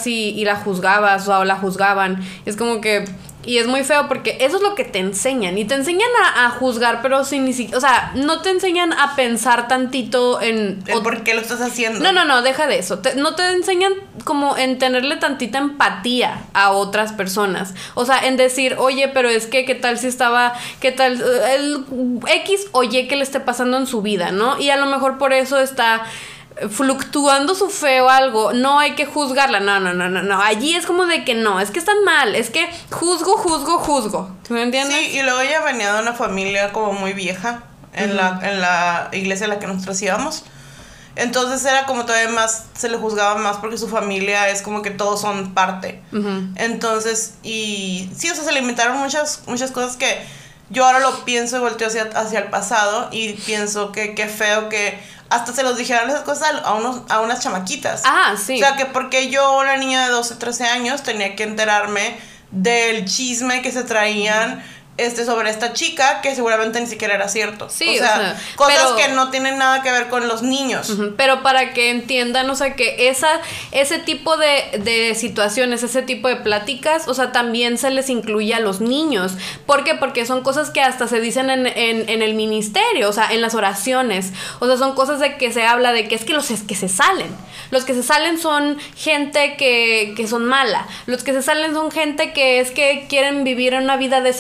y, 0.08 0.30
y 0.30 0.46
la 0.46 0.56
juzgabas 0.56 1.28
o 1.28 1.44
la 1.46 1.56
juzgaban. 1.56 2.24
Es 2.46 2.56
como 2.56 2.82
que... 2.82 3.06
Y 3.48 3.60
es 3.60 3.68
muy 3.68 3.84
feo 3.84 4.08
porque 4.08 4.38
eso 4.42 4.56
es 4.58 4.64
lo 4.64 4.74
que 4.74 4.84
te 4.86 4.98
enseñan. 4.98 5.56
Y 5.60 5.66
te 5.66 5.76
enseñan 5.76 6.10
a, 6.24 6.48
a 6.48 6.50
juzgar, 6.50 7.04
pero 7.04 7.24
sin 7.24 7.46
ni 7.46 7.54
siquiera... 7.54 7.78
O 7.78 7.80
sea, 7.80 8.12
no 8.16 8.42
te 8.42 8.50
enseñan 8.50 8.92
a 8.92 9.16
pensar 9.16 9.68
tantito 9.68 10.42
en... 10.42 10.84
Por 11.04 11.22
qué 11.24 11.36
lo 11.36 11.42
estás 11.42 11.62
haciendo. 11.62 12.00
no, 12.00 12.12
no, 12.12 12.26
no, 12.26 12.42
deja 12.42 12.66
de 12.66 12.80
eso. 12.80 12.98
Te- 13.00 13.14
no 13.14 13.36
te 13.36 13.48
enseñan 13.52 13.94
como 14.24 14.58
en 14.58 14.80
tenerle 14.80 15.18
tantita 15.18 15.60
empatía 15.60 16.42
a 16.56 16.72
otras 16.72 17.14
personas. 17.14 17.76
O 17.94 18.04
sea, 18.04 18.26
en 18.26 18.36
decir, 18.36 18.78
oye, 18.80 19.10
pero 19.10 19.30
es 19.30 19.46
que, 19.46 19.64
¿qué 19.64 19.76
tal 19.76 20.00
si 20.00 20.08
estaba, 20.08 20.54
qué 20.80 20.92
tal, 20.92 21.24
el 21.54 21.86
X 22.46 22.66
o 22.72 22.82
Y 22.82 23.08
que 23.08 23.16
le 23.16 23.22
esté 23.22 23.40
pasando 23.42 23.78
en 23.78 23.86
su 23.86 24.02
vida, 24.02 24.32
¿no? 24.32 24.60
Y 24.60 24.72
a 24.72 24.76
lo 24.78 24.88
mejor 24.88 25.20
por 25.20 25.34
eso 25.34 25.60
está 25.60 26.02
fluctuando 26.70 27.54
su 27.54 27.70
fe 27.70 28.02
o 28.02 28.10
algo, 28.10 28.54
no 28.54 28.80
hay 28.80 28.96
que 28.96 29.06
juzgarla, 29.06 29.60
no, 29.60 29.80
no, 29.80 29.94
no, 29.94 30.10
no, 30.10 30.24
no, 30.24 30.42
allí 30.42 30.76
es 30.76 30.86
como 30.86 31.06
de 31.06 31.26
que 31.26 31.36
no, 31.36 31.60
es 31.60 31.72
que 31.72 31.80
están 31.80 32.04
mal, 32.04 32.36
es 32.36 32.50
que 32.50 32.70
juzgo, 32.92 33.34
juzgo, 33.38 33.78
juzgo, 33.78 34.30
¿me 34.50 34.64
entiendes? 34.64 34.98
Sí, 34.98 35.18
y 35.18 35.22
luego 35.22 35.42
ella 35.42 35.62
venía 35.62 35.94
de 35.94 36.02
una 36.02 36.14
familia 36.14 36.72
como 36.72 36.94
muy 36.94 37.14
vieja 37.14 37.64
en, 37.94 38.16
la, 38.16 38.40
en 38.42 38.62
la 38.62 39.10
iglesia 39.12 39.48
a 39.48 39.50
la 39.50 39.60
que 39.60 39.68
nosotros 39.68 40.02
íbamos. 40.02 40.46
Entonces 41.16 41.66
era 41.66 41.86
como 41.86 42.06
todavía 42.06 42.30
más, 42.30 42.66
se 42.78 42.90
le 42.90 42.98
juzgaba 42.98 43.36
más 43.36 43.58
porque 43.58 43.78
su 43.78 43.88
familia 43.88 44.50
es 44.50 44.62
como 44.62 44.82
que 44.82 44.92
todos 44.92 45.22
son 45.22 45.54
parte. 45.54 46.02
Entonces, 46.56 47.36
y 47.42 48.10
sí, 48.16 48.30
o 48.30 48.36
sea, 48.36 48.44
se 48.44 48.52
le 48.52 48.60
inventaron 48.60 48.98
muchas, 48.98 49.44
muchas 49.48 49.72
cosas 49.72 49.96
que 49.96 50.26
yo 50.70 50.86
ahora 50.86 51.00
lo 51.00 51.26
pienso 51.26 51.58
y 51.58 51.60
volteo 51.60 51.88
hacia, 51.88 52.04
hacia 52.16 52.40
el 52.40 52.50
pasado 52.50 53.10
y 53.12 53.34
pienso 53.34 53.92
que 53.92 54.16
qué 54.16 54.28
feo 54.28 54.70
que 54.70 55.00
hasta 55.30 55.54
se 55.54 55.64
los 55.64 55.78
dijeran 55.78 56.10
esas 56.10 56.22
cosas 56.22 56.54
a, 56.64 56.74
unos, 56.74 57.02
a 57.10 57.22
unas 57.22 57.42
chamaquitas. 57.42 58.04
Ah, 58.06 58.36
sí. 58.38 58.56
O 58.56 58.58
sea, 58.60 58.76
que 58.76 58.86
porque 58.86 59.30
yo, 59.30 59.60
una 59.60 59.78
niña 59.78 60.06
de 60.06 60.12
12, 60.12 60.36
13 60.36 60.66
años, 60.66 61.04
tenía 61.04 61.36
que 61.36 61.44
enterarme 61.44 62.18
del 62.52 63.06
chisme 63.06 63.62
que 63.62 63.72
se 63.72 63.84
traían 63.84 64.64
este, 64.98 65.26
sobre 65.26 65.50
esta 65.50 65.74
chica, 65.74 66.22
que 66.22 66.34
seguramente 66.36 66.80
ni 66.80 66.88
siquiera 66.88 67.16
era 67.16 67.28
cierto. 67.28 67.70
Sí, 67.70 67.90
o 67.90 67.94
sea, 67.98 68.14
o 68.16 68.20
sea, 68.22 68.42
cosas 68.56 68.78
pero- 68.78 68.96
que 68.96 69.08
no 69.10 69.30
tienen 69.30 69.58
nada 69.58 69.82
que 69.82 69.92
ver 69.92 70.08
con 70.08 70.28
los 70.28 70.42
niños. 70.42 70.92
Pero 71.18 71.44
para 71.44 71.74
que 71.74 71.90
entiendan, 71.90 72.50
o 72.50 72.56
sea, 72.56 72.76
que 72.76 73.10
esa, 73.10 73.42
ese 73.72 74.00
tipo 74.00 74.38
de, 74.38 74.80
de 74.80 75.14
situaciones, 75.16 75.84
ese 75.84 76.02
tipo 76.02 76.28
de 76.30 76.38
pláticas, 76.38 77.08
o 77.08 77.14
sea, 77.14 77.32
también 77.32 77.78
se 77.78 77.90
les 77.92 78.10
incluye 78.10 78.54
a 78.54 78.60
los 78.60 78.80
niños. 78.82 79.34
¿Por 79.66 79.84
qué? 79.84 79.96
Porque 79.96 80.26
son 80.26 80.44
cosas 80.44 80.70
que 80.70 80.82
hasta 80.82 81.08
se 81.08 81.20
dicen 81.20 81.50
en, 81.50 81.68
en, 81.68 82.08
en 82.10 82.22
el 82.22 82.34
ministerio, 82.34 83.10
o 83.10 83.14
sea, 83.14 83.32
en 83.32 83.42
las 83.42 83.54
oraciones. 83.54 84.32
O 84.60 84.68
sea, 84.68 84.78
son 84.78 84.96
cosas 84.96 85.20
de 85.20 85.36
que 85.38 85.52
se 85.52 85.64
habla 85.66 85.92
de 85.92 86.08
que 86.08 86.16
es 86.16 86.24
que 86.24 86.34
los 86.34 86.52
es- 86.52 86.64
que 86.64 86.76
se 86.76 86.88
salen. 86.88 87.28
Los 87.72 87.84
que 87.84 87.94
se 87.94 88.04
salen 88.04 88.40
son 88.40 88.78
gente 88.96 89.56
que, 89.58 90.14
que 90.16 90.28
son 90.28 90.46
mala. 90.46 90.88
Los 91.06 91.24
que 91.24 91.34
se 91.34 91.42
salen 91.42 91.74
son 91.74 91.92
gente 91.92 92.32
que 92.32 92.60
es 92.60 92.72
que 92.72 93.08
quieren 93.10 93.44
vivir 93.44 93.74
una 93.76 93.98
vida 93.98 94.22
de 94.22 94.32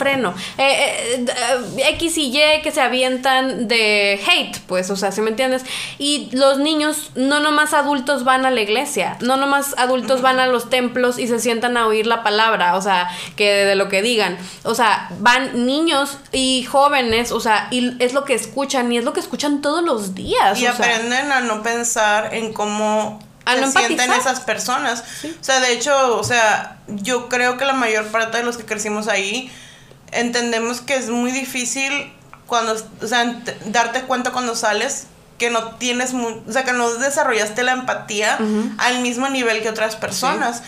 desenfreno. 0.00 0.34
Eh, 0.58 1.16
eh, 1.18 1.26
eh, 1.26 1.88
X 1.94 2.18
y 2.18 2.36
Y 2.36 2.62
que 2.62 2.70
se 2.72 2.80
avientan 2.80 3.68
de 3.68 4.20
hate, 4.26 4.58
pues, 4.66 4.90
o 4.90 4.96
sea, 4.96 5.12
¿sí 5.12 5.20
me 5.20 5.30
entiendes? 5.30 5.64
Y 5.98 6.28
los 6.32 6.58
niños, 6.58 7.10
no 7.14 7.40
nomás 7.40 7.74
adultos 7.74 8.24
van 8.24 8.46
a 8.46 8.50
la 8.50 8.60
iglesia, 8.60 9.16
no 9.20 9.36
nomás 9.36 9.74
adultos 9.78 10.22
van 10.22 10.40
a 10.40 10.46
los 10.46 10.70
templos 10.70 11.18
y 11.18 11.26
se 11.28 11.38
sientan 11.38 11.76
a 11.76 11.86
oír 11.86 12.06
la 12.06 12.22
palabra, 12.22 12.76
o 12.76 12.82
sea, 12.82 13.08
que 13.36 13.50
de 13.64 13.74
lo 13.74 13.88
que 13.88 14.02
digan. 14.02 14.38
O 14.64 14.74
sea, 14.74 15.08
van 15.18 15.66
niños 15.66 16.18
y 16.32 16.64
jóvenes, 16.64 17.32
o 17.32 17.40
sea, 17.40 17.68
y 17.70 17.96
es 18.02 18.12
lo 18.12 18.24
que 18.24 18.34
escuchan 18.34 18.90
y 18.92 18.98
es 18.98 19.04
lo 19.04 19.12
que 19.12 19.20
escuchan 19.20 19.60
todos 19.60 19.84
los 19.84 20.14
días. 20.14 20.58
Y 20.58 20.66
o 20.66 20.74
sea. 20.74 20.86
aprenden 20.86 21.32
a 21.32 21.40
no 21.40 21.62
pensar 21.62 22.34
en 22.34 22.52
cómo 22.52 23.20
A 23.44 23.54
se 23.54 23.60
no 23.60 23.70
sienten 23.70 24.00
empatizar. 24.00 24.20
esas 24.20 24.40
personas. 24.40 25.04
O 25.24 25.44
sea, 25.44 25.60
de 25.60 25.72
hecho, 25.72 26.18
o 26.18 26.24
sea, 26.24 26.78
yo 26.88 27.28
creo 27.28 27.56
que 27.56 27.64
la 27.64 27.72
mayor 27.72 28.06
parte 28.06 28.38
de 28.38 28.44
los 28.44 28.56
que 28.56 28.64
crecimos 28.64 29.08
ahí 29.08 29.50
entendemos 30.12 30.80
que 30.80 30.96
es 30.96 31.08
muy 31.08 31.32
difícil 31.32 32.12
cuando, 32.46 32.76
o 33.02 33.06
sea, 33.06 33.40
darte 33.66 34.02
cuenta 34.02 34.32
cuando 34.32 34.56
sales 34.56 35.06
que 35.38 35.50
no 35.50 35.76
tienes, 35.76 36.12
o 36.12 36.52
sea, 36.52 36.64
que 36.64 36.72
no 36.72 36.92
desarrollaste 36.94 37.62
la 37.62 37.72
empatía 37.72 38.38
al 38.78 39.00
mismo 39.00 39.28
nivel 39.28 39.62
que 39.62 39.70
otras 39.70 39.96
personas. 39.96 40.62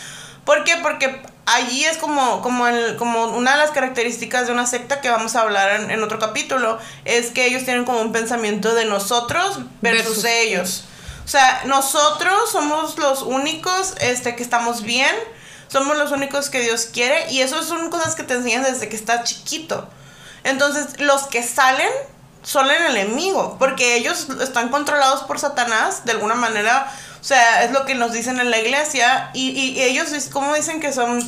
¿Por 0.45 0.63
qué? 0.63 0.75
Porque 0.81 1.21
allí 1.45 1.85
es 1.85 1.97
como, 1.97 2.41
como, 2.41 2.67
el, 2.67 2.95
como 2.95 3.25
una 3.25 3.51
de 3.51 3.57
las 3.57 3.71
características 3.71 4.47
de 4.47 4.53
una 4.53 4.65
secta 4.65 4.99
que 4.99 5.09
vamos 5.09 5.35
a 5.35 5.41
hablar 5.41 5.81
en, 5.81 5.91
en 5.91 6.03
otro 6.03 6.19
capítulo, 6.19 6.79
es 7.05 7.29
que 7.29 7.45
ellos 7.45 7.63
tienen 7.63 7.85
como 7.85 8.01
un 8.01 8.11
pensamiento 8.11 8.73
de 8.73 8.85
nosotros 8.85 9.59
versus, 9.81 10.05
Versus 10.05 10.25
ellos. 10.25 10.83
O 11.23 11.27
sea, 11.27 11.61
nosotros 11.65 12.51
somos 12.51 12.97
los 12.97 13.21
únicos 13.21 13.95
este, 14.01 14.35
que 14.35 14.43
estamos 14.43 14.83
bien, 14.83 15.15
somos 15.73 15.97
los 15.97 16.11
únicos 16.11 16.49
que 16.49 16.61
Dios 16.61 16.85
quiere 16.85 17.29
y 17.31 17.41
eso 17.41 17.61
son 17.63 17.89
cosas 17.89 18.15
que 18.15 18.23
te 18.23 18.35
enseñan 18.35 18.63
desde 18.63 18.87
que 18.87 18.95
estás 18.95 19.25
chiquito. 19.25 19.89
Entonces, 20.45 20.99
los 21.01 21.23
que 21.23 21.43
salen 21.43 21.89
son 22.43 22.69
el 22.69 22.95
enemigo, 22.95 23.57
porque 23.59 23.95
ellos 23.95 24.27
están 24.41 24.69
controlados 24.69 25.23
por 25.23 25.39
Satanás 25.39 26.05
de 26.05 26.11
alguna 26.11 26.35
manera. 26.35 26.89
O 27.19 27.23
sea, 27.23 27.63
es 27.63 27.71
lo 27.71 27.85
que 27.85 27.95
nos 27.95 28.11
dicen 28.13 28.39
en 28.39 28.51
la 28.51 28.59
iglesia 28.59 29.31
y, 29.33 29.49
y- 29.49 29.71
y 29.79 29.81
ellos, 29.83 30.11
es 30.11 30.27
como 30.29 30.53
dicen 30.53 30.79
que 30.79 30.93
son 30.93 31.19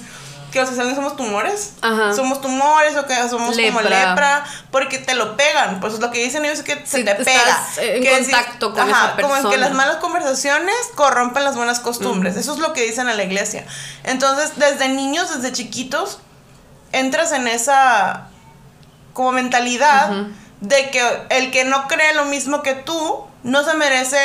que 0.56 0.62
los 0.62 0.70
que 0.90 0.96
somos 0.96 1.16
tumores. 1.16 1.74
Ajá. 1.82 2.14
Somos 2.14 2.42
tumores 2.42 2.96
o 2.98 3.06
que 3.06 3.16
somos 3.30 3.56
como 3.56 3.82
Lepra. 3.82 4.46
porque 4.72 4.98
te 5.00 5.14
lo 5.16 5.36
pegan. 5.36 5.80
Pues 5.80 6.00
lo 6.00 6.10
que 6.12 6.24
dicen 6.24 6.46
ellos 6.46 6.60
es 6.60 6.66
que 6.66 6.86
se 6.86 7.04
te 7.04 7.12
estás 7.12 7.26
pega. 7.26 7.94
en 7.96 8.02
Que 8.04 8.10
contacto 8.12 8.74
con 8.74 8.88
esa 8.90 9.16
Como 9.22 9.36
en 9.36 9.42
que 9.44 9.48
persona. 9.50 9.58
las 9.68 9.74
malas 9.74 9.98
conversaciones 9.98 10.76
corrompen 10.96 11.44
las 11.44 11.56
buenas 11.56 11.80
costumbres. 11.80 12.36
Eso 12.38 12.54
es 12.54 12.60
lo 12.60 12.74
que 12.74 12.84
dicen 12.84 13.10
en 13.10 13.18
la 13.18 13.24
iglesia. 13.24 13.66
Entonces, 14.04 14.54
desde 14.58 14.88
niños, 14.90 15.36
desde 15.36 15.52
chiquitos, 15.52 16.20
entras 16.92 17.32
en 17.34 17.48
esa 17.48 18.28
como 19.14 19.32
mentalidad 19.34 20.10
de 20.62 20.90
que 20.90 21.02
el 21.30 21.52
que 21.52 21.64
no 21.66 21.88
cree 21.88 22.14
lo 22.16 22.26
mismo 22.26 22.64
que 22.64 22.74
tú 22.74 23.26
no 23.44 23.64
se 23.64 23.74
merece 23.76 24.18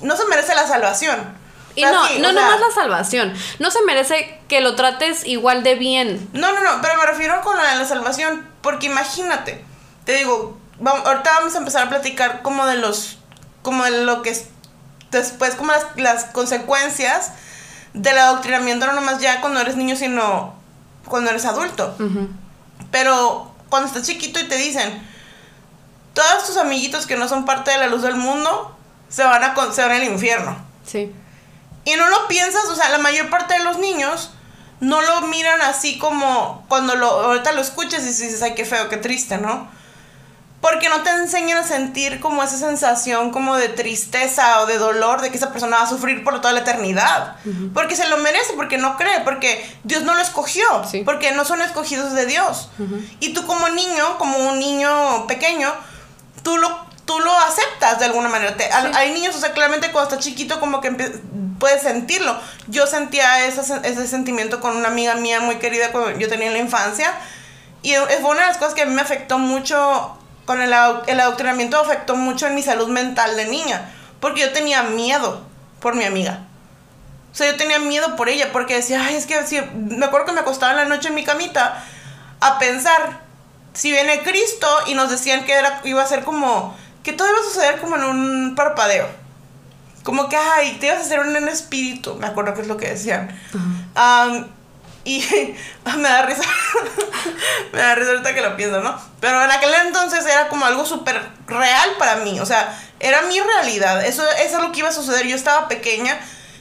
no 0.00 0.16
se 0.16 0.24
merece 0.26 0.54
la 0.54 0.66
salvación. 0.66 1.43
O 1.76 1.78
Y 1.78 1.80
sea, 1.82 1.92
no, 1.92 2.06
sí, 2.06 2.18
no 2.20 2.28
o 2.28 2.32
sea, 2.32 2.42
nomás 2.42 2.60
la 2.60 2.70
salvación. 2.74 3.34
No 3.58 3.70
se 3.70 3.82
merece 3.82 4.38
que 4.48 4.60
lo 4.60 4.74
trates 4.76 5.26
igual 5.26 5.62
de 5.62 5.74
bien. 5.74 6.28
No, 6.32 6.52
no, 6.52 6.60
no, 6.60 6.80
pero 6.82 6.96
me 6.98 7.06
refiero 7.06 7.40
con 7.42 7.56
la 7.56 7.70
de 7.72 7.76
la 7.76 7.84
salvación, 7.84 8.46
porque 8.62 8.86
imagínate, 8.86 9.64
te 10.04 10.12
digo, 10.16 10.58
vamos, 10.78 11.06
ahorita 11.06 11.30
vamos 11.38 11.54
a 11.54 11.58
empezar 11.58 11.86
a 11.86 11.88
platicar 11.88 12.42
como 12.42 12.64
de 12.66 12.76
los, 12.76 13.18
como 13.62 13.84
de 13.84 14.04
lo 14.04 14.22
que 14.22 14.30
es 14.30 14.46
después, 15.10 15.54
como 15.56 15.72
las, 15.72 15.84
las 15.96 16.24
consecuencias 16.26 17.32
del 17.92 18.18
adoctrinamiento, 18.18 18.86
no 18.86 18.92
nomás 18.92 19.20
ya 19.20 19.40
cuando 19.40 19.60
eres 19.60 19.76
niño, 19.76 19.96
sino 19.96 20.54
cuando 21.06 21.30
eres 21.30 21.44
adulto. 21.44 21.96
Pero 22.90 23.52
cuando 23.68 23.88
estás 23.88 24.04
chiquito 24.06 24.38
y 24.40 24.44
te 24.48 24.56
dicen, 24.56 25.02
todos 26.12 26.46
tus 26.46 26.56
amiguitos 26.56 27.06
que 27.06 27.16
no 27.16 27.28
son 27.28 27.44
parte 27.44 27.70
de 27.72 27.78
la 27.78 27.86
luz 27.88 28.02
del 28.02 28.14
mundo, 28.16 28.76
se 29.08 29.24
van 29.24 29.42
a, 29.42 29.54
con- 29.54 29.72
se 29.72 29.82
van 29.82 29.92
al 29.92 30.04
infierno. 30.04 30.56
Sí. 30.86 31.12
Y 31.84 31.94
no 31.96 32.08
lo 32.08 32.26
piensas, 32.28 32.64
o 32.70 32.74
sea, 32.74 32.88
la 32.90 32.98
mayor 32.98 33.28
parte 33.30 33.54
de 33.54 33.64
los 33.64 33.78
niños 33.78 34.30
no 34.80 35.00
lo 35.02 35.22
miran 35.22 35.60
así 35.62 35.98
como 35.98 36.64
cuando 36.68 36.94
lo, 36.94 37.08
ahorita 37.08 37.52
lo 37.52 37.60
escuchas 37.60 38.02
y 38.02 38.06
dices, 38.06 38.42
ay, 38.42 38.54
qué 38.54 38.64
feo, 38.64 38.88
qué 38.88 38.96
triste, 38.96 39.38
¿no? 39.38 39.68
Porque 40.60 40.88
no 40.88 41.02
te 41.02 41.10
enseñan 41.10 41.58
a 41.58 41.62
sentir 41.62 42.20
como 42.20 42.42
esa 42.42 42.56
sensación 42.56 43.30
como 43.32 43.54
de 43.56 43.68
tristeza 43.68 44.60
o 44.62 44.66
de 44.66 44.78
dolor 44.78 45.20
de 45.20 45.30
que 45.30 45.36
esa 45.36 45.52
persona 45.52 45.76
va 45.76 45.82
a 45.82 45.86
sufrir 45.88 46.24
por 46.24 46.40
toda 46.40 46.54
la 46.54 46.60
eternidad. 46.60 47.36
Porque 47.74 47.96
se 47.96 48.08
lo 48.08 48.16
merece, 48.16 48.54
porque 48.56 48.78
no 48.78 48.96
cree, 48.96 49.20
porque 49.20 49.62
Dios 49.84 50.04
no 50.04 50.14
lo 50.14 50.22
escogió, 50.22 50.64
Sí. 50.90 51.02
porque 51.04 51.32
no 51.32 51.44
son 51.44 51.60
escogidos 51.60 52.12
de 52.14 52.24
Dios. 52.24 52.70
Y 53.20 53.34
tú 53.34 53.46
como 53.46 53.68
niño, 53.68 54.16
como 54.16 54.38
un 54.38 54.58
niño 54.58 55.26
pequeño, 55.26 55.70
tú 56.42 56.56
lo, 56.56 56.78
tú 57.04 57.20
lo 57.20 57.38
aceptas 57.40 57.98
de 57.98 58.06
alguna 58.06 58.30
manera. 58.30 58.56
Te- 58.56 58.72
al- 58.72 58.94
Hay 58.96 59.12
niños, 59.12 59.36
o 59.36 59.40
sea, 59.40 59.52
claramente 59.52 59.92
cuando 59.92 60.08
estás 60.10 60.24
chiquito 60.24 60.60
como 60.60 60.80
que 60.80 60.90
puedes 61.58 61.82
sentirlo. 61.82 62.38
Yo 62.68 62.86
sentía 62.86 63.46
ese, 63.46 63.60
ese 63.82 64.06
sentimiento 64.06 64.60
con 64.60 64.76
una 64.76 64.88
amiga 64.88 65.14
mía 65.14 65.40
muy 65.40 65.56
querida 65.56 65.92
cuando 65.92 66.18
yo 66.18 66.28
tenía 66.28 66.48
en 66.48 66.52
la 66.54 66.58
infancia. 66.58 67.12
Y 67.82 67.92
es 67.92 68.20
una 68.20 68.40
de 68.40 68.46
las 68.46 68.56
cosas 68.56 68.74
que 68.74 68.82
a 68.82 68.86
mí 68.86 68.94
me 68.94 69.02
afectó 69.02 69.38
mucho, 69.38 70.18
con 70.46 70.60
el, 70.62 70.74
el 71.06 71.20
adoctrinamiento 71.20 71.78
afectó 71.78 72.16
mucho 72.16 72.46
en 72.46 72.54
mi 72.54 72.62
salud 72.62 72.88
mental 72.88 73.36
de 73.36 73.46
niña. 73.46 73.90
Porque 74.20 74.40
yo 74.40 74.52
tenía 74.52 74.82
miedo 74.84 75.42
por 75.80 75.94
mi 75.94 76.04
amiga. 76.04 76.46
O 77.34 77.36
sea, 77.36 77.50
yo 77.50 77.56
tenía 77.56 77.80
miedo 77.80 78.14
por 78.16 78.28
ella 78.28 78.52
porque 78.52 78.76
decía, 78.76 79.04
ay, 79.04 79.16
es 79.16 79.26
que 79.26 79.36
me 79.74 80.06
acuerdo 80.06 80.26
que 80.26 80.32
me 80.32 80.40
acostaba 80.40 80.72
en 80.72 80.78
la 80.78 80.84
noche 80.84 81.08
en 81.08 81.14
mi 81.14 81.24
camita 81.24 81.84
a 82.40 82.58
pensar, 82.58 83.22
si 83.72 83.90
viene 83.90 84.22
Cristo 84.22 84.68
y 84.86 84.94
nos 84.94 85.10
decían 85.10 85.44
que 85.44 85.52
era, 85.52 85.80
iba 85.84 86.02
a 86.02 86.06
ser 86.06 86.22
como, 86.24 86.76
que 87.02 87.12
todo 87.12 87.28
iba 87.28 87.40
a 87.40 87.42
suceder 87.42 87.80
como 87.80 87.96
en 87.96 88.04
un 88.04 88.54
parpadeo. 88.54 89.08
Como 90.04 90.28
que, 90.28 90.36
ay, 90.36 90.76
te 90.78 90.86
ibas 90.86 90.98
a 90.98 91.00
hacer 91.00 91.18
un 91.18 91.48
espíritu, 91.48 92.14
me 92.16 92.26
acuerdo 92.26 92.54
que 92.54 92.60
es 92.60 92.68
lo 92.68 92.76
que 92.76 92.90
decían. 92.90 93.36
Am, 93.96 94.46
y 95.04 95.20
me 95.96 96.02
da 96.02 96.22
risa, 96.22 96.42
me 97.72 97.78
da 97.78 97.94
risa 97.94 98.10
ahorita 98.10 98.34
que 98.34 98.42
lo 98.42 98.56
pienso, 98.56 98.80
¿no? 98.80 98.98
Pero 99.20 99.42
en 99.42 99.50
aquel 99.50 99.72
entonces 99.86 100.24
era 100.26 100.48
como 100.48 100.66
algo 100.66 100.84
súper 100.84 101.20
real 101.46 101.90
para 101.98 102.16
mí, 102.16 102.38
o 102.38 102.46
sea, 102.46 102.78
era 103.00 103.22
mi 103.22 103.40
realidad, 103.40 104.04
eso, 104.04 104.22
eso 104.38 104.56
es 104.56 104.62
lo 104.62 104.72
que 104.72 104.80
iba 104.80 104.90
a 104.90 104.92
suceder, 104.92 105.26
yo 105.26 105.36
estaba 105.36 105.68
pequeña, 105.68 106.18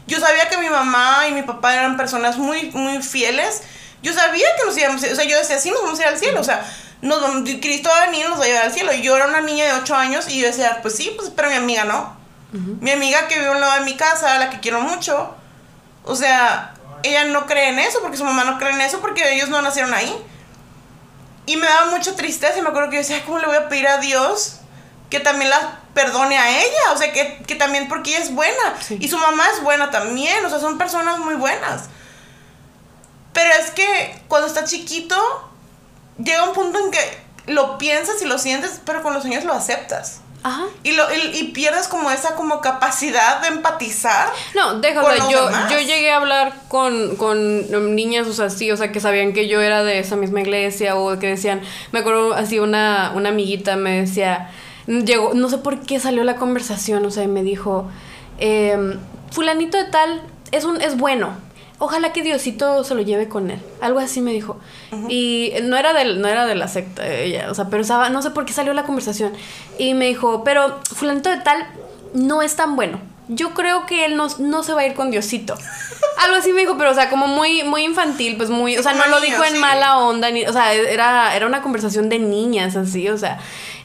yo 0.07 0.19
sabía 0.19 0.49
que 0.49 0.57
mi 0.57 0.69
mamá 0.69 1.27
y 1.29 1.33
mi 1.33 1.43
papá 1.43 1.73
eran 1.73 1.97
personas 1.97 2.37
muy, 2.37 2.71
muy 2.71 3.01
fieles, 3.01 3.63
yo 4.01 4.13
sabía 4.13 4.47
que 4.57 4.65
nos 4.65 4.77
íbamos, 4.77 5.03
o 5.03 5.15
sea, 5.15 5.25
yo 5.25 5.37
decía, 5.37 5.59
sí, 5.59 5.69
nos 5.69 5.81
vamos 5.83 5.99
a 5.99 6.03
ir 6.03 6.07
al 6.09 6.17
cielo, 6.17 6.41
o 6.41 6.43
sea, 6.45 6.65
nos, 7.01 7.21
Cristo 7.61 7.89
va 7.89 8.03
a 8.03 8.05
venir 8.07 8.25
y 8.25 8.29
nos 8.29 8.39
va 8.39 8.43
a 8.43 8.47
llevar 8.47 8.63
al 8.63 8.73
cielo, 8.73 8.93
y 8.93 9.01
yo 9.01 9.15
era 9.15 9.27
una 9.27 9.41
niña 9.41 9.65
de 9.65 9.73
8 9.73 9.95
años 9.95 10.29
y 10.29 10.39
yo 10.39 10.47
decía, 10.47 10.79
pues 10.81 10.95
sí, 10.95 11.13
pues, 11.17 11.29
pero 11.29 11.49
mi 11.49 11.55
amiga 11.55 11.85
no. 11.85 12.22
Mi 12.53 12.91
amiga 12.91 13.27
que 13.27 13.35
vive 13.39 13.47
a 13.47 13.51
un 13.51 13.59
lado 13.61 13.79
de 13.79 13.85
mi 13.85 13.97
casa, 13.97 14.37
la 14.37 14.49
que 14.49 14.59
quiero 14.59 14.79
mucho, 14.81 15.35
o 16.03 16.15
sea, 16.15 16.73
ella 17.01 17.25
no 17.25 17.45
cree 17.47 17.69
en 17.69 17.79
eso 17.79 17.99
porque 18.01 18.17
su 18.17 18.23
mamá 18.23 18.43
no 18.43 18.59
cree 18.59 18.71
en 18.73 18.81
eso 18.81 18.99
porque 19.01 19.33
ellos 19.33 19.49
no 19.49 19.61
nacieron 19.61 19.93
ahí. 19.93 20.15
Y 21.45 21.57
me 21.57 21.65
daba 21.67 21.87
mucha 21.91 22.15
tristeza 22.15 22.57
y 22.57 22.61
me 22.61 22.69
acuerdo 22.69 22.89
que 22.89 22.97
yo 22.97 23.01
decía, 23.01 23.17
"Ay, 23.17 23.23
¿cómo 23.25 23.39
le 23.39 23.47
voy 23.47 23.57
a 23.57 23.67
pedir 23.69 23.87
a 23.87 23.97
Dios 23.97 24.59
que 25.09 25.19
también 25.19 25.49
la 25.49 25.79
perdone 25.93 26.37
a 26.37 26.61
ella? 26.61 26.91
O 26.93 26.97
sea, 26.97 27.11
que, 27.11 27.43
que 27.45 27.55
también 27.55 27.87
porque 27.87 28.11
ella 28.11 28.23
es 28.23 28.33
buena. 28.33 28.79
Sí. 28.81 28.97
Y 28.99 29.07
su 29.09 29.17
mamá 29.17 29.43
es 29.53 29.61
buena 29.61 29.91
también, 29.91 30.45
o 30.45 30.49
sea, 30.49 30.59
son 30.59 30.77
personas 30.77 31.19
muy 31.19 31.35
buenas. 31.35 31.83
Pero 33.33 33.49
es 33.59 33.71
que 33.71 34.21
cuando 34.27 34.47
está 34.47 34.63
chiquito, 34.63 35.15
llega 36.17 36.43
un 36.43 36.53
punto 36.53 36.79
en 36.79 36.91
que 36.91 37.23
lo 37.47 37.77
piensas 37.77 38.21
y 38.21 38.25
lo 38.25 38.37
sientes, 38.37 38.79
pero 38.85 39.01
con 39.03 39.13
los 39.13 39.25
años 39.25 39.43
lo 39.43 39.53
aceptas. 39.53 40.21
Ajá. 40.43 40.65
Y, 40.83 40.91
lo, 40.91 41.03
y, 41.13 41.37
y 41.37 41.43
pierdes 41.53 41.87
como 41.87 42.11
esa 42.11 42.35
como 42.35 42.59
capacidad 42.59 43.41
de 43.41 43.47
empatizar. 43.47 44.29
No, 44.53 44.73
los 44.73 45.29
yo, 45.29 45.45
demás. 45.45 45.71
yo 45.71 45.79
llegué 45.79 46.11
a 46.11 46.17
hablar 46.17 46.53
con, 46.67 47.15
con 47.15 47.95
niñas, 47.95 48.27
o 48.27 48.33
sea, 48.33 48.49
sí, 48.49 48.69
o 48.69 48.77
sea, 48.77 48.91
que 48.91 48.99
sabían 48.99 49.33
que 49.33 49.47
yo 49.47 49.61
era 49.61 49.83
de 49.83 49.99
esa 49.99 50.15
misma 50.17 50.41
iglesia 50.41 50.95
o 50.95 51.17
que 51.17 51.27
decían, 51.27 51.61
me 51.91 51.99
acuerdo 51.99 52.33
así 52.33 52.59
una, 52.59 53.13
una 53.15 53.29
amiguita 53.29 53.77
me 53.77 54.01
decía, 54.01 54.51
llegó, 54.87 55.33
no 55.33 55.49
sé 55.49 55.59
por 55.59 55.79
qué 55.79 55.99
salió 55.99 56.23
la 56.23 56.35
conversación, 56.35 57.05
o 57.05 57.11
sea, 57.11 57.23
y 57.23 57.27
me 57.27 57.43
dijo, 57.43 57.89
em, 58.37 58.99
fulanito 59.31 59.77
de 59.77 59.85
tal 59.85 60.21
es, 60.51 60.65
un, 60.65 60.81
es 60.81 60.97
bueno. 60.97 61.35
Ojalá 61.83 62.13
que 62.13 62.21
Diosito 62.21 62.85
se 62.85 62.95
lo 62.95 63.01
lleve 63.01 63.27
con 63.27 63.51
él. 63.51 63.59
Algo 63.81 63.99
así 63.99 64.21
me 64.21 64.31
dijo. 64.31 64.57
Y 65.09 65.51
no 65.63 65.75
era, 65.75 65.91
del, 65.91 66.21
no 66.21 66.29
era 66.29 66.45
de 66.45 66.55
la 66.55 66.69
secta 66.69 67.05
ella, 67.05 67.51
o 67.51 67.53
sea, 67.53 67.67
pero 67.67 67.81
estaba, 67.81 68.09
no 68.09 68.21
sé 68.21 68.31
por 68.31 68.45
qué 68.45 68.53
salió 68.53 68.73
la 68.73 68.83
conversación. 68.83 69.33
Y 69.77 69.93
me 69.93 70.05
dijo, 70.05 70.45
pero 70.45 70.79
fulanito 70.85 71.29
de 71.29 71.41
tal 71.41 71.67
no 72.13 72.41
es 72.41 72.55
tan 72.55 72.77
bueno. 72.77 73.01
Yo 73.27 73.53
creo 73.53 73.85
que 73.85 74.05
él 74.05 74.15
no, 74.15 74.29
no 74.39 74.63
se 74.63 74.71
va 74.71 74.79
a 74.79 74.85
ir 74.85 74.93
con 74.93 75.11
Diosito. 75.11 75.55
Algo 76.23 76.37
así 76.37 76.53
me 76.53 76.61
dijo, 76.61 76.77
pero 76.77 76.91
o 76.91 76.93
sea, 76.93 77.09
como 77.09 77.27
muy, 77.27 77.63
muy 77.63 77.83
infantil, 77.83 78.37
pues 78.37 78.49
muy, 78.49 78.77
o 78.77 78.81
sea, 78.81 78.93
no 78.93 79.05
lo 79.07 79.19
dijo 79.19 79.43
en 79.43 79.59
mala 79.59 79.97
onda, 79.97 80.31
ni, 80.31 80.45
o 80.45 80.53
sea, 80.53 80.71
era, 80.73 81.35
era 81.35 81.45
una 81.45 81.61
conversación 81.61 82.07
de 82.07 82.17
niñas, 82.17 82.77
así, 82.77 83.09
o 83.09 83.17
sea. 83.17 83.39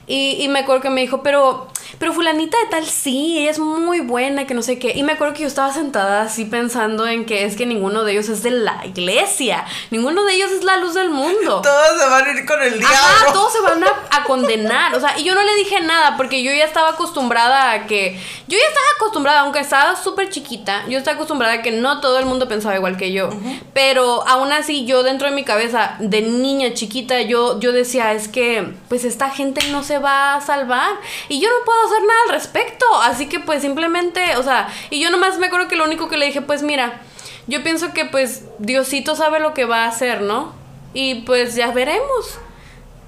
Y, 0.07 0.37
y 0.41 0.47
me 0.47 0.61
acuerdo 0.61 0.83
que 0.83 0.91
me 0.91 1.01
dijo, 1.01 1.25
pero, 1.25 1.67
pero 1.99 2.13
fulanita 2.13 2.57
de 2.59 2.67
tal 2.71 2.87
sí, 2.87 3.39
ella 3.39 3.51
es 3.51 3.59
muy 3.59 4.01
buena, 4.01 4.47
que 4.47 4.55
no 4.55 4.63
sé 4.63 4.79
qué. 4.79 4.93
Y 4.95 5.03
me 5.03 5.13
acuerdo 5.13 5.35
que 5.35 5.43
yo 5.43 5.49
estaba 5.49 5.73
sentada 5.73 6.23
así 6.23 6.45
pensando 6.45 7.07
en 7.07 7.25
que 7.25 7.45
es 7.45 7.57
que 7.57 7.67
ninguno 7.67 8.05
de 8.05 8.13
ellos 8.13 8.29
es 8.29 8.43
de 8.43 8.51
la 8.51 8.85
iglesia, 8.85 9.65
ninguno 9.91 10.25
de 10.25 10.35
ellos 10.35 10.51
es 10.53 10.65
la 10.65 10.77
luz 10.77 10.95
del 10.95 11.11
mundo. 11.11 11.61
Todos 11.63 12.01
se 12.01 12.09
van 12.09 12.25
a 12.25 12.31
ir 12.33 12.47
con 12.47 12.63
el 12.63 12.79
diablo. 12.79 12.97
Ajá, 12.97 13.33
todos 13.33 13.53
se 13.53 13.61
van 13.61 13.83
a, 13.85 13.89
a 14.11 14.25
condenar. 14.25 14.95
O 14.95 15.01
sea, 15.01 15.19
y 15.19 15.25
yo 15.25 15.35
no 15.35 15.43
le 15.43 15.55
dije 15.57 15.81
nada 15.81 16.17
porque 16.17 16.43
yo 16.43 16.53
ya 16.53 16.65
estaba 16.65 16.91
acostumbrada 16.91 17.73
a 17.73 17.87
que. 17.87 18.19
Yo 18.47 18.57
ya 18.57 18.65
estaba 18.67 18.87
acostumbrada, 18.97 19.41
aunque 19.41 19.61
estaba 19.61 19.97
súper 19.97 20.31
chiquita, 20.31 20.85
yo 20.89 20.99
estaba 20.99 21.17
acostumbrada 21.17 21.55
a 21.55 21.63
que 21.63 21.71
no 21.71 22.01
todo 22.01 22.19
el 22.19 22.25
mundo 22.25 22.49
pensaba 22.49 22.75
igual 22.77 22.97
que 22.97 23.13
yo. 23.13 23.29
Pero 23.75 24.27
aún 24.27 24.53
así, 24.53 24.87
yo 24.87 25.03
dentro 25.03 25.29
de 25.29 25.35
mi 25.35 25.45
cabeza, 25.45 25.97
de 25.99 26.23
niña 26.23 26.73
chiquita, 26.73 27.21
yo, 27.21 27.61
yo 27.61 27.73
decía, 27.73 28.15
es 28.15 28.29
que, 28.29 28.75
pues 28.89 29.05
esta 29.05 29.31
gente 29.31 29.61
no 29.71 29.83
se 29.83 29.99
va 29.99 30.37
a 30.37 30.41
salvar. 30.41 30.89
Y 31.29 31.41
yo 31.41 31.49
no 31.49 31.65
puedo 31.65 31.88
hacer 31.89 32.03
nada 32.03 32.21
al 32.27 32.31
respecto. 32.31 32.87
Así 33.03 33.29
que, 33.29 33.41
pues 33.41 33.63
simplemente, 33.63 34.37
o 34.37 34.43
sea, 34.43 34.69
y 34.91 35.01
yo 35.01 35.11
nomás 35.11 35.39
me 35.39 35.47
acuerdo 35.49 35.69
que 35.69 35.77
lo 35.77 35.85
único 35.85 36.09
que 36.09 36.17
le 36.17 36.27
dije, 36.27 36.43
pues 36.43 36.63
mira. 36.63 37.01
Yo 37.49 37.63
pienso 37.63 37.95
que 37.95 38.05
pues 38.05 38.43
Diosito 38.59 39.17
sabe 39.17 39.41
lo 39.41 39.55
que 39.55 39.65
va 39.65 39.85
a 39.85 39.89
hacer, 39.89 40.21
¿no? 40.21 40.53
Y 40.93 41.23
pues 41.23 41.55
ya 41.55 41.69
veremos. 41.69 42.39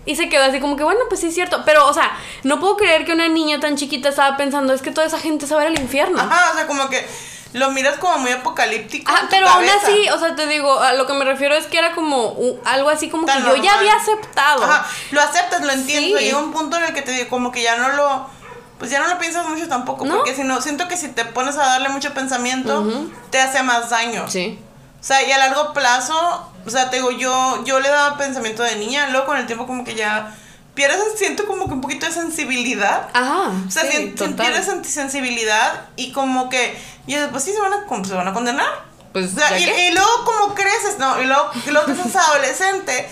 Y 0.07 0.17
se 0.17 0.31
quedó 0.31 0.45
así 0.45 0.61
como 0.61 0.79
que, 0.79 0.83
bueno, 0.83 1.01
pues 1.11 1.21
sí 1.21 1.27
es 1.27 1.35
cierto. 1.35 1.63
Pero, 1.67 1.87
o 1.87 1.93
sea, 1.93 2.19
no 2.43 2.59
puedo 2.59 2.79
creer 2.79 3.05
que 3.05 3.13
una 3.13 3.29
niña 3.29 3.61
tan 3.61 3.77
chiquita 3.77 4.09
estaba 4.09 4.39
pensando, 4.39 4.73
es 4.73 4.81
que 4.81 4.93
toda 4.93 5.07
esa 5.07 5.19
gente 5.19 5.47
se 5.47 5.55
va 5.55 5.61
a 5.61 5.65
ir 5.65 5.77
al 5.77 5.79
infierno. 5.79 6.19
Ajá, 6.23 6.53
o 6.53 6.57
sea, 6.57 6.67
como 6.67 6.89
que 6.89 7.07
lo 7.53 7.71
miras 7.73 7.99
como 7.99 8.17
muy 8.17 8.31
apocalíptico. 8.31 9.13
Tu 9.13 9.27
pero 9.29 9.47
aún 9.47 9.69
así, 9.69 10.09
o 10.09 10.19
sea, 10.19 10.35
te 10.35 10.47
digo, 10.47 10.81
a 10.81 10.95
lo 10.95 11.07
que 11.07 11.13
me 11.13 11.27
refiero 11.27 11.55
es 11.55 11.67
que 11.67 11.77
era 11.77 11.95
como 11.95 12.35
algo 12.65 12.89
así 12.89 13.11
como 13.11 13.27
Tan 13.27 13.43
que 13.43 13.51
yo 13.51 13.57
ya 13.57 13.75
había 13.75 13.95
aceptado. 13.95 14.65
Ajá, 14.65 14.87
lo 15.11 15.21
aceptas, 15.21 15.61
lo 15.61 15.71
entiendo. 15.71 16.17
Sí. 16.17 16.25
Llega 16.25 16.39
un 16.39 16.53
punto 16.53 16.79
en 16.79 16.85
el 16.85 16.95
que 16.95 17.03
te 17.03 17.13
digo, 17.13 17.29
como 17.29 17.53
que 17.53 17.63
ya 17.63 17.77
no 17.77 17.91
lo. 17.91 18.40
Pues 18.81 18.91
ya 18.91 18.99
no 18.99 19.07
lo 19.07 19.19
piensas 19.19 19.47
mucho 19.47 19.69
tampoco. 19.69 20.05
¿No? 20.07 20.17
Porque 20.17 20.35
si 20.35 20.43
no, 20.43 20.61
siento 20.61 20.89
que 20.89 20.97
si 20.97 21.09
te 21.09 21.25
pones 21.27 21.57
a 21.57 21.65
darle 21.67 21.91
mucho 21.91 22.13
pensamiento, 22.15 22.85
te 23.31 23.41
hace 23.41 23.63
más 23.63 23.91
daño. 23.91 24.29
Sí. 24.29 24.59
O 25.01 25.05
sea, 25.05 25.23
y 25.23 25.31
a 25.31 25.39
largo 25.39 25.73
plazo, 25.73 26.51
o 26.67 26.71
sea, 26.71 26.91
te 26.91 26.97
digo, 26.97 27.11
yo, 27.13 27.63
yo 27.65 27.79
le 27.79 27.89
daba 27.89 28.17
pensamiento 28.19 28.63
de 28.65 28.75
niña, 28.77 29.09
luego 29.11 29.27
con 29.27 29.37
el 29.39 29.47
tiempo 29.47 29.67
como 29.67 29.85
que 29.85 29.95
ya 29.95 30.35
pierdes, 30.75 30.99
siento 31.17 31.47
como 31.47 31.67
que 31.69 31.75
un 31.75 31.81
poquito 31.81 32.07
de 32.07 32.13
sensibilidad. 32.13 33.09
Ajá. 33.13 33.51
O 33.67 33.71
sea, 33.71 33.83
sí, 33.83 33.91
si- 33.91 33.97
si 34.09 34.11
total. 34.11 34.35
pierdes 34.35 34.69
sen- 34.69 34.83
sensibilidad 34.85 35.89
y 35.97 36.13
como 36.13 36.49
que, 36.49 36.79
y 37.07 37.15
después 37.15 37.45
sí 37.45 37.53
se 37.53 37.61
van 37.61 37.73
a, 37.73 38.05
se 38.05 38.15
van 38.15 38.29
a 38.29 38.33
condenar. 38.35 38.69
Pues, 39.13 39.33
O 39.35 39.39
sea, 39.39 39.59
¿ya 39.59 39.89
y, 39.89 39.93
luego 39.93 40.25
como 40.25 40.55
creces, 40.55 40.99
¿no? 40.99 41.21
Y 41.21 41.27
luego, 41.27 41.51
y 41.67 41.71
luego 41.71 41.87
que 41.87 41.95
seas 41.97 42.17
adolescente 42.29 43.09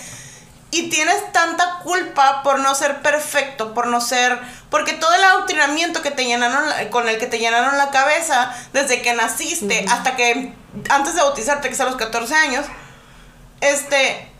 y 0.71 0.89
tienes 0.89 1.31
tanta 1.33 1.79
culpa 1.83 2.43
por 2.43 2.59
no 2.59 2.73
ser 2.75 3.01
perfecto, 3.01 3.73
por 3.73 3.87
no 3.87 3.99
ser... 4.01 4.39
Porque 4.69 4.93
todo 4.93 5.13
el 5.15 5.23
adoctrinamiento 5.23 6.01
que 6.01 6.11
te 6.11 6.25
llenaron, 6.25 6.69
la- 6.69 6.89
con 6.89 7.07
el 7.09 7.17
que 7.17 7.25
te 7.25 7.39
llenaron 7.39 7.77
la 7.77 7.89
cabeza 7.89 8.53
desde 8.73 9.01
que 9.01 9.13
naciste 9.13 9.85
hasta 9.89 10.15
que 10.15 10.53
antes 10.89 11.15
de 11.15 11.21
bautizarte, 11.21 11.67
que 11.69 11.73
es 11.73 11.81
a 11.81 11.85
los 11.85 11.95
14 11.95 12.35
años, 12.35 12.65
este, 13.61 14.31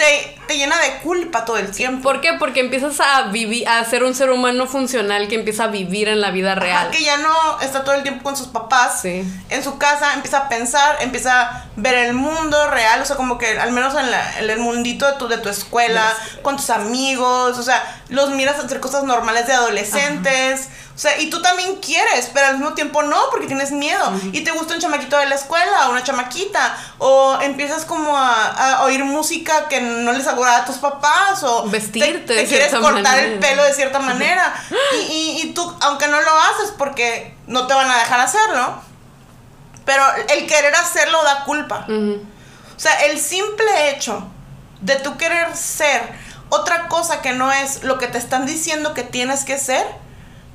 te, 0.00 0.36
te 0.48 0.56
llena 0.56 0.78
de 0.80 0.94
culpa 1.02 1.44
todo 1.44 1.58
el 1.58 1.70
tiempo. 1.70 2.02
¿Por 2.02 2.22
qué? 2.22 2.32
Porque 2.38 2.60
empiezas 2.60 2.98
a 3.00 3.24
vivir, 3.24 3.68
a 3.68 3.84
ser 3.84 4.02
un 4.02 4.14
ser 4.14 4.30
humano 4.30 4.66
funcional 4.66 5.28
que 5.28 5.34
empieza 5.34 5.64
a 5.64 5.66
vivir 5.66 6.08
en 6.08 6.22
la 6.22 6.30
vida 6.30 6.54
real. 6.54 6.84
Ajá, 6.86 6.90
que 6.90 7.04
ya 7.04 7.18
no 7.18 7.60
está 7.60 7.84
todo 7.84 7.94
el 7.94 8.02
tiempo 8.02 8.22
con 8.24 8.34
sus 8.36 8.46
papás. 8.48 9.02
Sí. 9.02 9.22
En 9.50 9.62
su 9.62 9.76
casa 9.76 10.14
empieza 10.14 10.38
a 10.38 10.48
pensar, 10.48 10.96
empieza 11.00 11.42
a 11.42 11.64
ver 11.76 11.94
el 11.94 12.14
mundo 12.14 12.66
real, 12.70 13.02
o 13.02 13.04
sea, 13.04 13.16
como 13.16 13.36
que 13.36 13.58
al 13.60 13.72
menos 13.72 13.94
en, 13.94 14.10
la- 14.10 14.38
en 14.38 14.48
el 14.48 14.58
mundito 14.58 15.06
de 15.06 15.12
tu, 15.18 15.28
de 15.28 15.36
tu 15.38 15.50
escuela, 15.50 16.10
con 16.42 16.56
tus 16.56 16.70
amigos, 16.70 17.58
o 17.58 17.62
sea, 17.62 18.00
los 18.08 18.30
miras 18.30 18.58
hacer 18.58 18.80
cosas 18.80 19.04
normales 19.04 19.46
de 19.46 19.52
adolescentes. 19.52 20.68
O 21.00 21.02
sea, 21.02 21.18
y 21.18 21.30
tú 21.30 21.40
también 21.40 21.76
quieres, 21.76 22.28
pero 22.34 22.48
al 22.48 22.58
mismo 22.58 22.74
tiempo 22.74 23.02
no, 23.02 23.16
porque 23.30 23.46
tienes 23.46 23.72
miedo. 23.72 24.12
Y 24.32 24.44
te 24.44 24.50
gusta 24.50 24.74
un 24.74 24.80
chamaquito 24.80 25.16
de 25.16 25.24
la 25.24 25.34
escuela, 25.34 25.88
o 25.88 25.92
una 25.92 26.04
chamaquita, 26.04 26.76
o 26.98 27.38
empiezas 27.40 27.86
como 27.86 28.14
a, 28.14 28.48
a 28.48 28.84
oír 28.84 29.02
música 29.02 29.66
que 29.68 29.80
no 29.80 30.12
les 30.12 30.26
agrada 30.26 30.58
a 30.58 30.64
tus 30.66 30.76
papás, 30.76 31.42
o 31.42 31.66
Vestirte 31.70 32.34
te, 32.34 32.34
te 32.42 32.46
quieres 32.46 32.74
cortar 32.74 33.18
el 33.18 33.38
pelo 33.38 33.64
de 33.64 33.72
cierta 33.72 33.98
manera. 33.98 34.54
Y, 34.92 34.96
y, 35.10 35.40
y 35.42 35.54
tú, 35.54 35.74
aunque 35.80 36.06
no 36.06 36.20
lo 36.20 36.38
haces 36.38 36.74
porque 36.76 37.34
no 37.46 37.66
te 37.66 37.72
van 37.72 37.90
a 37.90 37.96
dejar 37.96 38.20
hacerlo, 38.20 38.82
pero 39.86 40.04
el 40.28 40.46
querer 40.46 40.74
hacerlo 40.74 41.22
da 41.24 41.44
culpa. 41.44 41.86
O 41.88 42.78
sea, 42.78 43.06
el 43.06 43.18
simple 43.18 43.88
hecho 43.88 44.28
de 44.82 44.96
tú 44.96 45.16
querer 45.16 45.56
ser 45.56 46.12
otra 46.50 46.88
cosa 46.88 47.22
que 47.22 47.32
no 47.32 47.50
es 47.50 47.84
lo 47.84 47.96
que 47.96 48.06
te 48.06 48.18
están 48.18 48.44
diciendo 48.44 48.92
que 48.92 49.02
tienes 49.02 49.46
que 49.46 49.58
ser, 49.58 49.86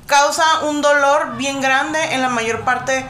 causa 0.06 0.44
un 0.62 0.82
dolor 0.82 1.36
bien 1.36 1.60
grande 1.60 1.98
en 2.14 2.22
la 2.22 2.28
mayor 2.28 2.62
parte 2.62 3.06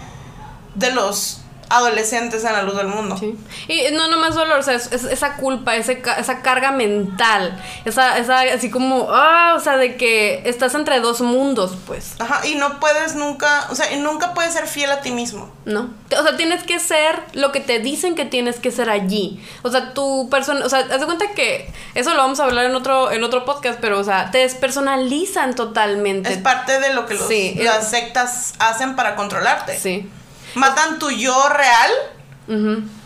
de 0.75 0.91
los 0.91 1.41
adolescentes 1.69 2.45
en 2.45 2.53
la 2.53 2.63
luz 2.63 2.77
del 2.77 2.89
mundo. 2.89 3.17
Sí. 3.19 3.35
Y 3.69 3.93
no 3.95 4.09
nomás 4.09 4.35
dolor, 4.35 4.59
o 4.59 4.63
sea, 4.63 4.75
es, 4.75 4.93
es- 4.93 5.05
esa 5.05 5.37
culpa, 5.37 5.77
ese 5.77 6.03
esa 6.19 6.43
carga 6.43 6.71
mental, 6.73 7.61
esa, 7.85 8.19
esa 8.19 8.41
así 8.41 8.71
como, 8.71 9.09
ah, 9.11 9.55
o 9.57 9.61
sea, 9.61 9.77
de 9.77 9.97
que 9.97 10.43
estás 10.47 10.75
entre 10.75 11.01
dos 11.01 11.21
mundos, 11.21 11.73
pues, 11.87 12.15
Ajá, 12.19 12.47
y 12.47 12.55
no 12.57 12.79
puedes 12.81 13.15
nunca, 13.15 13.67
o 13.71 13.75
sea, 13.75 13.93
y 13.93 13.99
nunca 13.99 14.35
puedes 14.35 14.53
ser 14.53 14.67
fiel 14.67 14.91
a 14.91 15.01
ti 15.01 15.11
mismo. 15.11 15.51
¿no? 15.65 15.93
O 16.17 16.23
sea, 16.23 16.37
tienes 16.37 16.63
que 16.63 16.79
ser 16.79 17.21
lo 17.33 17.51
que 17.51 17.59
te 17.59 17.81
dicen 17.81 18.15
que 18.15 18.25
tienes 18.25 18.61
que 18.61 18.71
ser 18.71 18.89
allí. 18.89 19.43
O 19.63 19.71
sea, 19.71 19.95
tu 19.95 20.29
persona, 20.31 20.65
o 20.65 20.69
sea, 20.69 20.79
haz 20.79 21.01
de 21.01 21.07
cuenta 21.07 21.33
que 21.33 21.69
eso 21.97 22.11
lo 22.15 22.19
vamos 22.19 22.39
a 22.39 22.45
hablar 22.45 22.67
en 22.67 22.75
otro, 22.77 23.11
en 23.11 23.25
otro 23.25 23.45
podcast, 23.45 23.79
pero, 23.81 23.99
o 23.99 24.05
sea, 24.05 24.31
te 24.31 24.39
despersonalizan 24.39 25.55
totalmente. 25.57 26.33
Es 26.33 26.39
parte 26.39 26.79
de 26.79 26.95
lo 26.95 27.07
que 27.07 27.15
los- 27.15 27.27
Sí, 27.27 27.59
las 27.63 27.85
es- 27.85 27.91
sectas 27.91 28.55
hacen 28.61 28.95
para 28.95 29.17
controlarte. 29.17 29.77
Sí. 29.79 30.09
Matan 30.57 30.99
tu 30.99 31.11
yo 31.11 31.49
real 31.51 31.91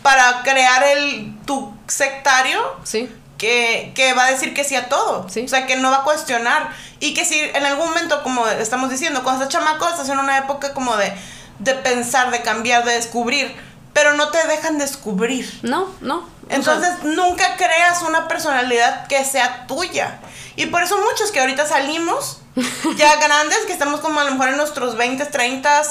para 0.01 0.41
crear 0.43 0.83
el 0.83 1.35
tu 1.45 1.73
sectario. 1.87 2.59
Sí. 2.83 3.09
Que, 3.37 3.91
que 3.95 4.13
va 4.13 4.25
a 4.25 4.31
decir 4.31 4.53
que 4.53 4.63
sí 4.63 4.75
a 4.75 4.87
todo. 4.87 5.27
Sí. 5.27 5.41
O 5.45 5.47
sea, 5.47 5.65
que 5.65 5.75
no 5.75 5.89
va 5.89 5.97
a 5.97 6.03
cuestionar. 6.03 6.69
Y 6.99 7.13
que 7.13 7.25
si 7.25 7.39
en 7.39 7.65
algún 7.65 7.87
momento, 7.87 8.21
como 8.23 8.47
estamos 8.47 8.89
diciendo, 8.89 9.23
cuando 9.23 9.43
estás 9.43 9.59
chamaco, 9.59 9.89
estás 9.89 10.09
en 10.09 10.19
una 10.19 10.37
época 10.37 10.73
como 10.73 10.95
de, 10.95 11.11
de 11.59 11.73
pensar, 11.73 12.31
de 12.31 12.41
cambiar, 12.41 12.85
de 12.85 12.93
descubrir. 12.93 13.55
Pero 13.93 14.13
no 14.13 14.29
te 14.29 14.47
dejan 14.47 14.77
descubrir. 14.77 15.59
No, 15.63 15.89
no. 16.01 16.17
O 16.19 16.47
sea, 16.47 16.75
Entonces 16.75 17.03
nunca 17.03 17.57
creas 17.57 18.03
una 18.03 18.27
personalidad 18.27 19.07
que 19.07 19.25
sea 19.25 19.65
tuya. 19.67 20.19
Y 20.55 20.67
por 20.67 20.83
eso 20.83 20.97
muchos 20.97 21.31
que 21.31 21.39
ahorita 21.39 21.65
salimos, 21.65 22.41
ya 22.97 23.15
grandes, 23.15 23.59
que 23.65 23.73
estamos 23.73 24.01
como 24.01 24.19
a 24.19 24.23
lo 24.23 24.31
mejor 24.31 24.49
en 24.49 24.57
nuestros 24.57 24.95
20, 24.95 25.25
30, 25.25 25.81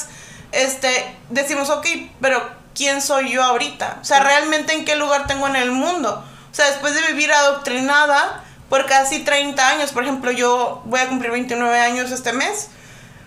este, 0.53 1.16
decimos, 1.28 1.70
ok, 1.70 1.86
pero 2.20 2.51
¿quién 2.74 3.03
soy 3.03 3.32
yo 3.32 3.42
ahorita? 3.42 3.98
O 4.01 4.05
sea, 4.05 4.20
realmente 4.20 4.72
en 4.72 4.84
qué 4.84 4.96
lugar 4.96 5.26
tengo 5.26 5.46
en 5.46 5.57
el 5.57 5.72
mundo. 5.72 6.24
O 6.51 6.55
sea, 6.55 6.66
después 6.66 6.94
de 6.94 7.03
vivir 7.09 7.32
adoctrinada 7.32 8.44
por 8.68 8.86
casi 8.86 9.20
30 9.20 9.68
años, 9.68 9.92
por 9.92 10.05
ejemplo, 10.05 10.30
yo 10.30 10.82
voy 10.84 11.01
a 11.01 11.09
cumplir 11.09 11.30
29 11.30 11.78
años 11.78 12.11
este 12.11 12.32
mes. 12.32 12.68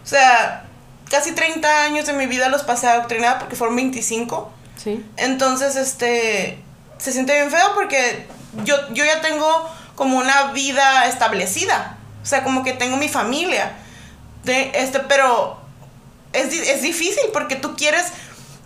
O 0.03 0.07
sea, 0.07 0.65
casi 1.09 1.31
30 1.31 1.83
años 1.83 2.05
de 2.05 2.13
mi 2.13 2.25
vida 2.25 2.49
los 2.49 2.63
pasé 2.63 2.87
adoctrinada 2.87 3.39
porque 3.39 3.55
fueron 3.55 3.75
25. 3.75 4.51
sí. 4.77 5.05
Entonces, 5.17 5.75
este, 5.75 6.59
se 6.97 7.11
siente 7.11 7.33
bien 7.33 7.51
feo 7.51 7.73
porque 7.75 8.27
yo, 8.63 8.75
yo 8.93 9.05
ya 9.05 9.21
tengo 9.21 9.69
como 9.95 10.17
una 10.17 10.51
vida 10.51 11.05
establecida. 11.07 11.97
O 12.21 12.25
sea, 12.25 12.43
como 12.43 12.63
que 12.63 12.73
tengo 12.73 12.97
mi 12.97 13.09
familia. 13.09 13.73
De, 14.43 14.71
este, 14.75 14.99
pero 14.99 15.62
es, 16.33 16.53
es 16.53 16.81
difícil 16.81 17.23
porque 17.31 17.55
tú 17.55 17.75
quieres 17.75 18.05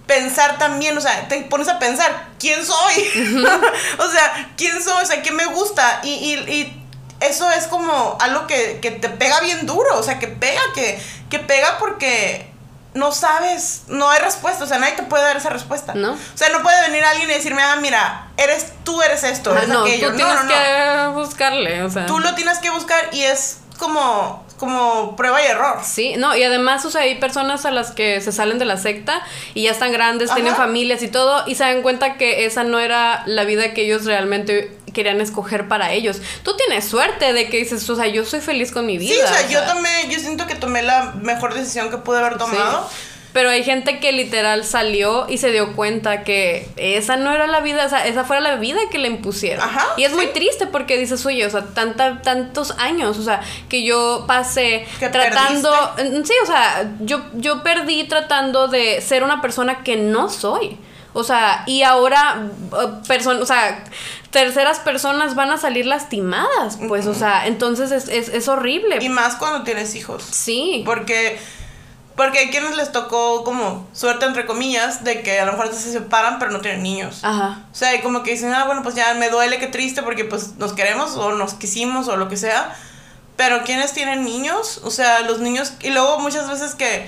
pensar 0.06 0.58
también, 0.58 0.98
o 0.98 1.02
sea, 1.02 1.28
te 1.28 1.42
pones 1.42 1.68
a 1.68 1.80
pensar, 1.80 2.28
¿quién 2.40 2.66
soy? 2.66 3.04
o 4.00 4.10
sea, 4.12 4.52
¿quién 4.56 4.82
soy? 4.82 5.04
O 5.04 5.06
sea, 5.06 5.22
¿qué 5.22 5.32
me 5.32 5.46
gusta? 5.48 6.00
Y, 6.04 6.10
y, 6.12 6.34
y 6.52 6.84
eso 7.20 7.50
es 7.52 7.68
como 7.68 8.18
algo 8.22 8.48
que, 8.48 8.80
que 8.82 8.92
te 8.92 9.10
pega 9.10 9.40
bien 9.42 9.66
duro, 9.66 9.98
o 9.98 10.04
sea, 10.04 10.18
que 10.20 10.28
pega, 10.28 10.62
que, 10.74 11.02
que 11.30 11.40
pega 11.40 11.78
porque 11.78 12.50
no 12.94 13.12
sabes, 13.12 13.82
no 13.88 14.10
hay 14.10 14.20
respuesta, 14.22 14.64
o 14.64 14.68
sea, 14.68 14.80
nadie 14.80 14.96
te 14.96 15.04
puede 15.04 15.24
dar 15.24 15.36
esa 15.38 15.50
respuesta. 15.50 15.94
No. 15.94 16.14
O 16.14 16.18
sea, 16.38 16.50
no 16.50 16.64
puede 16.64 16.82
venir 16.84 17.04
alguien 17.04 17.30
y 17.30 17.34
decirme, 17.34 17.62
ah, 17.62 17.76
mira, 17.76 18.30
eres 18.38 18.68
tú, 18.84 19.02
eres 19.02 19.24
esto, 19.24 19.52
Ah, 19.52 19.58
eres 19.58 19.70
no, 19.70 19.82
aquello. 19.82 20.08
tú 20.08 20.12
No, 20.14 20.18
tienes 20.18 20.36
no, 20.36 20.44
no. 20.46 21.14
que 21.14 21.20
buscarle, 21.20 21.84
o 21.84 21.90
sea. 21.92 22.06
Tú 22.06 22.20
lo 22.20 22.34
tienes 22.34 22.58
que 22.60 22.70
buscar 22.70 23.10
y 23.12 23.24
es 23.24 23.58
como, 23.78 24.47
como 24.58 25.16
prueba 25.16 25.42
y 25.42 25.46
error. 25.46 25.80
Sí, 25.84 26.16
no, 26.18 26.36
y 26.36 26.44
además, 26.44 26.84
o 26.86 26.92
sea, 26.92 27.02
hay 27.02 27.16
personas 27.16 27.66
a 27.66 27.72
las 27.72 27.92
que 27.92 28.20
se 28.22 28.32
salen 28.32 28.60
de 28.60 28.66
la 28.66 28.78
secta 28.78 29.22
y 29.54 29.64
ya 29.64 29.72
están 29.72 29.92
grandes, 29.92 30.34
tienen 30.34 30.56
familias 30.56 31.02
y 31.04 31.08
todo, 31.08 31.44
y 31.48 31.56
se 31.56 31.64
dan 31.64 31.82
cuenta 31.82 32.18
que 32.18 32.46
esa 32.46 32.64
no 32.64 32.80
era 32.80 33.24
la 33.26 33.44
vida 33.44 33.74
que 33.74 33.84
ellos 33.84 34.06
realmente 34.06 34.72
querían 34.94 35.22
escoger 35.22 35.68
para 35.68 35.92
ellos. 35.92 36.22
Tú 36.44 36.56
tienes 36.58 36.86
suerte 36.86 37.34
de 37.34 37.50
que 37.50 37.58
dices, 37.58 37.88
o 37.90 37.96
sea, 37.96 38.08
yo 38.08 38.26
soy 38.26 38.42
feliz 38.42 38.72
con 38.72 38.86
mi 38.86 38.98
vida. 38.98 39.14
Sí, 39.14 39.22
o 39.22 39.28
sea, 39.28 39.48
yo 39.48 39.64
tomé, 39.72 39.90
yo 40.10 40.20
siento 40.20 40.48
que 40.48 40.56
tomé 40.56 40.82
la 40.82 41.14
mejor 41.22 41.54
decisión 41.54 41.92
que 41.92 41.98
pude 41.98 42.18
haber 42.20 42.38
tomado. 42.38 42.90
Sí. 42.90 42.96
Pero 43.38 43.52
hay 43.52 43.64
gente 43.64 44.00
que 44.00 44.12
literal 44.14 44.66
salió 44.66 45.28
y 45.30 45.38
se 45.38 45.52
dio 45.52 45.76
cuenta 45.76 46.24
que 46.24 46.68
esa 46.76 47.18
no 47.18 47.32
era 47.32 47.46
la 47.46 47.60
vida, 47.60 47.86
o 47.86 47.90
sea, 47.90 48.08
esa 48.08 48.24
fue 48.24 48.42
la 48.42 48.56
vida 48.56 48.80
que 48.90 48.98
le 48.98 49.10
impusieron. 49.10 49.64
Ajá, 49.64 49.86
y 49.96 50.06
es 50.06 50.14
muy 50.16 50.26
triste 50.30 50.66
porque 50.66 50.98
dices, 50.98 51.24
oye, 51.24 51.46
o 51.46 51.50
sea, 51.52 51.68
tanta, 51.68 52.24
tantos 52.24 52.72
años, 52.80 53.20
o 53.20 53.22
sea, 53.22 53.42
que 53.70 53.84
yo 53.84 54.26
pasé 54.28 54.88
tratando, 54.98 55.72
sí, 55.98 56.34
o 56.42 56.46
sea, 56.48 56.96
yo, 57.02 57.22
yo 57.36 57.62
perdí 57.62 58.06
tratando 58.06 58.70
de 58.70 59.02
ser 59.02 59.24
una 59.24 59.40
persona 59.40 59.84
que 59.84 59.98
no 59.98 60.32
soy. 60.32 60.76
O 61.14 61.24
sea, 61.24 61.62
y 61.68 61.84
ahora, 61.84 62.50
personas, 63.08 63.44
o 63.44 63.46
sea, 63.46 63.84
terceras 64.32 64.80
personas 64.80 65.36
van 65.36 65.52
a 65.52 65.60
salir 65.60 65.86
lastimadas, 65.86 66.80
pues, 66.88 67.06
o 67.06 67.14
sea, 67.14 67.46
entonces 67.46 67.92
es, 67.92 68.10
es, 68.10 68.30
es 68.30 68.48
horrible. 68.48 68.98
Y 69.00 69.10
más 69.10 69.36
cuando 69.36 69.64
tienes 69.64 69.94
hijos. 69.94 70.24
sí. 70.24 70.82
Porque, 70.88 71.38
porque 72.18 72.40
hay 72.40 72.50
quienes 72.50 72.76
les 72.76 72.92
tocó 72.92 73.44
como 73.46 73.88
suerte, 73.94 74.26
entre 74.26 74.46
comillas, 74.46 75.04
de 75.06 75.22
que 75.22 75.40
a 75.40 75.46
lo 75.46 75.52
mejor 75.54 75.74
se 75.74 75.92
separan, 75.92 76.40
pero 76.40 76.52
no 76.52 76.60
tienen 76.60 76.84
niños. 76.84 77.20
Ajá. 77.24 77.60
O 77.72 77.76
sea, 77.76 77.96
y 77.96 78.02
como 78.02 78.24
que 78.24 78.32
dicen, 78.32 78.54
ah, 78.54 78.66
bueno, 78.66 78.84
pues 78.84 78.96
ya 78.96 79.14
me 79.14 79.30
duele, 79.30 79.60
qué 79.60 79.68
triste, 79.68 80.02
porque 80.04 80.26
pues 80.26 80.56
nos 80.58 80.74
queremos 80.74 81.16
o 81.16 81.32
nos 81.34 81.54
quisimos 81.54 82.08
o 82.10 82.18
lo 82.18 82.28
que 82.28 82.36
sea. 82.36 82.76
Pero 83.38 83.64
quienes 83.64 83.94
tienen 83.94 84.24
niños, 84.26 84.82
o 84.84 84.90
sea, 84.90 85.20
los 85.22 85.38
niños, 85.40 85.74
y 85.82 85.92
luego 85.92 86.18
muchas 86.20 86.50
veces 86.50 86.74
que, 86.74 87.08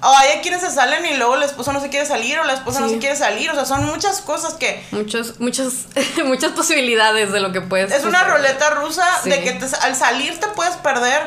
o 0.00 0.08
hay 0.16 0.38
quienes 0.40 0.62
se 0.62 0.70
salen 0.70 1.04
y 1.04 1.18
luego 1.18 1.36
la 1.36 1.44
esposa 1.44 1.72
no 1.74 1.80
se 1.82 1.90
quiere 1.90 2.06
salir 2.06 2.38
o 2.38 2.44
la 2.44 2.54
esposa 2.54 2.80
no 2.80 2.88
Sí. 2.88 2.94
se 2.94 3.00
quiere 3.00 3.16
salir, 3.16 3.50
o 3.50 3.54
sea, 3.54 3.66
son 3.66 3.84
muchas 3.84 4.22
cosas 4.22 4.54
que 4.54 4.82
Muchos, 4.92 5.40
muchas, 5.40 5.88
muchas 6.24 6.52
posibilidades 6.52 7.32
de 7.32 7.40
lo 7.40 7.52
que 7.52 7.60
puedes. 7.60 7.92
es 7.92 8.04
una 8.04 8.20
suceder. 8.20 8.36
roleta 8.38 8.70
rusa 8.70 9.04
Sí. 9.22 9.28
de 9.28 9.42
que 9.42 9.52
te- 9.52 9.76
al 9.82 9.94
salir 9.94 10.40
te 10.40 10.46
puedes 10.48 10.76
perder 10.76 11.20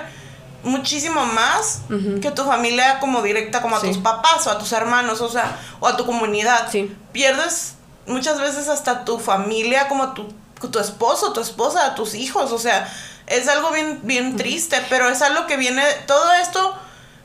muchísimo 0.64 1.26
más 1.26 1.82
que 2.22 2.32
tu 2.32 2.44
familia 2.44 3.00
como 3.00 3.22
directa, 3.22 3.62
como 3.62 3.76
a 3.76 3.82
tus 3.82 3.98
papás 3.98 4.46
o 4.48 4.52
a 4.52 4.58
tus 4.58 4.72
hermanos, 4.72 5.22
o 5.22 5.30
sea, 5.30 5.60
o 5.80 5.88
a 5.88 5.98
tu 5.98 6.06
comunidad. 6.06 6.70
Sí. 6.72 6.96
Pierdes 7.12 7.76
muchas 8.06 8.40
veces 8.40 8.68
hasta 8.68 9.06
tu 9.06 9.20
familia, 9.20 9.88
como 9.88 10.14
tu, 10.14 10.34
tu 10.72 10.80
esposo, 10.80 11.34
tu 11.34 11.42
esposa, 11.42 11.96
tus 11.96 12.14
hijos, 12.16 12.52
o 12.52 12.60
sea, 12.60 12.92
es 13.28 13.48
algo 13.48 13.72
bien, 13.72 14.00
bien 14.04 14.36
triste, 14.36 14.84
pero 14.90 15.10
es 15.10 15.22
algo 15.22 15.48
que 15.48 15.58
viene, 15.58 15.84
todo 16.06 16.32
esto, 16.34 16.76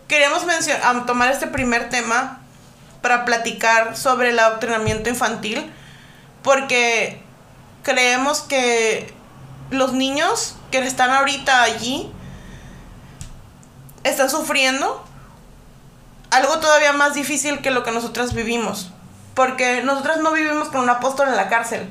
queríamos 0.09 0.45
mencionar, 0.45 1.07
tomar 1.07 1.31
este 1.31 1.47
primer 1.47 1.89
tema 1.91 2.41
para 3.03 3.25
platicar 3.25 3.97
sobre 3.97 4.31
el 4.31 4.39
adoctrinamiento 4.39 5.11
infantil, 5.11 5.71
porque 6.43 7.23
creemos 7.83 8.41
que 8.41 9.13
los 9.71 9.93
niños 9.93 10.57
que 10.71 10.79
están 10.79 11.11
ahorita 11.11 11.63
allí 11.63 12.11
están 14.09 14.31
sufriendo 14.31 15.05
algo 16.31 16.59
todavía 16.59 16.93
más 16.93 17.15
difícil 17.15 17.61
que 17.61 17.71
lo 17.71 17.83
que 17.85 17.93
nosotras 17.93 18.35
vivimos. 18.35 18.91
Porque 19.35 19.83
nosotras 19.83 20.19
no 20.19 20.33
vivimos 20.33 20.69
con 20.69 20.81
un 20.81 20.91
apóstol 20.91 21.29
en 21.29 21.37
la 21.37 21.49
cárcel. 21.49 21.89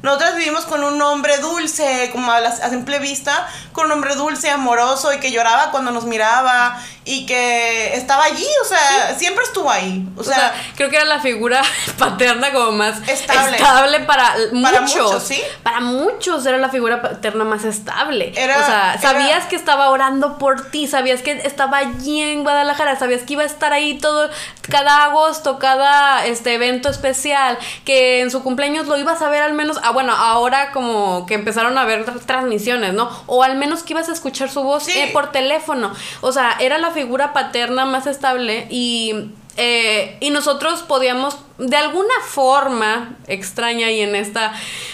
Nosotras 0.00 0.36
vivimos 0.36 0.64
con 0.64 0.84
un 0.84 1.00
hombre 1.02 1.38
dulce, 1.38 2.08
como 2.12 2.30
a, 2.30 2.38
la- 2.40 2.50
a 2.50 2.70
simple 2.70 3.00
vista, 3.00 3.48
con 3.72 3.86
un 3.86 3.92
hombre 3.92 4.14
dulce, 4.14 4.48
amoroso 4.48 5.12
y 5.12 5.18
que 5.18 5.32
lloraba 5.32 5.72
cuando 5.72 5.90
nos 5.90 6.04
miraba 6.04 6.78
y 7.04 7.26
que 7.26 7.94
estaba 7.96 8.24
allí, 8.24 8.46
o 8.62 8.64
sea, 8.64 9.16
siempre 9.18 9.42
estuvo 9.44 9.68
ahí. 9.70 10.06
O 10.16 10.20
O 10.20 10.24
sea, 10.24 10.54
creo 10.76 10.88
que 10.90 10.96
era 10.96 11.04
la 11.04 11.18
figura 11.20 11.62
paterna 11.98 12.52
como 12.52 12.72
más 12.72 13.08
Estable. 13.08 13.56
estable, 13.56 14.00
para, 14.00 14.34
Para 14.62 14.80
muchos. 14.82 15.02
muchos, 15.04 15.22
¿sí? 15.24 15.42
Para 15.64 15.80
muchos 15.80 16.46
era 16.46 16.58
la 16.58 16.68
figura 16.68 17.02
paterna 17.02 17.44
más 17.44 17.64
estable. 17.64 18.32
Era- 18.36 18.60
o 18.60 18.64
sea, 18.66 18.92
era- 18.92 19.00
sabías 19.02 19.46
que 19.46 19.56
estaba 19.56 19.90
orando 19.90 20.38
por 20.38 20.70
ti, 20.70 20.86
sabías 20.86 21.22
que 21.22 21.32
estaba 21.44 21.78
allí 21.78 22.20
en 22.20 22.44
Guadalajara, 22.44 22.96
sabías 22.98 23.22
que 23.22 23.32
iba 23.32 23.42
a 23.42 23.46
estar 23.46 23.72
ahí 23.72 23.98
todo, 23.98 24.28
cada 24.70 25.04
agosto, 25.04 25.58
cada 25.58 26.26
este 26.26 26.54
evento 26.54 26.88
especial, 26.88 27.58
que 27.84 28.20
en 28.20 28.30
su 28.30 28.42
cumpleaños 28.42 28.86
lo 28.86 28.96
ibas 28.96 29.22
a 29.22 29.28
ver 29.28 29.42
al 29.42 29.52
menos, 29.54 29.78
ah, 29.82 29.90
bueno, 29.90 30.12
ahora 30.14 30.72
como 30.72 31.26
que 31.26 31.34
empezaron 31.34 31.76
a 31.78 31.84
ver 31.84 32.04
transmisiones, 32.26 32.94
¿no? 32.94 33.08
O 33.26 33.42
al 33.42 33.56
menos 33.56 33.82
que 33.82 33.92
ibas 33.94 34.08
a 34.08 34.12
escuchar 34.12 34.50
su 34.50 34.62
voz 34.62 34.84
Sí. 34.84 34.98
eh, 34.98 35.10
por 35.12 35.32
teléfono. 35.32 35.92
O 36.20 36.32
sea, 36.32 36.56
era 36.60 36.78
la 36.78 36.90
figura 36.90 37.32
paterna 37.32 37.84
más 37.84 38.06
estable 38.06 38.66
y, 38.70 39.30
eh, 39.58 40.16
y 40.20 40.30
nosotros 40.30 40.82
podíamos 40.82 41.36
de 41.58 41.76
alguna 41.76 42.14
forma 42.24 43.16
extraña 43.26 43.90
y 43.90 44.00
en 44.00 44.14
esta, 44.14 44.52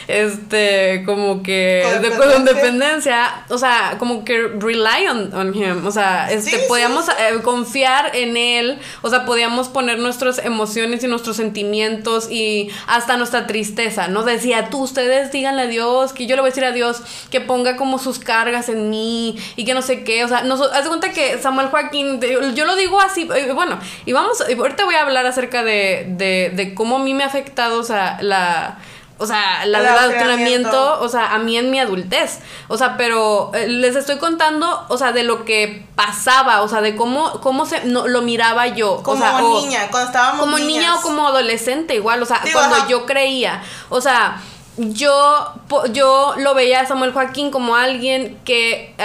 este, 0.08 1.02
como 1.04 1.42
que 1.42 1.84
de 2.00 2.10
codependencia, 2.10 3.44
o 3.50 3.58
sea, 3.58 3.96
como 3.98 4.24
que 4.24 4.48
rely 4.58 5.06
on, 5.10 5.34
on 5.34 5.54
him, 5.54 5.86
o 5.86 5.90
sea, 5.90 6.32
este, 6.32 6.52
Sí, 6.52 6.56
podíamos 6.66 7.04
sí. 7.04 7.12
eh, 7.18 7.42
confiar 7.42 8.16
en 8.16 8.38
él, 8.38 8.78
o 9.02 9.10
sea, 9.10 9.26
podíamos 9.26 9.68
poner 9.68 9.98
nuestras 9.98 10.38
emociones 10.38 11.04
y 11.04 11.06
nuestros 11.06 11.36
sentimientos 11.36 12.30
y 12.30 12.70
hasta 12.86 13.18
nuestra 13.18 13.46
tristeza, 13.46 14.08
¿no? 14.08 14.22
Decía, 14.22 14.70
tú, 14.70 14.84
ustedes 14.84 15.32
díganle 15.32 15.62
a 15.62 15.66
Dios, 15.66 16.14
que 16.14 16.26
yo 16.26 16.34
le 16.34 16.40
voy 16.40 16.48
a 16.48 16.50
decir 16.52 16.64
a 16.64 16.72
Dios 16.72 17.02
que 17.30 17.42
ponga 17.42 17.76
como 17.76 17.98
sus 17.98 18.18
cargas 18.18 18.70
en 18.70 18.88
mí 18.88 19.36
y 19.56 19.66
que 19.66 19.74
no 19.74 19.82
sé 19.82 20.02
qué, 20.02 20.24
o 20.24 20.28
sea, 20.28 20.42
nos, 20.44 20.62
haz 20.62 20.84
de 20.84 20.88
cuenta 20.88 21.10
que 21.10 21.38
Samuel 21.38 21.68
Joaquín, 21.68 22.20
yo 22.54 22.64
lo 22.64 22.74
digo 22.74 23.00
así, 23.02 23.28
eh, 23.34 23.52
bueno, 23.52 23.78
y 24.06 24.14
vamos, 24.14 24.38
ahorita 24.62 24.84
voy 24.84 24.94
a 24.94 25.02
hablar 25.02 25.26
acerca 25.26 25.62
de, 25.62 26.06
de, 26.08 26.50
de 26.54 26.74
cómo 26.74 26.96
a 26.96 26.98
mí 27.00 27.14
me 27.14 27.24
ha 27.24 27.26
afectado, 27.26 27.78
o 27.80 27.84
sea, 27.84 28.18
la... 28.20 28.78
O 29.16 29.28
sea, 29.28 29.64
la 29.66 29.78
El 29.78 29.86
adoctrinamiento. 29.86 31.00
o 31.00 31.08
sea, 31.08 31.34
a 31.34 31.38
mí 31.38 31.56
en 31.56 31.70
mi 31.70 31.78
adultez. 31.78 32.40
O 32.66 32.76
sea, 32.76 32.96
pero 32.96 33.52
eh, 33.54 33.68
les 33.68 33.94
estoy 33.94 34.18
contando, 34.18 34.84
o 34.88 34.98
sea, 34.98 35.12
de 35.12 35.22
lo 35.22 35.44
que 35.44 35.86
pasaba, 35.94 36.62
o 36.62 36.68
sea, 36.68 36.80
de 36.80 36.96
cómo, 36.96 37.30
cómo 37.40 37.64
se, 37.64 37.84
no, 37.84 38.08
lo 38.08 38.22
miraba 38.22 38.66
yo. 38.66 39.04
como 39.04 39.16
o 39.18 39.20
sea, 39.24 39.36
o- 39.36 39.60
niña, 39.60 39.86
cuando 39.88 40.08
estábamos 40.08 40.40
como 40.40 40.58
niñas. 40.58 40.74
niña 40.78 40.94
o 40.96 41.00
como 41.02 41.28
adolescente 41.28 41.94
igual, 41.94 42.20
o 42.24 42.26
sea, 42.26 42.40
Digo, 42.44 42.58
cuando 42.58 42.74
ajá. 42.74 42.88
yo 42.88 43.06
creía, 43.06 43.62
o 43.88 44.00
sea, 44.00 44.42
yo, 44.76 45.52
yo 45.92 46.34
lo 46.38 46.54
veía 46.54 46.80
a 46.80 46.86
Samuel 46.86 47.12
Joaquín 47.12 47.52
como 47.52 47.76
alguien 47.76 48.36
que 48.44 48.96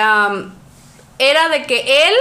era 1.19 1.49
de 1.49 1.65
que 1.67 2.07
él 2.07 2.13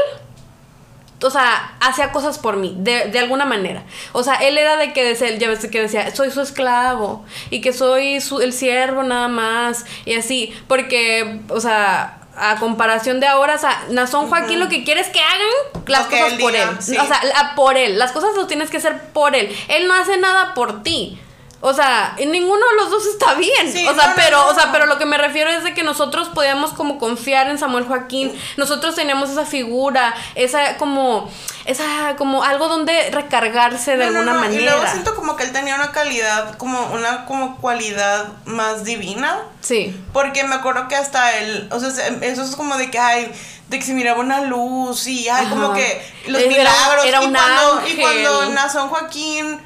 o 1.22 1.30
sea, 1.30 1.76
hacía 1.80 2.12
cosas 2.12 2.38
por 2.38 2.56
mí, 2.56 2.74
de, 2.78 3.06
de, 3.06 3.18
alguna 3.18 3.44
manera. 3.44 3.82
O 4.12 4.22
sea, 4.22 4.34
él 4.34 4.56
era 4.56 4.76
de 4.76 4.92
que 4.92 5.04
decía, 5.04 5.34
ya 5.36 5.48
ves 5.48 5.66
que 5.66 5.80
decía, 5.80 6.14
soy 6.14 6.30
su 6.30 6.40
esclavo 6.40 7.24
y 7.50 7.60
que 7.60 7.72
soy 7.72 8.20
su, 8.20 8.40
el 8.40 8.52
siervo 8.52 9.02
nada 9.02 9.28
más 9.28 9.84
y 10.04 10.14
así, 10.14 10.54
porque, 10.68 11.40
o 11.48 11.60
sea, 11.60 12.18
a 12.36 12.56
comparación 12.56 13.20
de 13.20 13.26
ahora, 13.26 13.56
o 13.56 13.58
sea, 13.58 13.86
Nazón 13.90 14.28
Joaquín 14.28 14.60
lo 14.60 14.68
que 14.68 14.84
quiere 14.84 15.00
es 15.00 15.08
que 15.08 15.20
hagan 15.20 15.82
las 15.86 16.06
cosas 16.06 16.34
por 16.34 16.54
él. 16.54 16.68
O 16.78 16.82
sea, 16.82 17.52
por 17.56 17.76
él. 17.76 17.98
Las 17.98 18.12
cosas 18.12 18.30
lo 18.36 18.46
tienes 18.46 18.70
que 18.70 18.76
hacer 18.76 19.12
por 19.12 19.34
él. 19.34 19.54
Él 19.68 19.88
no 19.88 19.94
hace 19.94 20.18
nada 20.18 20.54
por 20.54 20.82
ti. 20.82 21.18
O 21.60 21.74
sea, 21.74 22.14
ninguno 22.18 22.64
de 22.68 22.76
los 22.76 22.90
dos 22.90 23.04
está 23.06 23.34
bien. 23.34 23.88
o 23.88 23.94
sea, 23.94 24.12
pero, 24.14 24.46
o 24.46 24.54
sea, 24.54 24.70
pero 24.70 24.86
lo 24.86 24.96
que 24.96 25.06
me 25.06 25.18
refiero 25.18 25.50
es 25.50 25.64
de 25.64 25.74
que 25.74 25.82
nosotros 25.82 26.28
podíamos 26.28 26.72
como 26.72 26.98
confiar 26.98 27.48
en 27.48 27.58
Samuel 27.58 27.84
Joaquín. 27.84 28.32
Nosotros 28.56 28.94
teníamos 28.94 29.28
esa 29.30 29.44
figura, 29.44 30.14
esa 30.36 30.76
como, 30.76 31.28
esa 31.64 32.14
como 32.16 32.44
algo 32.44 32.68
donde 32.68 33.10
recargarse 33.10 33.96
de 33.96 34.04
alguna 34.04 34.34
manera. 34.34 34.62
Y 34.62 34.64
luego 34.64 34.82
siento 34.88 35.16
como 35.16 35.36
que 35.36 35.44
él 35.44 35.52
tenía 35.52 35.74
una 35.74 35.90
calidad, 35.90 36.56
como 36.58 36.80
una 36.92 37.26
como 37.26 37.56
cualidad 37.56 38.28
más 38.44 38.84
divina. 38.84 39.40
Sí. 39.60 40.00
Porque 40.12 40.44
me 40.44 40.54
acuerdo 40.54 40.86
que 40.86 40.94
hasta 40.94 41.38
él, 41.38 41.68
o 41.72 41.80
sea, 41.80 41.88
eso 42.20 42.42
es 42.42 42.54
como 42.54 42.76
de 42.76 42.88
que 42.90 43.00
ay 43.00 43.32
de 43.68 43.78
que 43.78 43.84
se 43.84 43.92
miraba 43.92 44.20
una 44.20 44.40
luz 44.42 45.06
y 45.06 45.28
ay, 45.28 45.46
como 45.48 45.74
que 45.74 46.02
los 46.26 46.40
milagros. 46.46 47.04
Era 47.04 47.20
un 47.20 47.30
y 47.30 47.34
cuando, 47.34 47.72
ángel. 47.74 47.98
y 47.98 48.00
cuando 48.00 48.50
Nazón 48.50 48.88
Joaquín 48.88 49.60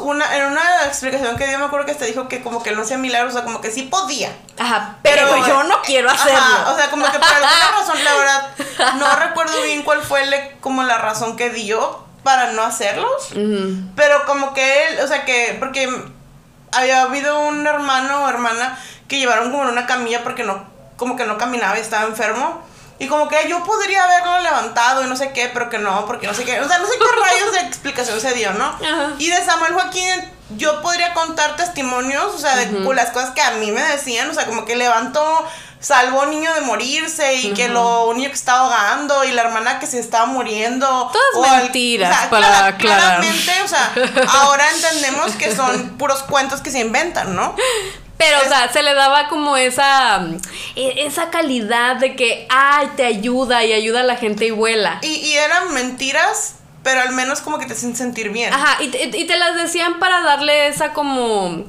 una, 0.00 0.36
en 0.36 0.46
una 0.46 0.84
explicación 0.86 1.36
que 1.36 1.46
dio 1.46 1.58
me 1.58 1.66
acuerdo 1.66 1.86
que 1.86 1.94
te 1.94 2.06
dijo 2.06 2.28
que 2.28 2.42
como 2.42 2.62
que 2.62 2.72
no 2.72 2.82
hacía 2.82 2.98
milagros, 2.98 3.32
o 3.32 3.36
sea, 3.36 3.44
como 3.44 3.60
que 3.60 3.70
sí 3.70 3.82
podía. 3.82 4.30
Ajá, 4.58 4.96
pero, 5.02 5.46
yo 5.46 5.62
no 5.64 5.80
quiero 5.82 6.10
hacerlo. 6.10 6.72
o 6.72 6.76
sea, 6.76 6.90
como 6.90 7.04
que 7.06 7.18
por 7.18 7.28
alguna 7.28 7.70
razón, 7.78 8.04
la 8.04 8.14
verdad, 8.14 8.94
no 8.96 9.16
recuerdo 9.16 9.62
bien 9.62 9.82
cuál 9.82 10.02
fue 10.02 10.56
como 10.60 10.82
la 10.82 10.98
razón 10.98 11.36
que 11.36 11.50
dio 11.50 12.04
para 12.22 12.52
no 12.52 12.62
hacerlos. 12.62 13.28
Pero 13.96 14.26
como 14.26 14.52
que 14.52 14.88
él, 14.88 15.00
o 15.00 15.06
sea, 15.06 15.24
que, 15.24 15.56
porque 15.58 15.88
había 16.72 17.02
habido 17.02 17.38
un 17.40 17.66
hermano 17.66 18.24
o 18.24 18.28
hermana 18.28 18.78
que 19.06 19.18
llevaron 19.18 19.50
como 19.50 19.62
en 19.64 19.70
una 19.70 19.86
camilla 19.86 20.22
porque 20.22 20.44
no, 20.44 20.66
como 20.96 21.16
que 21.16 21.24
no 21.24 21.38
caminaba 21.38 21.78
y 21.78 21.80
estaba 21.80 22.06
enfermo. 22.06 22.62
Y 23.00 23.06
como 23.06 23.28
que 23.28 23.48
yo 23.48 23.62
podría 23.62 24.04
haberlo 24.04 24.40
levantado 24.40 25.04
y 25.04 25.06
no 25.08 25.16
sé 25.16 25.32
qué, 25.32 25.50
pero 25.52 25.70
que 25.70 25.78
no, 25.78 26.04
porque 26.06 26.26
no 26.26 26.34
sé 26.34 26.44
qué. 26.44 26.60
O 26.60 26.68
sea, 26.68 26.78
no 26.78 26.86
sé 26.86 26.94
qué 26.98 27.20
rayos 27.24 27.52
de 27.52 27.60
explicación 27.60 28.20
se 28.20 28.34
dio, 28.34 28.52
¿no? 28.54 28.76
Y 29.18 29.30
de 29.30 29.44
Samuel 29.44 29.74
Joaquín, 29.74 30.08
yo 30.56 30.82
podría 30.82 31.14
contar 31.14 31.56
testimonios, 31.56 32.34
o 32.34 32.38
sea, 32.38 32.56
de 32.56 32.94
las 32.94 33.10
cosas 33.10 33.30
que 33.30 33.40
a 33.40 33.52
mí 33.52 33.70
me 33.70 33.82
decían, 33.82 34.30
o 34.30 34.34
sea, 34.34 34.46
como 34.46 34.64
que 34.64 34.74
levantó, 34.74 35.46
salvó 35.78 36.22
a 36.22 36.24
un 36.24 36.30
niño 36.30 36.52
de 36.54 36.62
morirse 36.62 37.34
y 37.34 37.52
que 37.52 37.68
lo 37.68 38.12
niño 38.14 38.28
que 38.30 38.34
estaba 38.34 38.60
ahogando 38.60 39.24
y 39.24 39.30
la 39.30 39.42
hermana 39.42 39.78
que 39.78 39.86
se 39.86 40.00
estaba 40.00 40.26
muriendo. 40.26 41.10
Todas 41.12 41.62
mentiras, 41.62 42.26
para 42.26 42.76
Claramente, 42.78 43.52
o 43.62 43.68
sea, 43.68 43.92
ahora 44.40 44.64
entendemos 44.70 45.32
que 45.36 45.54
son 45.54 45.90
puros 45.98 46.22
cuentos 46.24 46.62
que 46.62 46.70
se 46.70 46.80
inventan, 46.80 47.36
¿no? 47.36 47.54
Pero, 48.18 48.38
o 48.44 48.48
sea, 48.48 48.70
se 48.72 48.82
le 48.82 48.94
daba 48.94 49.28
como 49.28 49.56
esa, 49.56 50.20
e, 50.74 51.06
esa 51.06 51.30
calidad 51.30 51.96
de 51.96 52.16
que, 52.16 52.46
ay, 52.50 52.88
te 52.96 53.04
ayuda 53.04 53.64
y 53.64 53.72
ayuda 53.72 54.00
a 54.00 54.02
la 54.04 54.16
gente 54.16 54.44
y 54.44 54.50
vuela. 54.50 54.98
Y, 55.02 55.14
y 55.14 55.36
eran 55.36 55.72
mentiras, 55.72 56.56
pero 56.82 57.00
al 57.00 57.12
menos 57.12 57.40
como 57.40 57.58
que 57.58 57.66
te 57.66 57.74
hacen 57.74 57.94
sentir 57.94 58.30
bien. 58.30 58.52
Ajá, 58.52 58.82
y 58.82 58.88
te, 58.88 59.16
y 59.16 59.24
te 59.24 59.36
las 59.36 59.56
decían 59.56 60.00
para 60.00 60.20
darle 60.22 60.66
esa 60.66 60.92
como 60.92 61.64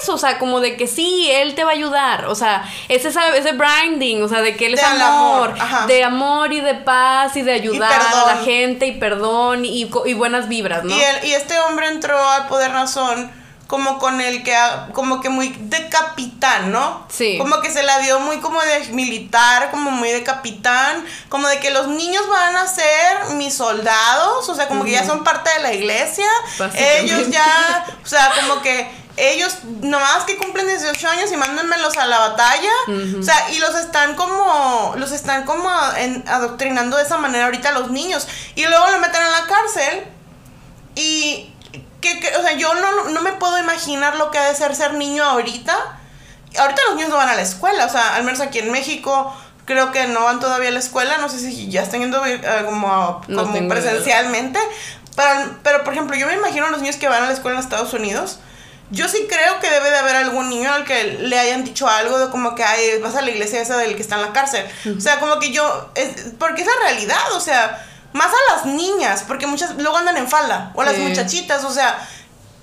eso, 0.00 0.14
o 0.14 0.18
sea, 0.18 0.38
como 0.38 0.60
de 0.60 0.76
que 0.76 0.86
sí, 0.86 1.28
él 1.30 1.54
te 1.54 1.64
va 1.64 1.70
a 1.70 1.74
ayudar, 1.74 2.26
o 2.26 2.34
sea, 2.34 2.64
es 2.88 3.04
ese, 3.04 3.20
ese 3.36 3.52
branding, 3.52 4.22
o 4.22 4.28
sea, 4.28 4.40
de 4.40 4.56
que 4.56 4.66
él 4.66 4.74
es 4.74 4.82
amor, 4.82 5.54
de 5.86 6.04
amor 6.04 6.52
y 6.52 6.60
de 6.60 6.74
paz 6.74 7.36
y 7.36 7.42
de 7.42 7.52
ayudar 7.52 8.00
a 8.00 8.26
la 8.26 8.36
gente 8.42 8.86
y 8.86 8.92
perdón 8.92 9.64
y, 9.64 9.90
y 10.04 10.14
buenas 10.14 10.48
vibras, 10.48 10.84
¿no? 10.84 10.94
Y, 10.94 11.28
y 11.28 11.34
este 11.34 11.58
hombre 11.60 11.88
entró 11.88 12.18
al 12.18 12.46
poder 12.46 12.72
razón 12.72 13.30
como 13.70 14.00
con 14.00 14.20
el 14.20 14.42
que, 14.42 14.52
como 14.92 15.20
que 15.20 15.28
muy 15.28 15.50
de 15.56 15.88
capitán, 15.88 16.72
¿no? 16.72 17.06
Sí. 17.08 17.38
Como 17.38 17.60
que 17.60 17.70
se 17.70 17.84
la 17.84 18.00
dio 18.00 18.18
muy 18.18 18.38
como 18.40 18.60
de 18.60 18.88
militar, 18.88 19.70
como 19.70 19.92
muy 19.92 20.10
de 20.10 20.24
capitán, 20.24 21.06
como 21.28 21.46
de 21.46 21.60
que 21.60 21.70
los 21.70 21.86
niños 21.86 22.28
van 22.28 22.56
a 22.56 22.66
ser 22.66 23.36
mis 23.36 23.54
soldados, 23.54 24.48
o 24.48 24.54
sea, 24.56 24.66
como 24.66 24.82
que 24.82 24.90
ya 24.90 25.06
son 25.06 25.22
parte 25.22 25.50
de 25.56 25.62
la 25.62 25.72
iglesia. 25.72 26.26
Ellos 26.74 27.30
ya, 27.30 27.86
o 28.02 28.08
sea, 28.08 28.32
como 28.40 28.60
que 28.60 28.90
ellos 29.16 29.58
nomás 29.82 30.24
que 30.24 30.36
cumplen 30.36 30.66
18 30.66 31.08
años 31.08 31.30
y 31.30 31.36
mándenmelos 31.36 31.96
a 31.96 32.06
la 32.06 32.18
batalla. 32.18 32.72
O 33.20 33.22
sea, 33.22 33.52
y 33.52 33.60
los 33.60 33.76
están 33.76 34.16
como, 34.16 34.94
los 34.96 35.12
están 35.12 35.44
como 35.44 35.70
adoctrinando 36.26 36.96
de 36.96 37.04
esa 37.04 37.18
manera 37.18 37.44
ahorita 37.44 37.68
a 37.68 37.78
los 37.78 37.92
niños. 37.92 38.26
Y 38.56 38.66
luego 38.66 38.90
lo 38.90 38.98
meten 38.98 39.22
en 39.22 39.30
la 39.30 39.46
cárcel 39.46 40.06
y 40.96 41.54
que, 42.00 42.18
o 42.38 42.42
sea, 42.42 42.52
yo 42.52 42.74
no, 42.74 43.10
no 43.10 43.22
me 43.22 43.32
puedo 43.32 43.58
imaginar 43.58 44.16
lo 44.16 44.30
que 44.30 44.38
ha 44.38 44.48
de 44.48 44.54
ser 44.54 44.74
ser 44.74 44.94
niño 44.94 45.24
ahorita. 45.24 45.74
Ahorita 46.58 46.82
los 46.88 46.96
niños 46.96 47.10
no 47.10 47.16
van 47.16 47.28
a 47.28 47.34
la 47.34 47.42
escuela, 47.42 47.86
o 47.86 47.88
sea, 47.88 48.16
al 48.16 48.24
menos 48.24 48.40
aquí 48.40 48.58
en 48.58 48.72
México 48.72 49.32
creo 49.66 49.92
que 49.92 50.08
no 50.08 50.24
van 50.24 50.40
todavía 50.40 50.70
a 50.70 50.72
la 50.72 50.80
escuela, 50.80 51.18
no 51.18 51.28
sé 51.28 51.38
si 51.38 51.70
ya 51.70 51.82
están 51.82 52.00
yendo 52.00 52.26
eh, 52.26 52.40
como, 52.64 53.22
como 53.32 53.68
presencialmente, 53.68 54.58
pero, 55.14 55.58
pero 55.62 55.84
por 55.84 55.92
ejemplo, 55.92 56.16
yo 56.16 56.26
me 56.26 56.34
imagino 56.34 56.66
a 56.66 56.70
los 56.70 56.80
niños 56.80 56.96
que 56.96 57.08
van 57.08 57.22
a 57.22 57.26
la 57.26 57.32
escuela 57.34 57.58
en 57.58 57.62
Estados 57.62 57.92
Unidos, 57.94 58.40
yo 58.90 59.08
sí 59.08 59.26
creo 59.28 59.60
que 59.60 59.70
debe 59.70 59.90
de 59.90 59.98
haber 59.98 60.16
algún 60.16 60.48
niño 60.48 60.72
al 60.72 60.84
que 60.84 61.04
le 61.20 61.38
hayan 61.38 61.64
dicho 61.64 61.88
algo 61.88 62.18
de 62.18 62.28
como 62.30 62.56
que 62.56 62.64
Ay, 62.64 62.98
vas 63.00 63.14
a 63.14 63.22
la 63.22 63.30
iglesia 63.30 63.60
esa 63.60 63.76
del 63.76 63.94
que 63.94 64.02
está 64.02 64.16
en 64.16 64.22
la 64.22 64.32
cárcel. 64.32 64.66
O 64.96 65.00
sea, 65.00 65.20
como 65.20 65.38
que 65.38 65.52
yo, 65.52 65.90
es, 65.94 66.32
porque 66.38 66.62
es 66.62 66.66
la 66.66 66.88
realidad, 66.88 67.32
o 67.34 67.40
sea, 67.40 67.86
más 68.12 68.32
a 68.32 68.54
las 68.54 68.66
niñas, 68.66 69.24
porque 69.26 69.46
muchas 69.46 69.76
luego 69.76 69.96
andan 69.96 70.16
en 70.16 70.28
falda, 70.28 70.72
o 70.74 70.82
las 70.82 70.98
muchachitas, 70.98 71.64
o 71.64 71.72
sea, 71.72 72.08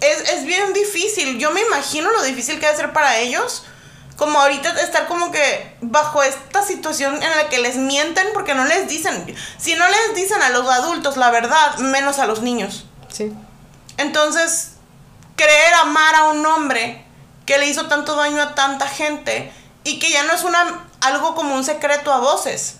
es, 0.01 0.29
es, 0.31 0.45
bien 0.45 0.73
difícil. 0.73 1.39
Yo 1.39 1.51
me 1.51 1.61
imagino 1.61 2.11
lo 2.11 2.21
difícil 2.23 2.59
que 2.59 2.65
debe 2.65 2.77
ser 2.77 2.93
para 2.93 3.17
ellos, 3.17 3.63
como 4.17 4.39
ahorita 4.39 4.79
estar 4.81 5.07
como 5.07 5.31
que 5.31 5.77
bajo 5.81 6.23
esta 6.23 6.63
situación 6.63 7.21
en 7.21 7.29
la 7.29 7.49
que 7.49 7.59
les 7.59 7.77
mienten 7.77 8.27
porque 8.33 8.55
no 8.55 8.65
les 8.65 8.87
dicen, 8.87 9.35
si 9.57 9.75
no 9.75 9.85
les 9.87 10.15
dicen 10.15 10.41
a 10.41 10.49
los 10.49 10.67
adultos 10.67 11.17
la 11.17 11.29
verdad, 11.29 11.77
menos 11.77 12.19
a 12.19 12.25
los 12.25 12.41
niños. 12.41 12.85
Sí. 13.09 13.31
Entonces, 13.97 14.73
creer 15.35 15.73
amar 15.75 16.15
a 16.15 16.23
un 16.25 16.45
hombre 16.45 17.05
que 17.45 17.57
le 17.57 17.67
hizo 17.67 17.87
tanto 17.87 18.15
daño 18.15 18.41
a 18.41 18.55
tanta 18.55 18.87
gente 18.87 19.51
y 19.83 19.99
que 19.99 20.11
ya 20.11 20.23
no 20.23 20.33
es 20.33 20.43
una 20.43 20.85
algo 21.01 21.35
como 21.35 21.55
un 21.55 21.63
secreto 21.63 22.11
a 22.11 22.17
voces 22.17 22.77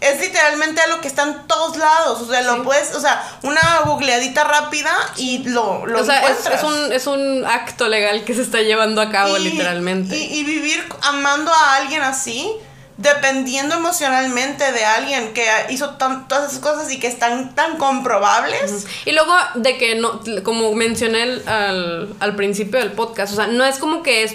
es 0.00 0.20
literalmente 0.20 0.80
algo 0.80 1.00
que 1.00 1.08
está 1.08 1.24
en 1.24 1.46
todos 1.46 1.76
lados. 1.76 2.20
O 2.20 2.28
sea, 2.28 2.42
lo 2.42 2.62
puedes, 2.62 2.94
o 2.94 3.00
sea, 3.00 3.22
una 3.42 3.80
googleadita 3.84 4.44
rápida 4.44 4.92
y 5.16 5.38
lo, 5.44 5.86
lo 5.86 6.00
O 6.00 6.04
sea, 6.04 6.22
es, 6.28 6.62
un, 6.62 6.92
es 6.92 7.06
un 7.06 7.44
acto 7.44 7.88
legal 7.88 8.24
que 8.24 8.34
se 8.34 8.42
está 8.42 8.62
llevando 8.62 9.00
a 9.00 9.10
cabo, 9.10 9.36
literalmente. 9.38 10.16
Y, 10.16 10.44
vivir 10.44 10.84
amando 11.02 11.52
a 11.52 11.76
alguien 11.76 12.02
así, 12.02 12.50
dependiendo 12.96 13.74
emocionalmente 13.74 14.70
de 14.72 14.84
alguien 14.84 15.34
que 15.34 15.44
hizo 15.70 15.90
todas 15.90 16.48
esas 16.48 16.60
cosas 16.60 16.90
y 16.92 17.00
que 17.00 17.08
están 17.08 17.54
tan 17.54 17.76
comprobables. 17.76 18.86
Y 19.04 19.12
luego 19.12 19.34
de 19.56 19.78
que 19.78 19.96
no, 19.96 20.20
como 20.44 20.72
mencioné 20.74 21.42
al, 21.46 22.14
al 22.20 22.36
principio 22.36 22.78
del 22.78 22.92
podcast, 22.92 23.32
o 23.32 23.36
sea, 23.36 23.46
no 23.48 23.64
es 23.64 23.78
como 23.78 24.02
que 24.02 24.22
es 24.22 24.34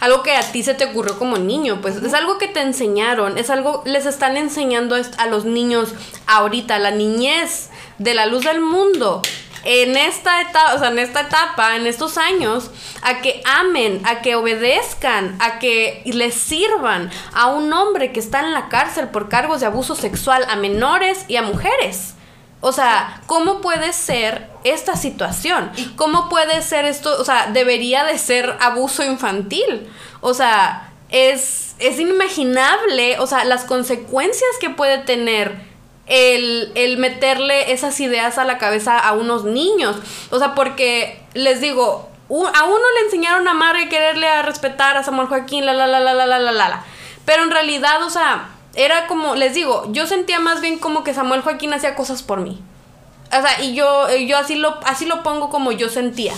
algo 0.00 0.22
que 0.22 0.36
a 0.36 0.52
ti 0.52 0.62
se 0.62 0.74
te 0.74 0.86
ocurrió 0.86 1.18
como 1.18 1.38
niño, 1.38 1.80
pues 1.80 1.96
es 1.96 2.14
algo 2.14 2.38
que 2.38 2.48
te 2.48 2.60
enseñaron, 2.60 3.38
es 3.38 3.50
algo, 3.50 3.82
les 3.86 4.06
están 4.06 4.36
enseñando 4.36 4.96
a 5.18 5.26
los 5.26 5.44
niños 5.44 5.94
ahorita, 6.26 6.78
la 6.78 6.90
niñez 6.90 7.70
de 7.98 8.14
la 8.14 8.26
luz 8.26 8.44
del 8.44 8.60
mundo. 8.60 9.22
En 9.64 9.96
esta 9.96 10.42
etapa, 10.42 10.74
o 10.74 10.78
sea, 10.78 10.90
en 10.90 11.00
esta 11.00 11.22
etapa, 11.22 11.74
en 11.74 11.88
estos 11.88 12.18
años, 12.18 12.70
a 13.02 13.20
que 13.20 13.42
amen, 13.44 14.00
a 14.04 14.22
que 14.22 14.36
obedezcan, 14.36 15.36
a 15.40 15.58
que 15.58 16.02
les 16.04 16.34
sirvan 16.34 17.10
a 17.34 17.48
un 17.48 17.72
hombre 17.72 18.12
que 18.12 18.20
está 18.20 18.40
en 18.40 18.52
la 18.52 18.68
cárcel 18.68 19.08
por 19.08 19.28
cargos 19.28 19.60
de 19.60 19.66
abuso 19.66 19.96
sexual 19.96 20.46
a 20.48 20.54
menores 20.54 21.24
y 21.26 21.34
a 21.34 21.42
mujeres. 21.42 22.14
O 22.60 22.70
sea, 22.70 23.22
¿cómo 23.26 23.60
puede 23.60 23.92
ser 23.92 24.48
esta 24.72 24.96
situación? 24.96 25.70
¿Cómo 25.96 26.28
puede 26.28 26.62
ser 26.62 26.84
esto? 26.84 27.20
O 27.20 27.24
sea, 27.24 27.48
debería 27.52 28.04
de 28.04 28.18
ser 28.18 28.56
abuso 28.60 29.04
infantil. 29.04 29.88
O 30.20 30.34
sea, 30.34 30.92
es, 31.10 31.74
es 31.78 31.98
inimaginable, 31.98 33.18
o 33.18 33.26
sea, 33.26 33.44
las 33.44 33.64
consecuencias 33.64 34.50
que 34.60 34.70
puede 34.70 34.98
tener 34.98 35.54
el, 36.06 36.72
el, 36.74 36.98
meterle 36.98 37.72
esas 37.72 37.98
ideas 38.00 38.38
a 38.38 38.44
la 38.44 38.58
cabeza 38.58 38.98
a 38.98 39.12
unos 39.12 39.44
niños. 39.44 39.96
O 40.30 40.38
sea, 40.38 40.54
porque 40.54 41.20
les 41.34 41.60
digo, 41.60 42.08
a 42.28 42.64
uno 42.64 42.84
le 42.98 43.04
enseñaron 43.06 43.46
a 43.48 43.52
amar 43.52 43.78
y 43.80 43.88
quererle 43.88 44.28
a 44.28 44.42
respetar 44.42 44.96
a 44.96 45.02
Samuel 45.02 45.28
Joaquín, 45.28 45.66
la, 45.66 45.74
la, 45.74 45.86
la, 45.86 46.00
la, 46.00 46.14
la, 46.14 46.26
la, 46.26 46.38
la, 46.38 46.52
la. 46.52 46.84
Pero 47.24 47.42
en 47.42 47.50
realidad, 47.50 48.02
o 48.02 48.10
sea, 48.10 48.50
era 48.74 49.06
como, 49.06 49.34
les 49.34 49.54
digo, 49.54 49.86
yo 49.92 50.06
sentía 50.06 50.38
más 50.38 50.60
bien 50.60 50.78
como 50.78 51.02
que 51.02 51.14
Samuel 51.14 51.42
Joaquín 51.42 51.72
hacía 51.72 51.94
cosas 51.94 52.22
por 52.22 52.40
mí. 52.40 52.62
O 53.28 53.42
sea, 53.42 53.62
y 53.62 53.74
yo, 53.74 54.08
yo 54.16 54.38
así, 54.38 54.54
lo, 54.56 54.78
así 54.84 55.04
lo 55.04 55.22
pongo 55.22 55.50
como 55.50 55.72
yo 55.72 55.88
sentía. 55.88 56.34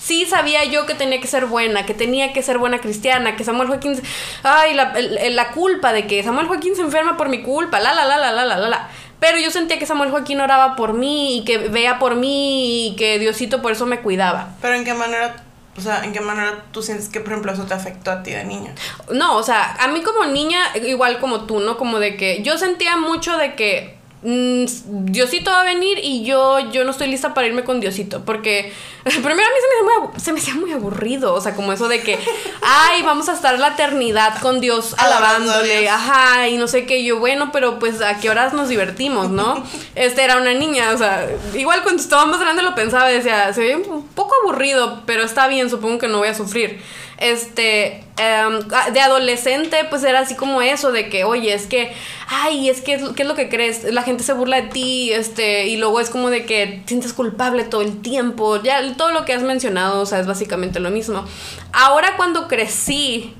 Sí 0.00 0.26
sabía 0.26 0.64
yo 0.64 0.84
que 0.84 0.94
tenía 0.94 1.18
que 1.18 1.26
ser 1.26 1.46
buena, 1.46 1.86
que 1.86 1.94
tenía 1.94 2.34
que 2.34 2.42
ser 2.42 2.58
buena 2.58 2.78
cristiana, 2.78 3.36
que 3.36 3.44
Samuel 3.44 3.68
Joaquín... 3.68 4.00
Ay, 4.42 4.74
la, 4.74 4.92
la 5.30 5.50
culpa 5.52 5.94
de 5.94 6.06
que 6.06 6.22
Samuel 6.22 6.46
Joaquín 6.46 6.76
se 6.76 6.82
enferma 6.82 7.16
por 7.16 7.30
mi 7.30 7.42
culpa, 7.42 7.80
la, 7.80 7.94
la, 7.94 8.04
la, 8.04 8.18
la, 8.18 8.32
la, 8.32 8.44
la, 8.44 8.68
la. 8.68 8.90
Pero 9.18 9.38
yo 9.38 9.50
sentía 9.50 9.78
que 9.78 9.86
Samuel 9.86 10.10
Joaquín 10.10 10.40
oraba 10.42 10.76
por 10.76 10.92
mí 10.92 11.38
y 11.38 11.44
que 11.44 11.56
veía 11.56 11.98
por 11.98 12.16
mí 12.16 12.88
y 12.88 12.96
que 12.96 13.18
Diosito 13.18 13.62
por 13.62 13.72
eso 13.72 13.86
me 13.86 14.00
cuidaba. 14.00 14.50
Pero 14.60 14.74
¿en 14.74 14.84
qué 14.84 14.92
manera, 14.92 15.36
o 15.78 15.80
sea, 15.80 16.04
en 16.04 16.12
qué 16.12 16.20
manera 16.20 16.66
tú 16.72 16.82
sientes 16.82 17.08
que, 17.08 17.20
por 17.20 17.32
ejemplo, 17.32 17.52
eso 17.52 17.64
te 17.64 17.72
afectó 17.72 18.10
a 18.10 18.22
ti 18.22 18.32
de 18.32 18.44
niña? 18.44 18.74
No, 19.10 19.36
o 19.36 19.42
sea, 19.42 19.76
a 19.80 19.88
mí 19.88 20.02
como 20.02 20.26
niña, 20.26 20.58
igual 20.86 21.18
como 21.18 21.46
tú, 21.46 21.60
¿no? 21.60 21.78
Como 21.78 21.98
de 21.98 22.18
que 22.18 22.42
yo 22.42 22.58
sentía 22.58 22.98
mucho 22.98 23.38
de 23.38 23.54
que 23.54 23.96
Diosito 24.24 25.50
va 25.50 25.60
a 25.60 25.64
venir 25.64 25.98
y 26.02 26.24
yo, 26.24 26.70
yo 26.72 26.84
no 26.84 26.90
estoy 26.90 27.08
lista 27.08 27.34
para 27.34 27.46
irme 27.46 27.62
con 27.64 27.80
Diosito. 27.80 28.24
Porque 28.24 28.72
primero 29.04 29.32
a 29.32 29.34
mí 29.34 29.58
se 29.60 29.84
me, 29.84 29.92
hacía 29.92 30.00
muy, 30.00 30.20
se 30.20 30.32
me 30.32 30.40
hacía 30.40 30.54
muy 30.54 30.72
aburrido. 30.72 31.34
O 31.34 31.40
sea, 31.40 31.54
como 31.54 31.72
eso 31.72 31.88
de 31.88 32.00
que, 32.00 32.18
ay, 32.62 33.02
vamos 33.02 33.28
a 33.28 33.34
estar 33.34 33.58
la 33.58 33.68
eternidad 33.68 34.40
con 34.40 34.60
Dios 34.60 34.94
alabándole. 34.98 35.80
Dios. 35.80 35.92
Ajá, 35.92 36.48
y 36.48 36.56
no 36.56 36.66
sé 36.66 36.86
qué. 36.86 37.04
Yo, 37.04 37.18
bueno, 37.18 37.50
pero 37.52 37.78
pues 37.78 38.00
a 38.00 38.18
qué 38.18 38.30
horas 38.30 38.52
nos 38.52 38.68
divertimos, 38.68 39.30
¿no? 39.30 39.62
Este 39.94 40.24
era 40.24 40.38
una 40.38 40.52
niña, 40.54 40.90
o 40.92 40.98
sea, 40.98 41.28
igual 41.54 41.82
cuando 41.82 42.02
estaba 42.02 42.26
más 42.26 42.40
grande 42.40 42.62
lo 42.62 42.74
pensaba 42.74 43.10
y 43.12 43.14
decía, 43.14 43.52
se 43.52 43.60
ve 43.60 43.76
un 43.76 44.06
poco 44.08 44.34
aburrido, 44.42 45.02
pero 45.06 45.22
está 45.22 45.46
bien, 45.46 45.70
supongo 45.70 45.98
que 45.98 46.08
no 46.08 46.18
voy 46.18 46.28
a 46.28 46.34
sufrir. 46.34 46.80
Este, 47.18 48.04
em, 48.16 48.60
de 48.92 49.00
adolescente, 49.00 49.76
pues 49.88 50.02
era 50.02 50.20
así 50.20 50.34
como 50.34 50.60
eso, 50.62 50.90
de 50.90 51.08
que, 51.08 51.24
oye, 51.24 51.54
es 51.54 51.66
que, 51.66 51.92
ay, 52.28 52.68
es 52.68 52.80
que, 52.80 52.98
¿qué 53.14 53.22
es 53.22 53.28
lo 53.28 53.36
que 53.36 53.48
crees? 53.48 53.84
La 53.84 54.02
gente 54.02 54.24
se 54.24 54.32
burla 54.32 54.60
de 54.60 54.68
ti, 54.68 55.12
este, 55.12 55.68
y 55.68 55.76
luego 55.76 56.00
es 56.00 56.10
como 56.10 56.28
de 56.30 56.44
que 56.44 56.82
te 56.82 56.88
sientes 56.88 57.12
culpable 57.12 57.64
todo 57.64 57.82
el 57.82 58.02
tiempo, 58.02 58.60
ya 58.62 58.80
todo 58.96 59.12
lo 59.12 59.24
que 59.24 59.32
has 59.32 59.42
mencionado, 59.42 60.00
o 60.00 60.06
sea, 60.06 60.20
es 60.20 60.26
básicamente 60.26 60.80
lo 60.80 60.90
mismo. 60.90 61.24
Ahora 61.72 62.16
cuando 62.16 62.48
crecí, 62.48 63.34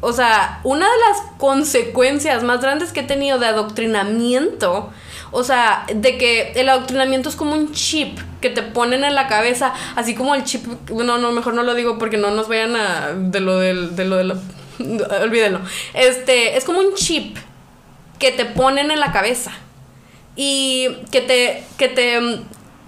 o 0.00 0.12
sea, 0.12 0.60
una 0.64 0.86
de 0.86 0.96
las 1.08 1.32
consecuencias 1.38 2.42
más 2.42 2.60
grandes 2.60 2.92
que 2.92 3.00
he 3.00 3.04
tenido 3.04 3.38
de 3.38 3.46
adoctrinamiento, 3.46 4.90
o 5.30 5.44
sea, 5.44 5.84
de 5.92 6.16
que 6.16 6.52
el 6.52 6.68
adoctrinamiento 6.68 7.28
es 7.28 7.36
como 7.36 7.52
un 7.52 7.72
chip 7.72 8.18
que 8.40 8.50
te 8.50 8.62
ponen 8.62 9.04
en 9.04 9.14
la 9.14 9.26
cabeza, 9.26 9.74
así 9.96 10.14
como 10.14 10.34
el 10.34 10.44
chip, 10.44 10.66
no, 10.90 11.18
no, 11.18 11.32
mejor 11.32 11.54
no 11.54 11.62
lo 11.62 11.74
digo 11.74 11.98
porque 11.98 12.16
no 12.16 12.30
nos 12.30 12.48
vayan 12.48 12.76
a, 12.76 13.12
de 13.12 13.40
lo 13.40 13.58
del, 13.58 13.96
de 13.96 14.04
lo 14.04 14.16
de 14.16 14.24
lo, 14.24 14.34
olvídenlo, 15.22 15.60
este, 15.94 16.56
es 16.56 16.64
como 16.64 16.80
un 16.80 16.94
chip 16.94 17.36
que 18.18 18.32
te 18.32 18.44
ponen 18.44 18.90
en 18.90 19.00
la 19.00 19.12
cabeza 19.12 19.52
y 20.36 20.88
que 21.10 21.20
te, 21.20 21.64
que 21.76 21.88
te 21.88 22.20
mm, 22.20 22.44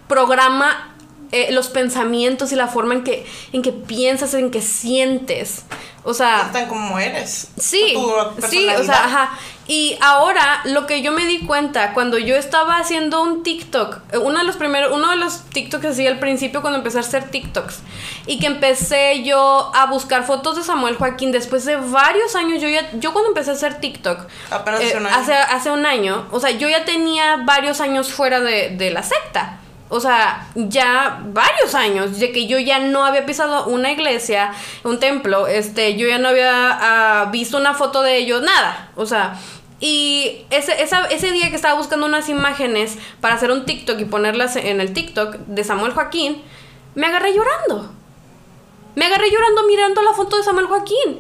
programa 0.08 0.89
eh, 1.32 1.48
los 1.52 1.68
pensamientos 1.68 2.52
y 2.52 2.56
la 2.56 2.66
forma 2.66 2.94
en 2.94 3.04
que, 3.04 3.26
en 3.52 3.62
que 3.62 3.72
piensas, 3.72 4.34
en 4.34 4.50
que 4.50 4.62
sientes. 4.62 5.64
O 6.02 6.14
sea, 6.14 6.50
Tan 6.52 6.66
como 6.66 6.98
eres. 6.98 7.48
Sí, 7.58 7.94
Tu 7.94 8.46
sí, 8.48 8.66
o 8.68 8.82
sea, 8.82 9.04
ajá. 9.04 9.30
Y 9.68 9.96
ahora 10.00 10.62
lo 10.64 10.88
que 10.88 11.00
yo 11.00 11.12
me 11.12 11.26
di 11.26 11.46
cuenta 11.46 11.92
cuando 11.92 12.18
yo 12.18 12.34
estaba 12.34 12.78
haciendo 12.78 13.22
un 13.22 13.44
TikTok, 13.44 13.98
eh, 14.12 14.18
uno 14.18 14.40
de 14.40 14.44
los 14.44 14.56
primeros, 14.56 14.92
uno 14.92 15.10
de 15.10 15.16
los 15.16 15.44
TikToks 15.50 15.80
que 15.80 15.88
hacía 15.88 16.10
al 16.10 16.18
principio 16.18 16.60
cuando 16.60 16.78
empecé 16.78 16.98
a 16.98 17.02
hacer 17.02 17.30
TikToks 17.30 17.78
y 18.26 18.40
que 18.40 18.46
empecé 18.46 19.22
yo 19.22 19.70
a 19.72 19.86
buscar 19.86 20.26
fotos 20.26 20.56
de 20.56 20.64
Samuel 20.64 20.96
Joaquín 20.96 21.30
después 21.30 21.64
de 21.66 21.76
varios 21.76 22.34
años, 22.34 22.60
yo 22.60 22.68
ya, 22.68 22.90
yo 22.94 23.12
cuando 23.12 23.28
empecé 23.28 23.50
a 23.50 23.54
hacer 23.54 23.78
TikTok, 23.78 24.22
eh, 24.22 24.26
hace 24.50 24.96
un 24.96 25.06
año. 25.06 25.16
hace, 25.16 25.34
hace 25.34 25.70
un 25.70 25.86
año, 25.86 26.26
o 26.32 26.40
sea, 26.40 26.50
yo 26.50 26.68
ya 26.68 26.84
tenía 26.84 27.36
varios 27.44 27.80
años 27.80 28.12
fuera 28.12 28.40
de, 28.40 28.70
de 28.70 28.90
la 28.90 29.04
secta. 29.04 29.59
O 29.92 29.98
sea, 29.98 30.46
ya 30.54 31.20
varios 31.32 31.74
años 31.74 32.20
de 32.20 32.30
que 32.30 32.46
yo 32.46 32.60
ya 32.60 32.78
no 32.78 33.04
había 33.04 33.26
pisado 33.26 33.66
una 33.66 33.90
iglesia, 33.90 34.52
un 34.84 35.00
templo, 35.00 35.48
este, 35.48 35.96
yo 35.96 36.06
ya 36.06 36.18
no 36.18 36.28
había 36.28 36.52
ah, 36.52 37.28
visto 37.32 37.56
una 37.56 37.74
foto 37.74 38.00
de 38.02 38.16
ellos, 38.16 38.40
nada. 38.40 38.92
O 38.94 39.04
sea, 39.04 39.36
y 39.80 40.46
ese, 40.50 40.76
ese 40.80 41.32
día 41.32 41.50
que 41.50 41.56
estaba 41.56 41.74
buscando 41.74 42.06
unas 42.06 42.28
imágenes 42.28 42.98
para 43.20 43.34
hacer 43.34 43.50
un 43.50 43.64
TikTok 43.64 43.98
y 43.98 44.04
ponerlas 44.04 44.54
en 44.54 44.80
el 44.80 44.92
TikTok 44.92 45.34
de 45.38 45.64
Samuel 45.64 45.92
Joaquín, 45.92 46.40
me 46.94 47.08
agarré 47.08 47.34
llorando. 47.34 47.92
Me 48.94 49.06
agarré 49.06 49.28
llorando 49.28 49.64
mirando 49.66 50.02
la 50.02 50.12
foto 50.12 50.36
de 50.36 50.44
Samuel 50.44 50.66
Joaquín. 50.66 51.18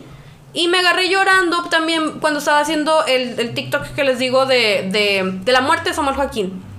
Y 0.52 0.68
me 0.68 0.78
agarré 0.78 1.08
llorando 1.08 1.64
también 1.64 2.20
cuando 2.20 2.38
estaba 2.38 2.60
haciendo 2.60 3.04
el, 3.06 3.40
el 3.40 3.52
TikTok 3.52 3.94
que 3.96 4.04
les 4.04 4.20
digo 4.20 4.46
de, 4.46 4.88
de, 4.92 5.22
de 5.42 5.52
la 5.52 5.60
muerte 5.60 5.90
de 5.90 5.94
Samuel 5.96 6.14
Joaquín. 6.14 6.69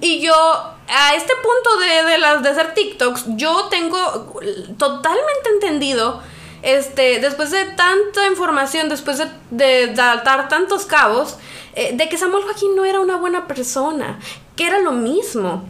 Y 0.00 0.20
yo, 0.20 0.34
a 0.34 1.14
este 1.14 1.32
punto 1.42 1.80
de, 1.80 2.10
de, 2.10 2.18
las, 2.18 2.42
de 2.42 2.50
hacer 2.50 2.74
TikToks, 2.74 3.24
yo 3.36 3.68
tengo 3.68 4.40
totalmente 4.78 5.48
entendido, 5.54 6.22
este, 6.62 7.20
después 7.20 7.50
de 7.50 7.64
tanta 7.64 8.26
información, 8.26 8.88
después 8.88 9.18
de, 9.18 9.26
de, 9.50 9.88
de 9.88 9.94
tantos 10.48 10.86
cabos, 10.86 11.36
eh, 11.74 11.92
de 11.94 12.08
que 12.08 12.18
Samuel 12.18 12.44
Joaquín 12.44 12.74
no 12.74 12.84
era 12.84 13.00
una 13.00 13.16
buena 13.16 13.46
persona, 13.46 14.18
que 14.56 14.66
era 14.66 14.78
lo 14.80 14.92
mismo. 14.92 15.64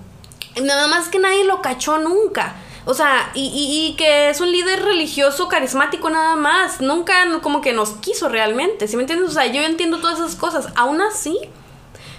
Nada 0.60 0.88
más 0.88 1.08
que 1.08 1.18
nadie 1.18 1.44
lo 1.44 1.62
cachó 1.62 1.98
nunca. 1.98 2.56
O 2.84 2.94
sea, 2.94 3.30
y, 3.34 3.50
y, 3.54 3.96
que 3.96 4.30
es 4.30 4.40
un 4.40 4.50
líder 4.50 4.82
religioso 4.82 5.46
carismático 5.46 6.08
nada 6.08 6.36
más. 6.36 6.80
Nunca 6.80 7.14
como 7.42 7.60
que 7.60 7.74
nos 7.74 7.90
quiso 7.90 8.30
realmente. 8.30 8.88
¿Sí 8.88 8.96
me 8.96 9.02
entiendes? 9.02 9.28
O 9.28 9.32
sea, 9.32 9.44
yo 9.46 9.60
entiendo 9.60 9.98
todas 9.98 10.18
esas 10.18 10.36
cosas. 10.36 10.68
Aún 10.74 11.02
así, 11.02 11.38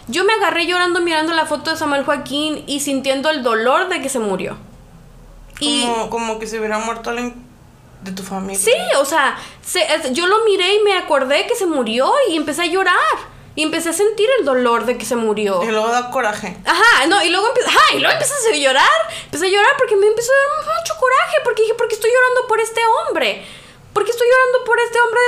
yo 0.09 0.23
me 0.23 0.33
agarré 0.33 0.65
llorando 0.65 1.01
mirando 1.01 1.33
la 1.33 1.45
foto 1.45 1.71
de 1.71 1.77
Samuel 1.77 2.03
Joaquín 2.03 2.63
y 2.67 2.79
sintiendo 2.79 3.29
el 3.29 3.43
dolor 3.43 3.89
de 3.89 4.01
que 4.01 4.09
se 4.09 4.19
murió. 4.19 4.57
Y 5.59 5.85
como, 5.85 6.09
como 6.09 6.39
que 6.39 6.47
se 6.47 6.57
hubiera 6.57 6.79
muerto 6.79 7.11
alguien 7.11 7.35
de 8.01 8.11
tu 8.11 8.23
familia. 8.23 8.59
Sí, 8.59 8.73
o 8.97 9.05
sea, 9.05 9.37
se, 9.61 9.85
yo 10.11 10.25
lo 10.25 10.43
miré 10.45 10.75
y 10.75 10.79
me 10.83 10.97
acordé 10.97 11.45
que 11.47 11.55
se 11.55 11.65
murió 11.65 12.11
y 12.29 12.37
empecé 12.37 12.63
a 12.63 12.65
llorar. 12.65 12.95
Y 13.55 13.63
empecé 13.63 13.89
a 13.89 13.93
sentir 13.93 14.29
el 14.39 14.45
dolor 14.45 14.85
de 14.85 14.97
que 14.97 15.05
se 15.05 15.17
murió. 15.17 15.61
Y 15.63 15.67
luego 15.67 15.89
da 15.89 16.09
coraje. 16.11 16.55
Ajá, 16.65 17.05
no, 17.07 17.21
y 17.21 17.29
luego 17.29 17.47
empecé, 17.47 17.67
ajá, 17.67 17.95
y 17.95 17.99
luego 17.99 18.13
empecé 18.13 18.33
a 18.53 18.55
llorar. 18.55 18.99
Empecé 19.25 19.47
a 19.47 19.49
llorar 19.49 19.71
porque 19.77 19.97
me 19.97 20.07
empezó 20.07 20.31
a 20.31 20.65
dar 20.65 20.77
mucho 20.79 20.93
coraje. 20.97 21.37
Porque 21.43 21.63
dije, 21.63 21.73
¿por 21.73 21.87
qué 21.89 21.95
estoy 21.95 22.09
llorando 22.09 22.47
por 22.47 22.61
este 22.61 22.79
hombre? 22.85 23.45
¿Por 23.91 24.05
qué 24.05 24.11
estoy 24.11 24.27
llorando 24.29 24.65
por 24.65 24.79
este 24.79 24.99
hombre? 25.01 25.21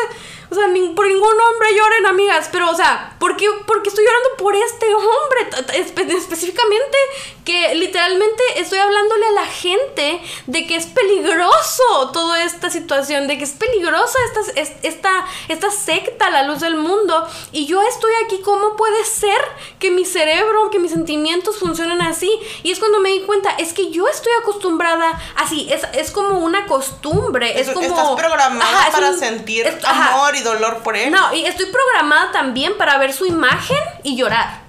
O 0.51 0.55
sea, 0.55 0.67
ni, 0.67 0.89
por 0.89 1.07
ningún 1.07 1.23
hombre 1.23 1.75
lloren, 1.77 2.05
amigas. 2.07 2.49
Pero, 2.51 2.69
o 2.69 2.75
sea, 2.75 3.15
¿por 3.19 3.37
qué, 3.37 3.47
por 3.65 3.81
qué 3.81 3.87
estoy 3.87 4.03
llorando 4.03 4.29
por 4.37 4.53
este 4.53 4.85
hombre? 4.93 5.79
Espe 5.79 6.01
específicamente, 6.13 6.97
que 7.45 7.73
literalmente 7.75 8.43
estoy 8.57 8.79
hablándole 8.79 9.27
a 9.27 9.31
la 9.31 9.45
gente 9.45 10.21
de 10.47 10.67
que 10.67 10.75
es 10.75 10.87
peligroso 10.87 12.11
toda 12.11 12.43
esta 12.43 12.69
situación, 12.69 13.27
de 13.27 13.37
que 13.37 13.45
es 13.45 13.51
peligrosa 13.51 14.19
esta, 14.25 14.71
esta, 14.83 15.25
esta 15.47 15.71
secta, 15.71 16.29
la 16.29 16.43
luz 16.43 16.59
del 16.59 16.75
mundo. 16.75 17.25
Y 17.53 17.65
yo 17.65 17.81
estoy 17.83 18.11
aquí, 18.25 18.41
¿cómo 18.41 18.75
puede 18.75 19.05
ser 19.05 19.41
que 19.79 19.89
mi 19.89 20.03
cerebro, 20.03 20.69
que 20.69 20.79
mis 20.79 20.91
sentimientos 20.91 21.59
funcionen 21.59 22.01
así? 22.01 22.29
Y 22.63 22.71
es 22.71 22.79
cuando 22.79 22.99
me 22.99 23.09
di 23.09 23.21
cuenta, 23.21 23.51
es 23.51 23.71
que 23.71 23.89
yo 23.89 24.07
estoy 24.09 24.33
acostumbrada 24.41 25.17
así, 25.37 25.69
es, 25.71 25.83
es 25.93 26.11
como 26.11 26.39
una 26.39 26.67
costumbre. 26.67 27.59
Es, 27.59 27.69
es 27.69 27.73
como. 27.73 27.87
Estás 27.87 28.09
programada 28.17 28.63
ajá, 28.63 28.91
para 28.91 29.11
un, 29.11 29.19
sentir 29.19 29.67
amor 29.85 30.35
y 30.35 30.40
dolor 30.41 30.83
por 30.83 30.95
él. 30.95 31.11
No, 31.11 31.33
y 31.33 31.45
estoy 31.45 31.67
programada 31.67 32.31
también 32.31 32.77
para 32.77 32.97
ver 32.97 33.13
su 33.13 33.25
imagen 33.25 33.77
y 34.03 34.15
llorar. 34.15 34.61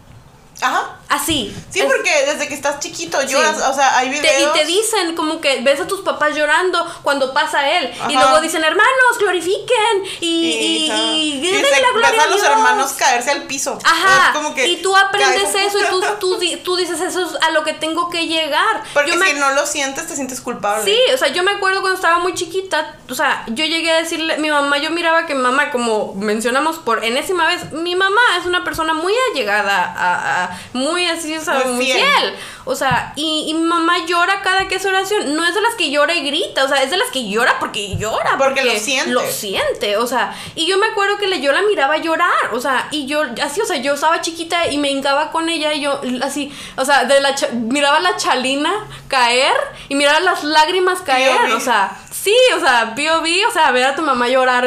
Ajá. 0.60 0.96
Así. 1.12 1.54
Sí, 1.68 1.80
es, 1.80 1.86
porque 1.86 2.10
desde 2.24 2.48
que 2.48 2.54
estás 2.54 2.80
chiquito 2.80 3.20
lloras, 3.22 3.56
sí. 3.56 3.62
o 3.68 3.74
sea, 3.74 3.98
hay 3.98 4.08
videos. 4.08 4.54
Te, 4.54 4.60
y 4.60 4.62
te 4.62 4.66
dicen 4.66 5.14
como 5.14 5.42
que 5.42 5.60
ves 5.60 5.78
a 5.78 5.86
tus 5.86 6.00
papás 6.00 6.34
llorando 6.34 6.86
cuando 7.02 7.34
pasa 7.34 7.68
él. 7.78 7.92
Ajá. 8.00 8.10
Y 8.10 8.14
luego 8.14 8.40
dicen, 8.40 8.64
hermanos, 8.64 9.18
glorifiquen. 9.18 10.04
Y, 10.20 10.26
y, 10.26 10.90
y, 10.90 11.44
y, 11.44 11.48
y 11.48 11.54
se, 11.54 11.80
la 11.82 11.90
gloria 11.92 12.10
ves 12.12 12.20
a 12.20 12.26
los 12.28 12.42
hermanos 12.42 12.92
caerse 12.94 13.30
al 13.30 13.42
piso. 13.42 13.78
Ajá. 13.84 14.32
Como 14.32 14.54
que 14.54 14.66
y 14.66 14.80
tú 14.80 14.96
aprendes 14.96 15.54
eso 15.54 15.78
y 15.78 15.84
tú, 15.90 16.02
tú, 16.18 16.40
tú, 16.64 16.76
dices, 16.76 16.98
eso 17.00 17.26
es 17.26 17.42
a 17.42 17.50
lo 17.50 17.62
que 17.62 17.74
tengo 17.74 18.08
que 18.08 18.26
llegar. 18.26 18.82
Porque 18.94 19.10
yo 19.10 19.22
si 19.22 19.34
me... 19.34 19.34
no 19.34 19.50
lo 19.50 19.66
sientes, 19.66 20.06
te 20.06 20.16
sientes 20.16 20.40
culpable. 20.40 20.84
Sí, 20.84 20.98
o 21.12 21.18
sea, 21.18 21.28
yo 21.28 21.42
me 21.42 21.50
acuerdo 21.50 21.82
cuando 21.82 21.96
estaba 21.96 22.20
muy 22.20 22.32
chiquita, 22.32 22.96
o 23.10 23.14
sea, 23.14 23.44
yo 23.48 23.66
llegué 23.66 23.90
a 23.92 23.98
decirle, 23.98 24.38
mi 24.38 24.50
mamá, 24.50 24.78
yo 24.78 24.90
miraba 24.90 25.26
que 25.26 25.34
mi 25.34 25.42
mamá, 25.42 25.70
como 25.70 26.14
mencionamos 26.14 26.78
por 26.78 27.04
enésima 27.04 27.46
vez, 27.48 27.72
mi 27.72 27.96
mamá 27.96 28.22
es 28.40 28.46
una 28.46 28.64
persona 28.64 28.94
muy 28.94 29.12
allegada, 29.30 29.92
a, 29.94 30.44
a 30.44 30.60
muy 30.72 31.01
así, 31.06 31.36
o 31.36 31.40
sea, 31.40 31.64
muy 31.64 31.84
fiel. 31.84 31.98
fiel. 31.98 32.34
O 32.64 32.74
sea, 32.74 33.12
y, 33.16 33.46
y, 33.48 33.54
mi 33.54 33.64
mamá 33.64 34.06
llora 34.06 34.40
cada 34.42 34.68
que 34.68 34.76
hace 34.76 34.88
oración. 34.88 35.34
No 35.34 35.44
es 35.44 35.54
de 35.54 35.60
las 35.60 35.74
que 35.74 35.90
llora 35.90 36.14
y 36.14 36.24
grita, 36.24 36.64
o 36.64 36.68
sea, 36.68 36.82
es 36.82 36.90
de 36.90 36.96
las 36.96 37.10
que 37.10 37.28
llora 37.28 37.58
porque 37.58 37.96
llora. 37.96 38.36
Porque, 38.38 38.60
porque 38.60 38.64
lo 38.64 38.78
siente. 38.78 39.10
Lo 39.10 39.22
siente, 39.22 39.96
o 39.96 40.06
sea. 40.06 40.34
Y 40.54 40.66
yo 40.66 40.78
me 40.78 40.86
acuerdo 40.86 41.18
que 41.18 41.40
yo 41.40 41.52
la 41.52 41.62
miraba 41.62 41.96
llorar, 41.96 42.52
o 42.52 42.60
sea, 42.60 42.88
y 42.90 43.06
yo, 43.06 43.22
así, 43.42 43.60
o 43.60 43.66
sea, 43.66 43.76
yo 43.76 43.94
estaba 43.94 44.20
chiquita 44.20 44.66
y 44.68 44.78
me 44.78 44.90
hincaba 44.90 45.30
con 45.32 45.48
ella 45.48 45.72
y 45.72 45.80
yo, 45.80 46.00
así, 46.22 46.52
o 46.76 46.84
sea, 46.84 47.04
de 47.04 47.20
la 47.20 47.34
miraba 47.52 48.00
la 48.00 48.16
chalina 48.16 48.72
caer 49.08 49.54
y 49.88 49.94
miraba 49.94 50.20
las 50.20 50.44
lágrimas 50.44 51.00
caer, 51.00 51.52
o 51.52 51.60
sea, 51.60 51.96
sí, 52.10 52.36
o 52.56 52.60
sea, 52.60 52.94
vi, 52.96 53.08
o 53.08 53.50
sea, 53.52 53.70
ver 53.72 53.84
a 53.84 53.94
tu 53.94 54.02
mamá 54.02 54.28
llorar 54.28 54.66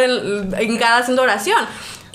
hincada 0.59 0.97
haciendo 0.97 1.21
oración. 1.21 1.65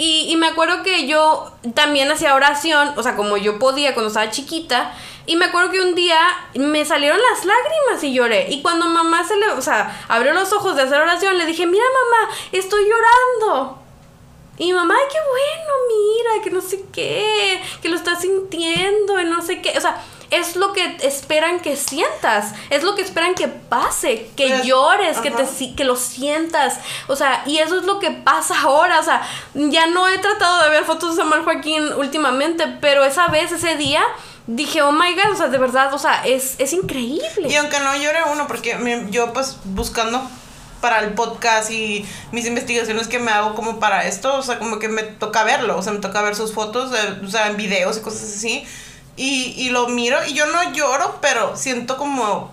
Y, 0.02 0.32
y, 0.32 0.36
me 0.36 0.46
acuerdo 0.46 0.82
que 0.82 1.06
yo 1.06 1.52
también 1.74 2.10
hacía 2.10 2.34
oración, 2.34 2.94
o 2.96 3.02
sea, 3.02 3.16
como 3.16 3.36
yo 3.36 3.58
podía 3.58 3.92
cuando 3.92 4.08
estaba 4.08 4.30
chiquita. 4.30 4.94
Y 5.26 5.36
me 5.36 5.44
acuerdo 5.44 5.72
que 5.72 5.80
un 5.82 5.94
día 5.94 6.18
me 6.54 6.86
salieron 6.86 7.18
las 7.30 7.44
lágrimas 7.44 8.02
y 8.02 8.14
lloré. 8.14 8.46
Y 8.48 8.62
cuando 8.62 8.86
mamá 8.86 9.28
se 9.28 9.36
le, 9.36 9.50
o 9.50 9.60
sea, 9.60 10.02
abrió 10.08 10.32
los 10.32 10.54
ojos 10.54 10.74
de 10.74 10.84
hacer 10.84 11.02
oración, 11.02 11.36
le 11.36 11.44
dije, 11.44 11.66
mira 11.66 11.84
mamá, 11.84 12.34
estoy 12.50 12.82
llorando. 12.84 13.78
Y 14.56 14.72
mamá, 14.72 14.94
qué 15.12 15.18
bueno, 15.28 15.72
mira, 15.88 16.44
que 16.44 16.50
no 16.50 16.62
sé 16.62 16.82
qué, 16.90 17.62
que 17.82 17.90
lo 17.90 17.96
estás 17.96 18.22
sintiendo, 18.22 19.20
y 19.20 19.26
no 19.26 19.42
sé 19.42 19.60
qué. 19.60 19.76
O 19.76 19.82
sea, 19.82 20.02
es 20.30 20.56
lo 20.56 20.72
que 20.72 20.96
esperan 21.02 21.60
que 21.60 21.76
sientas, 21.76 22.54
es 22.70 22.82
lo 22.82 22.94
que 22.94 23.02
esperan 23.02 23.34
que 23.34 23.48
pase, 23.48 24.30
que 24.36 24.48
Pues, 24.48 24.64
llores, 24.64 25.18
que, 25.18 25.30
te, 25.30 25.74
que 25.74 25.84
lo 25.84 25.96
sientas. 25.96 26.78
O 27.08 27.16
sea, 27.16 27.42
y 27.46 27.58
eso 27.58 27.78
es 27.78 27.84
lo 27.84 27.98
que 27.98 28.10
pasa 28.10 28.54
ahora. 28.62 29.00
O 29.00 29.02
sea, 29.02 29.22
ya 29.54 29.86
no 29.88 30.08
he 30.08 30.18
tratado 30.18 30.62
de 30.64 30.70
ver 30.70 30.84
fotos 30.84 31.16
de 31.16 31.22
Samuel 31.22 31.42
Joaquín 31.42 31.92
últimamente, 31.94 32.66
pero 32.80 33.04
esa 33.04 33.26
vez, 33.28 33.50
ese 33.52 33.76
día, 33.76 34.02
dije, 34.46 34.82
oh 34.82 34.92
my 34.92 35.14
god, 35.14 35.32
o 35.32 35.36
sea, 35.36 35.48
de 35.48 35.58
verdad, 35.58 35.92
o 35.94 35.98
sea, 35.98 36.24
es, 36.26 36.54
es 36.58 36.72
increíble. 36.72 37.48
Y 37.48 37.56
aunque 37.56 37.78
no 37.80 37.94
llore 37.96 38.20
uno, 38.32 38.46
porque 38.46 38.76
mi- 38.76 39.10
yo 39.10 39.32
pues 39.32 39.56
buscando 39.64 40.22
para 40.80 41.00
el 41.00 41.12
podcast 41.12 41.70
y 41.70 42.06
mis 42.32 42.46
investigaciones 42.46 43.06
que 43.06 43.18
me 43.18 43.30
hago 43.30 43.54
como 43.54 43.78
para 43.80 44.06
esto, 44.06 44.34
o 44.36 44.42
sea, 44.42 44.58
como 44.58 44.78
que 44.78 44.88
me 44.88 45.02
toca 45.02 45.44
verlo, 45.44 45.76
o 45.76 45.82
sea, 45.82 45.92
me 45.92 45.98
toca 45.98 46.22
ver 46.22 46.34
sus 46.34 46.54
fotos, 46.54 46.90
de- 46.90 47.26
o 47.26 47.28
sea, 47.30 47.48
en 47.48 47.56
videos 47.58 47.98
y 47.98 48.00
cosas 48.00 48.22
así, 48.22 48.64
y, 49.16 49.54
y 49.56 49.70
lo 49.70 49.88
miro 49.88 50.18
y 50.26 50.32
yo 50.34 50.46
no 50.46 50.72
lloro, 50.72 51.18
pero 51.20 51.56
siento 51.56 51.96
como, 51.96 52.50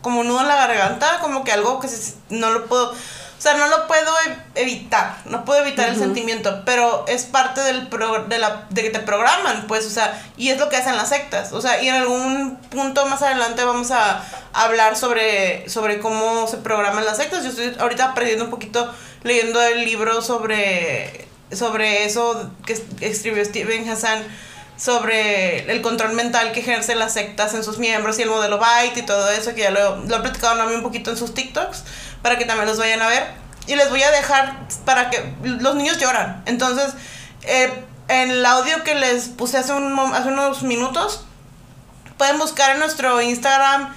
como 0.00 0.24
nudo 0.24 0.40
en 0.40 0.48
la 0.48 0.56
garganta, 0.56 1.18
como 1.20 1.44
que 1.44 1.52
algo 1.52 1.80
que 1.80 1.88
se- 1.88 2.14
no 2.30 2.50
lo 2.50 2.66
puedo, 2.66 2.90
o 2.90 2.94
sea, 3.42 3.54
no 3.54 3.66
lo 3.66 3.86
puedo 3.88 4.12
e- 4.26 4.60
evitar, 4.60 5.16
no 5.24 5.44
puedo 5.44 5.60
evitar 5.62 5.88
el 5.88 5.96
sentimiento, 5.96 6.62
pero 6.64 7.04
es 7.08 7.24
parte 7.24 7.60
del 7.62 7.88
pro- 7.88 8.24
de, 8.24 8.38
la, 8.38 8.66
de 8.70 8.82
que 8.82 8.90
te 8.90 9.00
programan, 9.00 9.66
pues, 9.66 9.84
o 9.86 9.90
sea, 9.90 10.22
y 10.36 10.50
es 10.50 10.58
lo 10.58 10.68
que 10.68 10.76
hacen 10.76 10.96
las 10.96 11.08
sectas, 11.08 11.52
o 11.52 11.60
sea, 11.60 11.82
y 11.82 11.88
en 11.88 11.96
algún 11.96 12.56
punto 12.70 13.04
más 13.06 13.22
adelante 13.22 13.64
vamos 13.64 13.90
a 13.90 14.22
hablar 14.52 14.96
sobre, 14.96 15.68
sobre 15.68 15.98
cómo 15.98 16.46
se 16.46 16.58
programan 16.58 17.04
las 17.04 17.16
sectas. 17.16 17.42
Yo 17.42 17.50
estoy 17.50 17.74
ahorita 17.80 18.04
aprendiendo 18.10 18.44
un 18.44 18.50
poquito 18.50 18.92
leyendo 19.22 19.60
el 19.62 19.84
libro 19.84 20.20
sobre, 20.22 21.26
sobre 21.52 22.04
eso 22.04 22.50
que 22.66 22.74
es- 22.74 22.82
escribió 23.00 23.44
Steven 23.44 23.88
Hassan 23.88 24.22
sobre 24.76 25.70
el 25.70 25.82
control 25.82 26.12
mental 26.12 26.52
que 26.52 26.60
ejercen 26.60 26.98
las 26.98 27.12
sectas 27.12 27.54
en 27.54 27.62
sus 27.62 27.78
miembros 27.78 28.18
y 28.18 28.22
el 28.22 28.30
modelo 28.30 28.58
Byte 28.58 28.98
y 28.98 29.02
todo 29.02 29.30
eso, 29.30 29.54
que 29.54 29.62
ya 29.62 29.70
lo, 29.70 29.96
lo 29.96 30.16
he 30.16 30.20
platicado 30.20 30.54
Nami 30.54 30.74
un 30.74 30.82
poquito 30.82 31.10
en 31.10 31.16
sus 31.16 31.34
TikToks, 31.34 31.84
para 32.22 32.38
que 32.38 32.44
también 32.44 32.68
los 32.68 32.78
vayan 32.78 33.02
a 33.02 33.08
ver. 33.08 33.26
Y 33.66 33.76
les 33.76 33.90
voy 33.90 34.02
a 34.02 34.10
dejar 34.10 34.66
para 34.84 35.10
que 35.10 35.34
los 35.42 35.76
niños 35.76 35.98
lloran. 35.98 36.42
Entonces, 36.46 36.94
eh, 37.42 37.84
en 38.08 38.30
el 38.30 38.44
audio 38.44 38.82
que 38.82 38.94
les 38.94 39.28
puse 39.28 39.58
hace 39.58 39.72
unos 39.72 40.62
minutos, 40.62 41.24
pueden 42.18 42.38
buscar 42.38 42.72
en 42.72 42.78
nuestro 42.78 43.20
Instagram, 43.20 43.94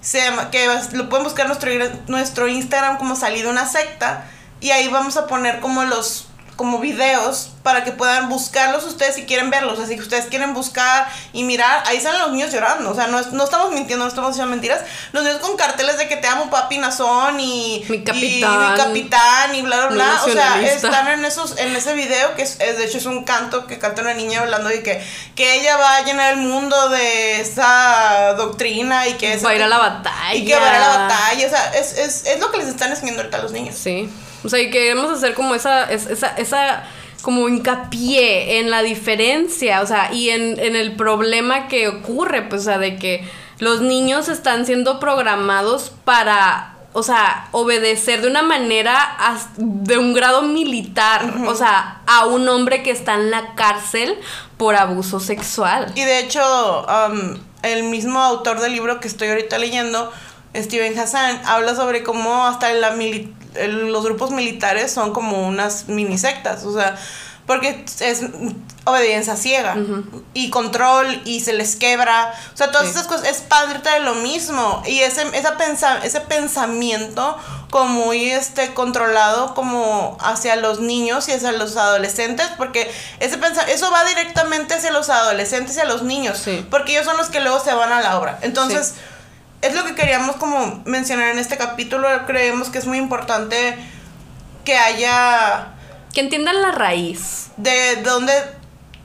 se 0.00 0.22
llama, 0.22 0.50
que 0.50 0.68
lo 0.92 1.08
pueden 1.08 1.24
buscar 1.24 1.46
en 1.46 1.48
nuestro, 1.48 1.70
nuestro 2.08 2.48
Instagram 2.48 2.98
como 2.98 3.16
salida 3.16 3.48
una 3.48 3.66
secta, 3.66 4.24
y 4.60 4.70
ahí 4.70 4.88
vamos 4.88 5.16
a 5.16 5.26
poner 5.26 5.60
como 5.60 5.84
los 5.84 6.28
como 6.56 6.78
videos 6.78 7.50
para 7.62 7.84
que 7.84 7.92
puedan 7.92 8.28
buscarlos 8.30 8.84
ustedes 8.84 9.14
si 9.14 9.24
quieren 9.26 9.50
verlos. 9.50 9.78
Así 9.78 9.94
que 9.94 10.00
ustedes 10.02 10.24
quieren 10.26 10.54
buscar 10.54 11.06
y 11.34 11.42
mirar, 11.44 11.82
ahí 11.86 12.00
salen 12.00 12.20
los 12.22 12.32
niños 12.32 12.50
llorando. 12.50 12.90
O 12.90 12.94
sea, 12.94 13.08
no, 13.08 13.18
es- 13.20 13.32
no 13.32 13.44
estamos 13.44 13.72
mintiendo, 13.72 14.04
no 14.04 14.08
estamos 14.08 14.30
diciendo 14.30 14.50
mentiras. 14.50 14.80
Los 15.12 15.22
niños 15.24 15.38
con 15.40 15.56
carteles 15.56 15.98
de 15.98 16.08
que 16.08 16.16
te 16.16 16.26
amo, 16.28 16.48
papi, 16.48 16.78
nazón 16.78 17.38
y 17.40 17.84
Mi 17.88 17.96
y 17.98 18.04
capitán. 18.04 18.70
mi 18.72 18.76
capitán 18.78 19.54
y 19.54 19.62
bla, 19.62 19.76
bla, 19.78 19.86
bla. 19.88 20.22
O 20.24 20.28
sea, 20.32 20.54
están 20.76 21.08
en 21.08 21.24
esos 21.26 21.58
en 21.58 21.76
ese 21.76 21.92
video 21.94 22.34
que 22.34 22.42
es, 22.42 22.58
es- 22.60 22.78
de 22.78 22.84
hecho 22.86 22.98
es 22.98 23.06
un 23.06 23.24
canto 23.24 23.66
que 23.66 23.78
canta 23.78 24.00
una 24.02 24.14
niña 24.14 24.40
hablando 24.40 24.68
de 24.70 24.82
que, 24.82 25.04
que 25.34 25.60
ella 25.60 25.76
va 25.76 25.96
a 25.96 26.02
llenar 26.04 26.32
el 26.32 26.38
mundo 26.38 26.88
de 26.88 27.40
esa 27.40 28.34
doctrina 28.36 29.06
y 29.08 29.14
que 29.14 29.34
es 29.34 29.44
Va 29.44 29.50
a 29.50 29.54
ir 29.54 29.62
a 29.62 29.68
la 29.68 29.78
batalla. 29.78 30.34
y 30.34 30.44
que 30.44 30.56
va 30.56 30.64
a 30.64 30.68
ir 30.70 30.74
a 30.76 30.78
la 30.78 30.98
batalla. 30.98 31.46
O 31.46 31.50
sea, 31.50 31.70
es, 31.74 31.98
es, 31.98 32.24
es 32.26 32.40
lo 32.40 32.50
que 32.50 32.58
les 32.58 32.68
están 32.68 32.90
enseñando 32.90 33.20
ahorita 33.22 33.38
a 33.38 33.42
los 33.42 33.52
niños. 33.52 33.74
Sí. 33.76 34.08
O 34.46 34.48
sea, 34.48 34.60
y 34.60 34.70
queremos 34.70 35.10
hacer 35.10 35.34
como 35.34 35.54
esa, 35.54 35.84
es- 35.92 36.06
esa, 36.06 36.28
esa 36.36 36.84
como 37.22 37.48
hincapié 37.48 38.60
en 38.60 38.70
la 38.70 38.82
diferencia, 38.82 39.80
o 39.82 39.86
sea, 39.86 40.12
y 40.12 40.30
en, 40.30 40.58
en 40.60 40.76
el 40.76 40.94
problema 40.96 41.66
que 41.68 41.88
ocurre, 41.88 42.42
pues, 42.42 42.62
o 42.62 42.64
sea, 42.66 42.78
de 42.78 42.96
que 42.96 43.28
los 43.58 43.80
niños 43.80 44.28
están 44.28 44.64
siendo 44.66 45.00
programados 45.00 45.92
para, 46.04 46.74
o 46.92 47.02
sea, 47.02 47.48
obedecer 47.52 48.22
de 48.22 48.28
una 48.28 48.42
manera 48.42 49.16
de 49.56 49.98
un 49.98 50.12
grado 50.14 50.42
militar, 50.42 51.34
o 51.48 51.54
sea, 51.56 52.00
a 52.06 52.26
un 52.26 52.48
hombre 52.48 52.82
que 52.82 52.90
está 52.92 53.14
en 53.14 53.30
la 53.30 53.54
cárcel 53.54 54.16
por 54.56 54.76
abuso 54.76 55.18
sexual. 55.18 55.90
Y 55.96 56.02
de 56.02 56.20
hecho, 56.20 56.86
um, 56.86 57.38
el 57.62 57.82
mismo 57.84 58.20
autor 58.20 58.60
del 58.60 58.72
libro 58.72 59.00
que 59.00 59.08
estoy 59.08 59.28
ahorita 59.28 59.58
leyendo, 59.58 60.12
Steven 60.54 60.98
Hassan, 60.98 61.42
habla 61.44 61.74
sobre 61.74 62.02
cómo 62.02 62.46
hasta 62.46 62.72
la 62.74 62.92
mili- 62.94 63.32
el- 63.58 63.88
los 63.92 64.04
grupos 64.04 64.30
militares 64.30 64.92
son 64.92 65.12
como 65.12 65.46
unas 65.46 65.88
mini 65.88 66.18
sectas, 66.18 66.64
o 66.64 66.74
sea, 66.74 66.96
porque 67.46 67.84
es 68.00 68.22
obediencia 68.84 69.36
ciega 69.36 69.76
y 70.34 70.50
control 70.50 71.22
y 71.24 71.40
se 71.40 71.52
les 71.52 71.76
quebra, 71.76 72.34
o 72.52 72.56
sea, 72.56 72.72
todas 72.72 72.88
Sí. 72.88 72.92
esas 72.92 73.06
cosas 73.06 73.28
es 73.28 73.36
parte 73.40 73.88
de 73.88 74.00
lo 74.00 74.16
mismo 74.16 74.82
y 74.84 74.98
ese, 75.00 75.22
esa 75.32 75.56
pensa- 75.56 76.00
ese 76.04 76.20
pensamiento 76.20 77.36
como 77.70 78.06
muy 78.06 78.30
este 78.30 78.74
controlado 78.74 79.54
como 79.54 80.16
hacia 80.20 80.56
los 80.56 80.80
niños 80.80 81.28
y 81.28 81.32
hacia 81.32 81.52
los 81.52 81.76
adolescentes 81.76 82.46
porque 82.56 82.90
ese 83.20 83.38
eso 83.68 83.90
va 83.92 84.04
directamente 84.04 84.74
hacia 84.74 84.90
los 84.90 85.08
adolescentes 85.08 85.76
y 85.76 85.80
a 85.80 85.84
los 85.84 86.02
niños 86.02 86.38
Sí. 86.38 86.66
porque 86.70 86.92
ellos 86.92 87.04
son 87.04 87.16
los 87.16 87.28
que 87.28 87.38
luego 87.40 87.60
se 87.60 87.72
van 87.74 87.92
a 87.92 88.00
la 88.00 88.18
obra 88.18 88.38
entonces 88.42 88.94
es 89.66 89.74
lo 89.74 89.84
que 89.84 89.94
queríamos 89.94 90.36
como 90.36 90.82
mencionar 90.84 91.28
en 91.30 91.38
este 91.38 91.56
capítulo 91.56 92.08
creemos 92.26 92.68
que 92.68 92.78
es 92.78 92.86
muy 92.86 92.98
importante 92.98 93.76
que 94.64 94.76
haya 94.76 95.68
Que 96.14 96.20
entiendan 96.20 96.60
la 96.62 96.72
raíz. 96.72 97.48
de 97.56 97.96
dónde 98.02 98.32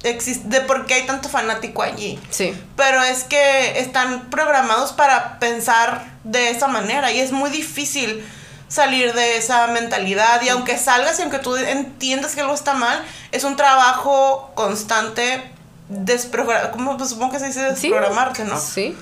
existe 0.03 0.47
de 0.47 0.61
por 0.61 0.85
qué 0.87 0.95
hay 0.95 1.05
tanto 1.05 1.29
fanático 1.29 1.83
allí 1.83 2.19
Sí. 2.31 2.53
pero 2.75 3.03
es 3.03 3.23
que 3.23 3.79
están 3.79 4.29
programados 4.29 4.93
para 4.93 5.37
pensar 5.39 6.03
de 6.23 6.49
esa 6.49 6.67
manera 6.67 7.11
y 7.11 7.19
es 7.19 7.31
muy 7.31 7.49
difícil 7.51 8.25
salir 8.67 9.13
de 9.13 9.37
esa 9.37 9.67
mentalidad 9.67 10.41
y 10.41 10.49
aunque 10.49 10.77
salgas 10.77 11.19
y 11.19 11.23
aunque 11.23 11.39
tú 11.39 11.55
entiendas 11.57 12.33
que 12.35 12.41
algo 12.41 12.53
está 12.53 12.73
mal, 12.73 13.03
es 13.33 13.43
un 13.43 13.57
trabajo 13.57 14.49
constante 14.55 15.43
desprogramar, 15.89 16.71
como 16.71 16.95
pues, 16.97 17.09
supongo 17.09 17.33
que 17.33 17.39
se 17.39 17.47
dice 17.47 17.59
Sí. 17.75 17.89
desprogramarte, 17.89 18.45
¿no? 18.45 18.57
Sí. 18.59 18.95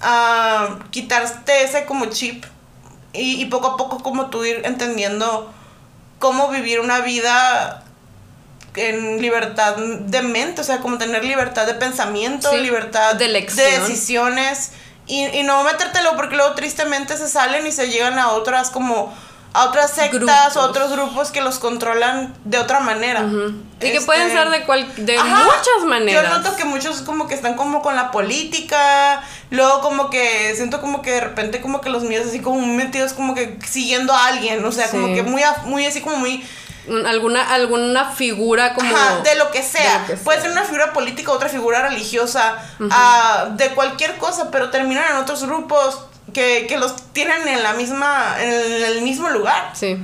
A 0.00 0.78
quitarte 0.90 1.62
ese 1.64 1.84
como 1.86 2.06
chip 2.06 2.44
y, 3.12 3.40
y 3.40 3.46
poco 3.46 3.68
a 3.68 3.76
poco 3.76 4.02
como 4.02 4.26
tú 4.30 4.44
ir 4.44 4.62
entendiendo 4.64 5.52
cómo 6.18 6.48
vivir 6.48 6.80
una 6.80 7.00
vida 7.00 7.84
en 8.74 9.20
libertad 9.20 9.76
de 9.76 10.22
mente, 10.22 10.60
o 10.60 10.64
sea, 10.64 10.78
como 10.78 10.98
tener 10.98 11.24
libertad 11.24 11.66
de 11.66 11.74
pensamiento, 11.74 12.50
Sí, 12.50 12.58
libertad 12.58 13.16
de 13.16 13.24
elección. 13.24 13.66
decisiones 13.82 14.72
y, 15.06 15.24
y 15.26 15.42
no 15.42 15.64
metértelo 15.64 16.14
porque 16.16 16.36
luego 16.36 16.54
tristemente 16.54 17.16
se 17.16 17.28
salen 17.28 17.66
y 17.66 17.72
se 17.72 17.88
llegan 17.90 18.18
a 18.18 18.30
otras 18.32 18.70
como 18.70 19.12
a 19.54 19.64
otras 19.64 19.90
sectas 19.92 20.12
Grupos. 20.20 20.56
otros 20.56 20.90
grupos 20.92 21.30
que 21.30 21.40
los 21.40 21.58
controlan 21.58 22.34
de 22.44 22.58
otra 22.58 22.80
manera. 22.80 23.22
Y 23.22 23.80
que 23.80 23.94
Este, 23.94 24.06
pueden 24.06 24.30
ser 24.30 24.50
de, 24.50 24.64
cual, 24.64 24.86
de 24.96 25.16
Ajá. 25.18 25.44
muchas 25.44 25.84
maneras. 25.86 26.22
Yo 26.22 26.38
noto 26.38 26.54
que 26.56 26.64
muchos 26.64 27.00
como 27.02 27.26
que 27.28 27.34
están 27.34 27.54
como 27.54 27.80
con 27.80 27.96
la 27.96 28.10
política, 28.10 29.22
luego 29.50 29.80
como 29.80 30.10
que 30.10 30.54
siento 30.56 30.80
como 30.80 31.00
que 31.02 31.12
de 31.12 31.20
repente 31.20 31.60
como 31.60 31.80
que 31.80 31.88
los 31.90 32.02
míos 32.02 32.26
así 32.28 32.40
como 32.40 32.64
metidos 32.66 33.12
como 33.14 33.34
que 33.34 33.58
siguiendo 33.66 34.12
a 34.12 34.26
alguien, 34.26 34.64
o 34.64 34.72
sea, 34.72 34.90
como 34.90 35.14
que 35.14 35.22
muy 35.22 35.42
muy 35.64 35.86
así 35.86 36.00
como 36.00 36.16
muy 36.16 36.44
Un- 36.88 37.06
alguna, 37.06 37.52
alguna 37.52 38.12
figura 38.12 38.74
como... 38.74 38.94
ajá, 38.96 39.20
de 39.20 39.34
lo 39.36 39.50
que 39.50 39.62
sea. 39.62 39.94
de 39.94 39.98
lo 40.00 40.06
que 40.06 40.16
Puede 40.16 40.38
sea. 40.40 40.48
ser 40.50 40.52
una 40.58 40.64
figura 40.66 40.92
política, 40.92 41.32
otra 41.32 41.48
figura 41.48 41.82
religiosa, 41.88 42.56
ah, 42.90 43.48
de 43.52 43.70
cualquier 43.74 44.16
cosa, 44.18 44.50
pero 44.50 44.70
terminan 44.70 45.04
en 45.10 45.16
otros 45.18 45.44
grupos 45.44 45.98
que, 46.32 46.66
que 46.68 46.76
los 46.78 47.12
tienen 47.12 47.46
en 47.48 47.62
la 47.62 47.72
misma 47.74 48.36
en 48.40 48.82
el 48.84 49.02
mismo 49.02 49.28
lugar. 49.30 49.70
Sí. 49.74 49.96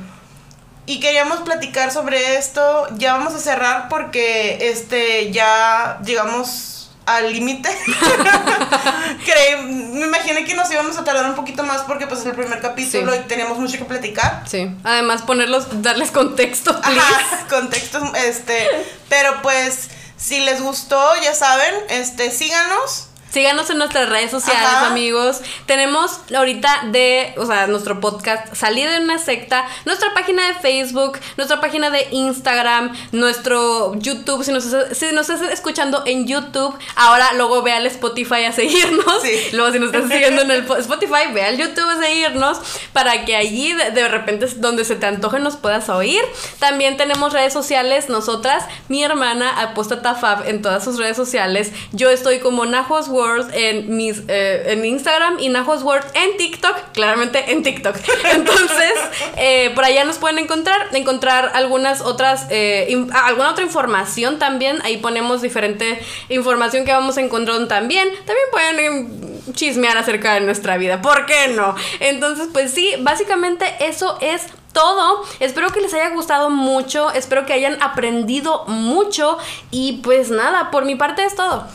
Y 0.86 1.00
queríamos 1.00 1.40
platicar 1.40 1.90
sobre 1.92 2.36
esto. 2.36 2.86
Ya 2.96 3.14
vamos 3.14 3.34
a 3.34 3.38
cerrar 3.38 3.88
porque 3.88 4.70
este 4.70 5.30
ya 5.32 5.98
llegamos 6.04 6.90
al 7.06 7.32
límite. 7.32 7.68
Me 9.64 10.06
imaginé 10.06 10.44
que 10.44 10.54
nos 10.54 10.70
íbamos 10.70 10.96
a 10.98 11.04
tardar 11.04 11.26
un 11.26 11.34
poquito 11.34 11.62
más 11.62 11.82
porque 11.82 12.06
pues 12.06 12.20
es 12.20 12.26
el 12.26 12.32
primer 12.34 12.60
capítulo 12.60 13.12
Sí. 13.12 13.18
y 13.18 13.28
teníamos 13.28 13.58
mucho 13.58 13.78
que 13.78 13.84
platicar. 13.84 14.42
Sí. 14.46 14.70
Además, 14.84 15.22
ponerlos, 15.22 15.82
darles 15.82 16.10
contexto, 16.10 16.78
please. 16.80 17.00
Ajá, 17.00 17.46
contextos, 17.48 18.02
este, 18.26 18.66
pero 19.08 19.42
pues 19.42 19.88
si 20.16 20.40
les 20.40 20.60
gustó, 20.62 21.02
ya 21.22 21.34
saben, 21.34 21.74
este, 21.88 22.30
síganos. 22.30 23.08
Síganos 23.34 23.68
en 23.68 23.78
nuestras 23.78 24.08
redes 24.08 24.30
sociales, 24.30 24.64
amigos. 24.84 25.40
Tenemos 25.66 26.20
ahorita 26.32 26.84
de, 26.92 27.34
o 27.36 27.44
sea, 27.44 27.66
nuestro 27.66 27.98
podcast 27.98 28.54
Salir 28.54 28.88
de 28.88 29.00
una 29.00 29.18
secta, 29.18 29.66
nuestra 29.84 30.14
página 30.14 30.46
de 30.46 30.54
Facebook, 30.54 31.18
nuestra 31.36 31.60
página 31.60 31.90
de 31.90 32.06
Instagram, 32.12 32.96
nuestro 33.10 33.96
YouTube. 33.96 34.44
Si 34.44 34.52
nos, 34.52 34.62
si 34.62 35.06
nos 35.10 35.28
estás 35.28 35.50
escuchando 35.50 36.04
en 36.06 36.28
YouTube, 36.28 36.78
ahora 36.94 37.32
luego 37.32 37.62
ve 37.62 37.72
al 37.72 37.84
Spotify 37.86 38.44
a 38.44 38.52
seguirnos. 38.52 39.04
Luego, 39.52 39.72
si 39.72 39.80
nos 39.80 39.92
estás 39.92 40.08
siguiendo 40.08 40.42
en 40.42 40.52
el 40.52 40.60
Spotify, 40.78 41.32
ve 41.32 41.42
al 41.42 41.56
YouTube 41.56 41.90
a 41.90 42.00
seguirnos 42.00 42.58
para 42.92 43.24
que 43.24 43.34
allí 43.34 43.72
de, 43.72 43.90
de 43.90 44.06
repente, 44.06 44.46
donde 44.58 44.84
se 44.84 44.94
te 44.94 45.06
antoje, 45.06 45.40
nos 45.40 45.56
puedas 45.56 45.88
oír. 45.88 46.22
También 46.60 46.96
tenemos 46.96 47.32
redes 47.32 47.52
sociales, 47.52 48.08
nosotras, 48.08 48.64
mi 48.88 49.02
hermana, 49.02 49.60
Apóstata 49.60 50.14
Fab 50.14 50.46
en 50.46 50.62
todas 50.62 50.84
sus 50.84 50.98
redes 50.98 51.16
sociales. 51.16 51.72
Yo 51.90 52.10
estoy 52.10 52.38
como 52.38 52.64
Najos 52.64 53.08
World 53.08 53.23
en, 53.52 53.96
mis, 53.96 54.22
eh, 54.28 54.64
en 54.66 54.84
Instagram 54.84 55.38
y 55.38 55.48
Najos 55.48 55.82
World 55.82 56.04
en 56.14 56.36
TikTok, 56.36 56.92
claramente 56.92 57.52
en 57.52 57.62
TikTok. 57.62 57.96
Entonces, 58.32 58.92
eh, 59.36 59.72
por 59.74 59.84
allá 59.84 60.04
nos 60.04 60.18
pueden 60.18 60.38
encontrar, 60.38 60.88
encontrar 60.92 61.52
algunas 61.54 62.00
otras, 62.00 62.46
eh, 62.50 62.94
alguna 63.12 63.50
otra 63.50 63.64
información 63.64 64.38
también. 64.38 64.80
Ahí 64.82 64.98
ponemos 64.98 65.42
diferente 65.42 65.98
información 66.28 66.84
que 66.84 66.92
vamos 66.92 67.16
encontrando 67.16 67.66
también. 67.68 68.08
También 68.26 68.46
pueden 68.50 68.78
em, 68.78 69.52
chismear 69.52 69.96
acerca 69.96 70.34
de 70.34 70.40
nuestra 70.40 70.76
vida, 70.76 71.02
¿por 71.02 71.26
qué 71.26 71.48
no? 71.48 71.74
Entonces, 72.00 72.48
pues 72.52 72.72
sí, 72.72 72.94
básicamente 73.00 73.66
eso 73.80 74.18
es 74.20 74.46
todo. 74.74 75.24
Espero 75.40 75.70
que 75.70 75.80
les 75.80 75.94
haya 75.94 76.10
gustado 76.10 76.50
mucho, 76.50 77.10
espero 77.12 77.46
que 77.46 77.54
hayan 77.54 77.82
aprendido 77.82 78.64
mucho 78.66 79.38
y 79.70 80.00
pues 80.02 80.30
nada, 80.30 80.70
por 80.70 80.84
mi 80.84 80.96
parte 80.96 81.24
es 81.24 81.34
todo. 81.34 81.66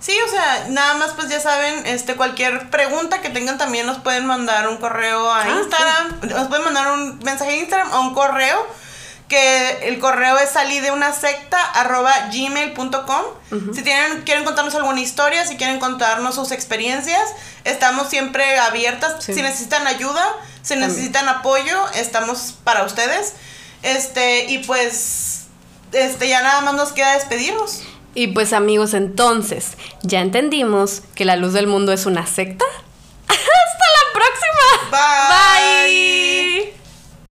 Sí, 0.00 0.16
o 0.26 0.30
sea, 0.30 0.66
nada 0.68 0.94
más 0.94 1.12
pues 1.12 1.28
ya 1.28 1.40
saben, 1.40 1.86
este 1.86 2.14
cualquier 2.16 2.70
pregunta 2.70 3.20
que 3.22 3.30
tengan 3.30 3.58
también 3.58 3.86
nos 3.86 3.98
pueden 3.98 4.26
mandar 4.26 4.68
un 4.68 4.76
correo 4.76 5.30
a 5.30 5.42
ah, 5.42 5.48
Instagram, 5.48 6.20
nos 6.28 6.48
pueden 6.48 6.64
mandar 6.64 6.92
un 6.92 7.18
mensaje 7.20 7.52
a 7.52 7.56
Instagram 7.56 7.92
o 7.92 8.00
un 8.02 8.14
correo 8.14 8.66
que 9.28 9.88
el 9.88 9.98
correo 9.98 10.38
es 10.38 10.50
salir 10.50 10.82
de 10.82 10.92
una 10.92 11.12
secta 11.12 11.58
arroba 11.60 12.12
gmail.com. 12.32 13.74
Si 13.74 13.82
tienen, 13.82 14.22
quieren 14.22 14.44
contarnos 14.44 14.74
alguna 14.74 15.00
historia, 15.00 15.44
si 15.46 15.56
quieren 15.56 15.80
contarnos 15.80 16.36
sus 16.36 16.52
experiencias, 16.52 17.30
estamos 17.64 18.08
siempre 18.08 18.58
abiertas. 18.58 19.24
Si 19.24 19.42
necesitan 19.42 19.86
ayuda, 19.86 20.24
si 20.62 20.76
necesitan 20.76 21.28
apoyo, 21.28 21.76
estamos 21.94 22.54
para 22.62 22.84
ustedes. 22.84 23.34
Este, 23.82 24.44
y 24.44 24.58
pues, 24.58 25.46
este, 25.92 26.28
ya 26.28 26.42
nada 26.42 26.60
más 26.60 26.74
nos 26.74 26.92
queda 26.92 27.14
despedirnos. 27.14 27.82
Y 28.16 28.28
pues 28.28 28.54
amigos, 28.54 28.94
entonces, 28.94 29.76
ya 30.02 30.22
entendimos 30.22 31.02
que 31.14 31.26
la 31.26 31.36
luz 31.36 31.52
del 31.52 31.66
mundo 31.66 31.92
es 31.92 32.06
una 32.06 32.26
secta. 32.26 32.64
¡Hasta 33.28 33.38
la 33.38 34.12
próxima! 34.14 34.90
Bye. 34.90 36.72
Bye. 36.72 36.85